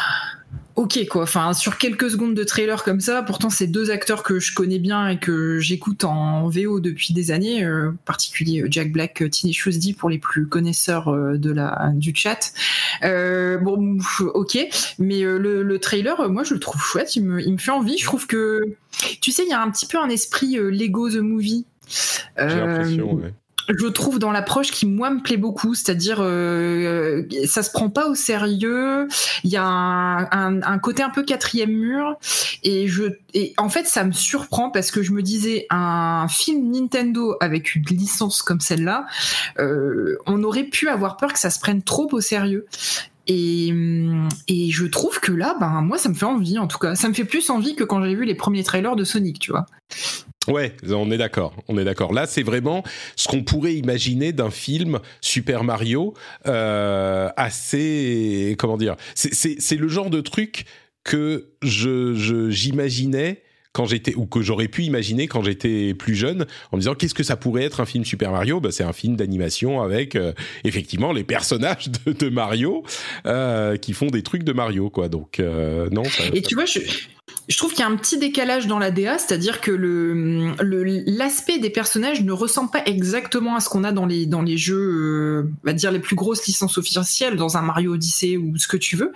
[0.82, 1.24] ok quoi.
[1.24, 4.80] Enfin, sur quelques secondes de trailer comme ça, pourtant c'est deux acteurs que je connais
[4.80, 9.22] bien et que j'écoute en VO depuis des années, euh, en particulier euh, Jack Black,
[9.22, 12.53] euh, Tiny D pour les plus connaisseurs de la du chat.
[13.02, 13.98] bon,
[14.34, 14.58] ok,
[14.99, 17.98] mais le, trailer, moi je le trouve chouette, il me, il me fait envie.
[17.98, 18.76] Je trouve que,
[19.22, 21.66] tu sais, il y a un petit peu un esprit Lego the Movie.
[22.38, 23.34] J'ai l'impression, ouais
[23.77, 28.07] je trouve dans l'approche qui moi me plaît beaucoup, c'est-à-dire euh, ça se prend pas
[28.07, 29.07] au sérieux.
[29.43, 32.18] Il y a un, côté un peu quatrième mur
[32.64, 33.03] et je
[33.34, 37.76] et en fait ça me surprend parce que je me disais un film Nintendo avec
[37.76, 39.06] une licence comme celle-là,
[39.60, 42.65] euh, on aurait pu avoir peur que ça se prenne trop au sérieux.
[43.27, 43.72] Et,
[44.48, 46.95] et, je trouve que là, ben, moi, ça me fait envie, en tout cas.
[46.95, 49.52] Ça me fait plus envie que quand j'ai vu les premiers trailers de Sonic, tu
[49.52, 49.68] vois.
[50.47, 52.13] Ouais, on est d'accord, on est d'accord.
[52.13, 52.84] Là, c'est vraiment
[53.15, 56.15] ce qu'on pourrait imaginer d'un film Super Mario
[56.47, 60.65] euh, assez, comment dire, c'est le genre de truc
[61.03, 63.43] que je j'imaginais
[63.73, 67.13] quand j'étais ou que j'aurais pu imaginer quand j'étais plus jeune en me disant qu'est-ce
[67.13, 68.59] que ça pourrait être un film Super Mario?
[68.59, 72.84] Bah, c'est un film d'animation avec euh, effectivement les personnages de, Mario
[73.26, 76.03] euh, qui font des trucs de Mario quoi donc euh, non
[76.34, 76.80] et tu vois je,
[77.48, 80.53] je trouve qu'il y a un petit décalage dans la DA, c'est-à-dire que le,
[81.06, 84.58] l'aspect des personnages ne ressemble pas exactement à ce qu'on a dans les, dans les
[84.58, 88.58] jeux, euh, on va dire les plus grosses licences officielles, dans un Mario Odyssey ou
[88.58, 89.12] ce que tu veux.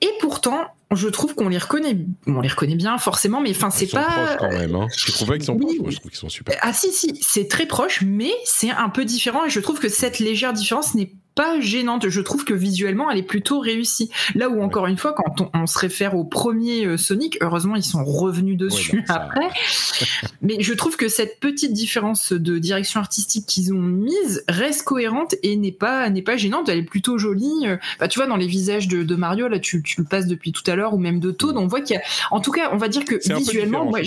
[0.00, 3.88] Et pourtant, je trouve qu'on les reconnaît, on les reconnaît bien forcément, mais enfin c'est
[3.88, 4.36] pas.
[4.38, 4.74] quand même.
[4.74, 4.86] Hein.
[4.96, 6.58] Je trouve pas qu'ils sont proches, je trouve qu'ils sont super.
[6.62, 9.88] Ah si si, c'est très proche, mais c'est un peu différent et je trouve que
[9.88, 12.08] cette légère différence n'est pas gênante.
[12.08, 14.10] Je trouve que visuellement, elle est plutôt réussie.
[14.34, 17.84] Là où, encore une fois, quand on, se réfère au premier euh, Sonic, heureusement, ils
[17.84, 19.48] sont revenus dessus après.
[20.42, 25.36] Mais je trouve que cette petite différence de direction artistique qu'ils ont mise reste cohérente
[25.44, 26.68] et n'est pas, n'est pas gênante.
[26.68, 27.66] Elle est plutôt jolie.
[27.66, 30.68] Euh, bah, tu vois, dans les visages de, Mario, là, tu, le passes depuis tout
[30.68, 32.02] à l'heure, ou même de Toad, on voit qu'il y a,
[32.32, 34.00] en tout cas, on va dire que visuellement, moi,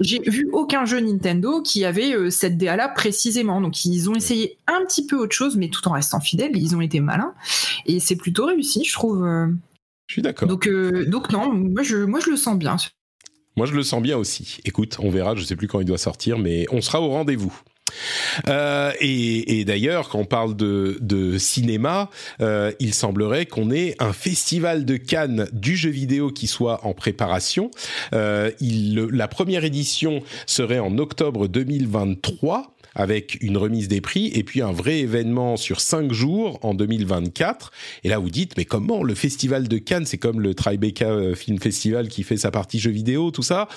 [0.00, 3.62] j'ai vu aucun jeu Nintendo qui avait euh, cette DA-là précisément.
[3.62, 6.20] Donc, ils ont essayé un petit peu autre chose, mais tout en restant
[6.56, 7.34] ils ont été malins
[7.86, 9.24] et c'est plutôt réussi, je trouve.
[9.24, 9.46] Euh.
[10.06, 10.48] Je suis d'accord.
[10.48, 12.76] Donc, euh, donc non, moi je, moi je le sens bien.
[13.56, 14.58] Moi je le sens bien aussi.
[14.64, 17.54] Écoute, on verra, je sais plus quand il doit sortir, mais on sera au rendez-vous.
[18.46, 22.08] Euh, et, d'ailleurs, quand on parle de, cinéma,
[22.38, 27.70] il semblerait qu'on ait un festival de Cannes du jeu vidéo qui soit en préparation.
[28.12, 34.62] il, la première édition serait en octobre 2023 avec une remise des prix et puis
[34.62, 37.72] un vrai événement sur cinq jours en 2024.
[38.04, 41.34] Et là, vous dites, mais comment le festival de Cannes, c'est comme le Tribeca euh,
[41.34, 43.68] Film Festival qui fait sa partie jeux vidéo, tout ça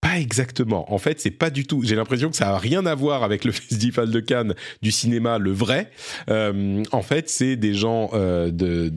[0.00, 0.92] pas exactement.
[0.92, 1.82] En fait, c'est pas du tout.
[1.84, 5.38] J'ai l'impression que ça a rien à voir avec le Festival de Cannes du cinéma,
[5.38, 5.90] le vrai.
[6.30, 8.88] Euh, en fait, c'est des gens euh, de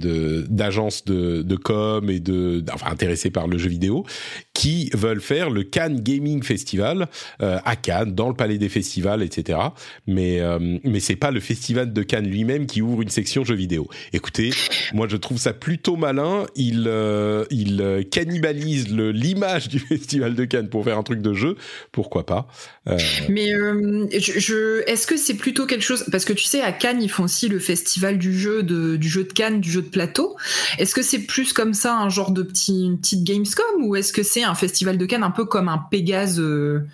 [0.49, 4.05] d'agences de, de, com et de enfin intéressés par le jeu vidéo
[4.53, 7.07] qui veulent faire le Cannes Gaming Festival
[7.41, 9.59] euh, à Cannes, dans le Palais des Festivals, etc.
[10.07, 13.55] Mais euh, mais c'est pas le Festival de Cannes lui-même qui ouvre une section jeux
[13.55, 13.87] vidéo.
[14.13, 14.51] Écoutez,
[14.93, 16.45] moi je trouve ça plutôt malin.
[16.55, 21.55] Il euh, il cannibalise l'image du Festival de Cannes pour faire un truc de jeu,
[21.91, 22.47] pourquoi pas.
[22.87, 22.97] Euh,
[23.29, 27.01] Mais euh, je, est-ce que c'est plutôt quelque chose parce que tu sais à Cannes
[27.01, 29.89] ils font aussi le festival du jeu de, du jeu de Cannes, du jeu de
[29.89, 30.35] plateau.
[30.77, 34.13] Est-ce que c'est plus comme ça un genre de petit une petite Gamescom ou est-ce
[34.13, 36.87] que c'est un festival de Cannes un peu comme un Pégase euh,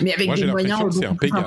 [0.00, 1.46] mais avec des moyens beaucoup plus hein.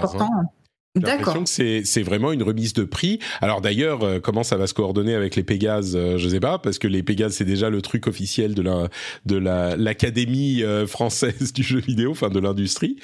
[0.98, 3.19] Importants l'impression que c'est, c'est vraiment une remise de prix.
[3.41, 6.60] Alors d'ailleurs, euh, comment ça va se coordonner avec les Pégases, euh, je sais pas,
[6.60, 8.90] parce que les Pégases c'est déjà le truc officiel de la
[9.26, 12.98] de la l'académie euh, française du jeu vidéo, enfin de l'industrie.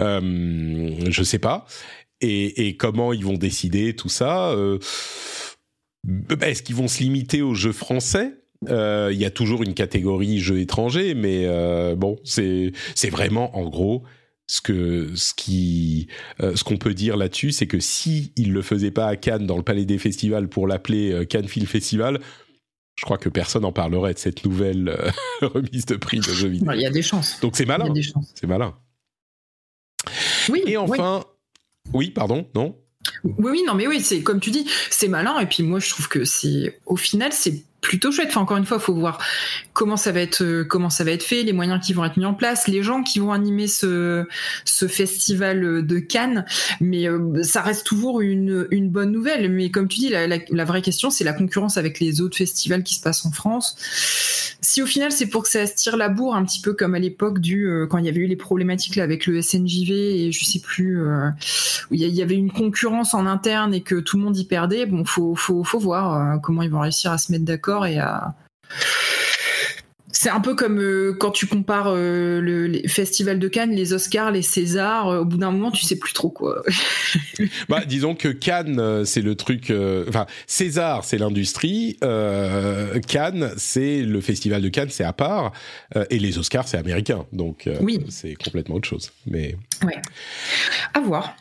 [0.00, 1.66] Euh, je sais pas.
[2.20, 4.52] Et, et, comment ils vont décider tout ça
[6.40, 8.34] Est-ce qu'ils vont se limiter aux jeux français?
[8.68, 11.46] Il y a toujours une catégorie jeux étrangers, mais
[11.94, 14.02] bon, c'est c'est vraiment en gros
[14.48, 16.08] ce que ce qui
[16.40, 19.46] euh, ce qu'on peut dire là-dessus, c'est que si il le faisait pas à Cannes
[19.46, 22.18] dans le Palais des Festivals pour l'appeler euh, Cannes Film Festival,
[22.96, 25.10] je crois que personne en parlerait de cette nouvelle euh,
[25.46, 26.72] remise de prix de jeux vidéo.
[26.72, 27.38] Il y a des chances.
[27.40, 27.92] Donc c'est malin.
[28.34, 28.74] C'est malin.
[30.48, 30.62] Oui.
[30.66, 31.24] Et enfin,
[31.92, 32.74] oui, pardon, non?
[33.24, 35.38] Oui, oui, non, mais oui, c'est comme tu dis, c'est malin.
[35.40, 38.28] Et puis moi, je trouve que c'est, au final, c'est plutôt chouette.
[38.30, 39.18] Enfin, encore une fois, faut voir
[39.72, 42.16] comment ça va être, euh, comment ça va être fait, les moyens qui vont être
[42.16, 44.26] mis en place, les gens qui vont animer ce,
[44.64, 46.44] festival de Cannes.
[46.80, 49.50] Mais euh, ça reste toujours une, bonne nouvelle.
[49.50, 52.94] Mais comme tu dis, la, vraie question, c'est la concurrence avec les autres festivals qui
[52.94, 53.76] se passent en France.
[54.60, 56.94] Si au final, c'est pour que ça se tire la bourre, un petit peu comme
[56.94, 60.32] à l'époque du euh, quand il y avait eu les problématiques avec le SNJV et
[60.32, 64.24] je sais plus où il y avait une concurrence en interne et que tout le
[64.24, 64.86] monde y perdait.
[64.86, 68.34] Bon, faut faut faut voir comment ils vont réussir à se mettre d'accord et à
[70.20, 74.32] c'est un peu comme euh, quand tu compares euh, le, festival de Cannes, les Oscars,
[74.32, 75.08] les Césars.
[75.08, 76.64] Euh, au bout d'un moment, tu sais plus trop quoi.
[77.68, 79.72] bah, disons que Cannes, c'est le truc.
[80.08, 81.98] Enfin, César, c'est l'industrie.
[83.06, 85.52] Cannes, c'est le festival de Cannes, c'est à part.
[86.10, 87.26] et les Oscars, c'est américain.
[87.32, 88.00] Donc, oui.
[88.08, 89.12] c'est complètement autre chose.
[89.26, 90.02] Mais ouais.
[90.94, 91.36] À voir.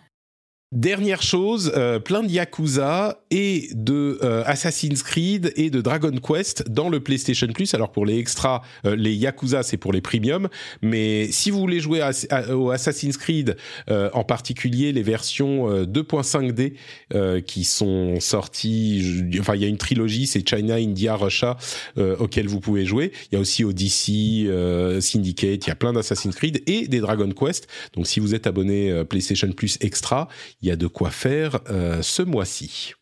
[0.74, 6.70] Dernière chose, euh, plein de Yakuza et de euh, Assassin's Creed et de Dragon Quest
[6.70, 7.74] dans le PlayStation Plus.
[7.74, 10.50] Alors pour les extras, euh, les Yakuza c'est pour les premiums,
[10.82, 12.02] mais si vous voulez jouer
[12.52, 13.56] au Assassin's Creed,
[13.90, 20.48] en particulier les versions 2.5D qui sont sorties, enfin il y a une trilogie, c'est
[20.48, 21.56] China, India, Russia
[21.98, 23.14] auquel vous pouvez jouer.
[23.32, 24.50] Il y a aussi Odyssey,
[25.00, 27.68] Syndicate, il y a plein d'Assassin's Creed et des Dragon Quest.
[27.94, 30.28] Donc si vous êtes abonné PlayStation Plus extra,
[30.62, 32.94] il y a de quoi faire euh, ce mois-ci.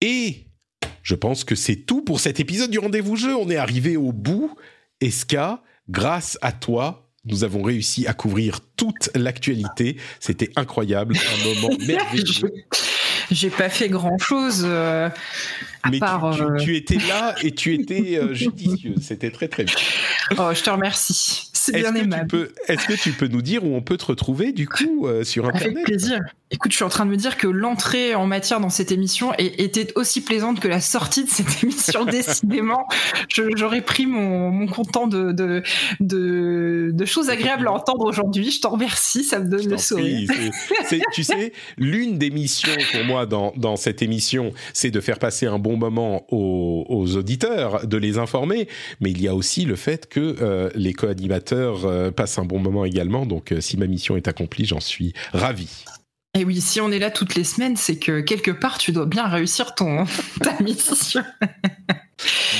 [0.00, 0.46] Et
[1.02, 3.34] je pense que c'est tout pour cet épisode du rendez-vous jeu.
[3.36, 4.54] On est arrivé au bout.
[5.00, 9.96] Eska, grâce à toi, nous avons réussi à couvrir toute l'actualité?
[10.20, 12.52] C'était incroyable, un moment merveilleux.
[13.30, 14.62] J'ai pas fait grand chose.
[14.64, 15.08] Euh,
[15.90, 18.94] Mais euh, tu, étais là et tu étais judicieux.
[19.00, 19.74] C'était très très bien.
[20.38, 21.50] Oh, je te remercie.
[21.64, 22.50] C'est bien aimable.
[22.68, 25.46] Est-ce que tu peux nous dire où on peut te retrouver du coup euh, sur
[25.46, 25.76] Internet?
[25.76, 26.20] Avec plaisir.
[26.54, 29.32] Écoute, je suis en train de me dire que l'entrée en matière dans cette émission
[29.38, 32.04] était aussi plaisante que la sortie de cette émission.
[32.04, 32.86] Décidément,
[33.28, 35.64] j'aurais pris mon, mon content de, de,
[35.98, 38.52] de, choses agréables à entendre aujourd'hui.
[38.52, 40.30] Je t'en remercie, ça me donne le sourire.
[41.12, 45.46] tu sais, l'une des missions pour moi dans, dans cette émission, c'est de faire passer
[45.46, 48.68] un bon moment aux, aux, auditeurs, de les informer,
[49.00, 52.60] mais il y a aussi le fait que euh, les co-animateurs euh, passent un bon
[52.60, 53.26] moment également.
[53.26, 55.84] Donc, euh, si ma mission est accomplie, j'en suis ravi.
[56.36, 59.06] Et oui, si on est là toutes les semaines, c'est que quelque part, tu dois
[59.06, 60.04] bien réussir ton,
[60.42, 61.22] ta mission.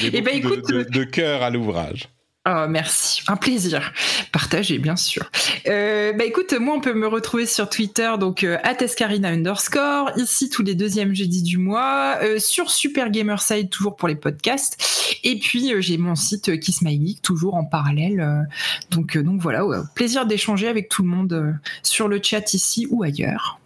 [0.03, 2.09] Et eh ben, écoute, de, de, cœur à l'ouvrage.
[2.47, 3.93] Oh, merci, un plaisir.
[4.31, 5.31] Partagez, bien sûr.
[5.67, 10.51] Euh, bah écoute, moi on peut me retrouver sur Twitter, donc euh, @escarina underscore, ici
[10.51, 14.77] tous les deuxièmes jeudis du mois, euh, sur Super Gamerside toujours pour les podcasts,
[15.25, 18.47] et puis euh, j'ai mon site Kiss My Geek toujours en parallèle.
[18.91, 19.65] donc donc voilà,
[19.95, 23.59] plaisir d'échanger avec tout le monde sur le chat ici ou ailleurs.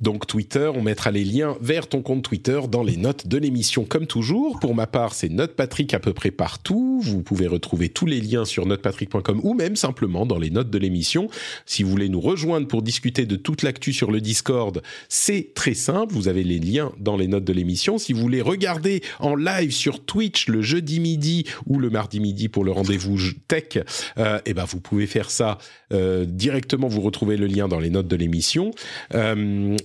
[0.00, 3.84] Donc Twitter, on mettra les liens vers ton compte Twitter dans les notes de l'émission
[3.84, 4.58] comme toujours.
[4.60, 7.00] Pour ma part, c'est NotePatrick à peu près partout.
[7.02, 10.78] Vous pouvez retrouver tous les liens sur notepatrick.com ou même simplement dans les notes de
[10.78, 11.28] l'émission.
[11.66, 15.74] Si vous voulez nous rejoindre pour discuter de toute l'actu sur le Discord, c'est très
[15.74, 16.14] simple.
[16.14, 17.98] Vous avez les liens dans les notes de l'émission.
[17.98, 22.48] Si vous voulez regarder en live sur Twitch le jeudi midi ou le mardi midi
[22.48, 23.18] pour le rendez-vous
[23.48, 23.78] tech,
[24.18, 25.58] euh, eh ben vous pouvez faire ça
[25.92, 26.88] euh, directement.
[26.88, 28.72] Vous retrouvez le lien dans les notes de l'émission.
[29.14, 29.33] Euh,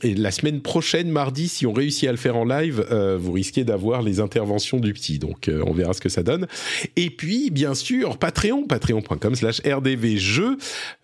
[0.03, 3.31] et la semaine prochaine, mardi, si on réussit à le faire en live, euh, vous
[3.31, 5.19] risquez d'avoir les interventions du petit.
[5.19, 6.47] Donc, euh, on verra ce que ça donne.
[6.95, 10.57] Et puis, bien sûr, Patreon, patreon.com slash rdvjeux.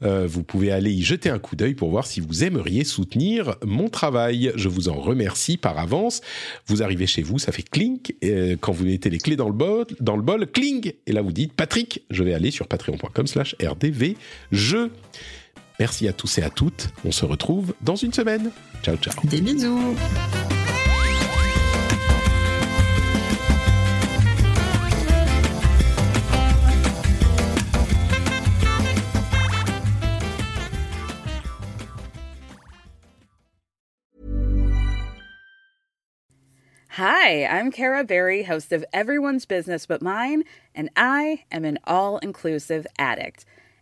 [0.04, 3.56] Euh, vous pouvez aller y jeter un coup d'œil pour voir si vous aimeriez soutenir
[3.66, 4.52] mon travail.
[4.56, 6.22] Je vous en remercie par avance.
[6.68, 8.16] Vous arrivez chez vous, ça fait clink.
[8.62, 10.94] quand vous mettez les clés dans le bol, dans le cling.
[11.08, 14.92] Et là, vous dites, Patrick, je vais aller sur patreon.com slash rdvjeux.
[15.80, 16.90] Merci à tous et à toutes.
[17.06, 18.52] On se retrouve dans une semaine.
[18.84, 19.14] Ciao, ciao.
[19.26, 19.96] Des bisous.
[36.98, 40.44] Hi, I'm Kara Berry, host of Everyone's Business But Mine,
[40.74, 43.44] and I am an all inclusive addict.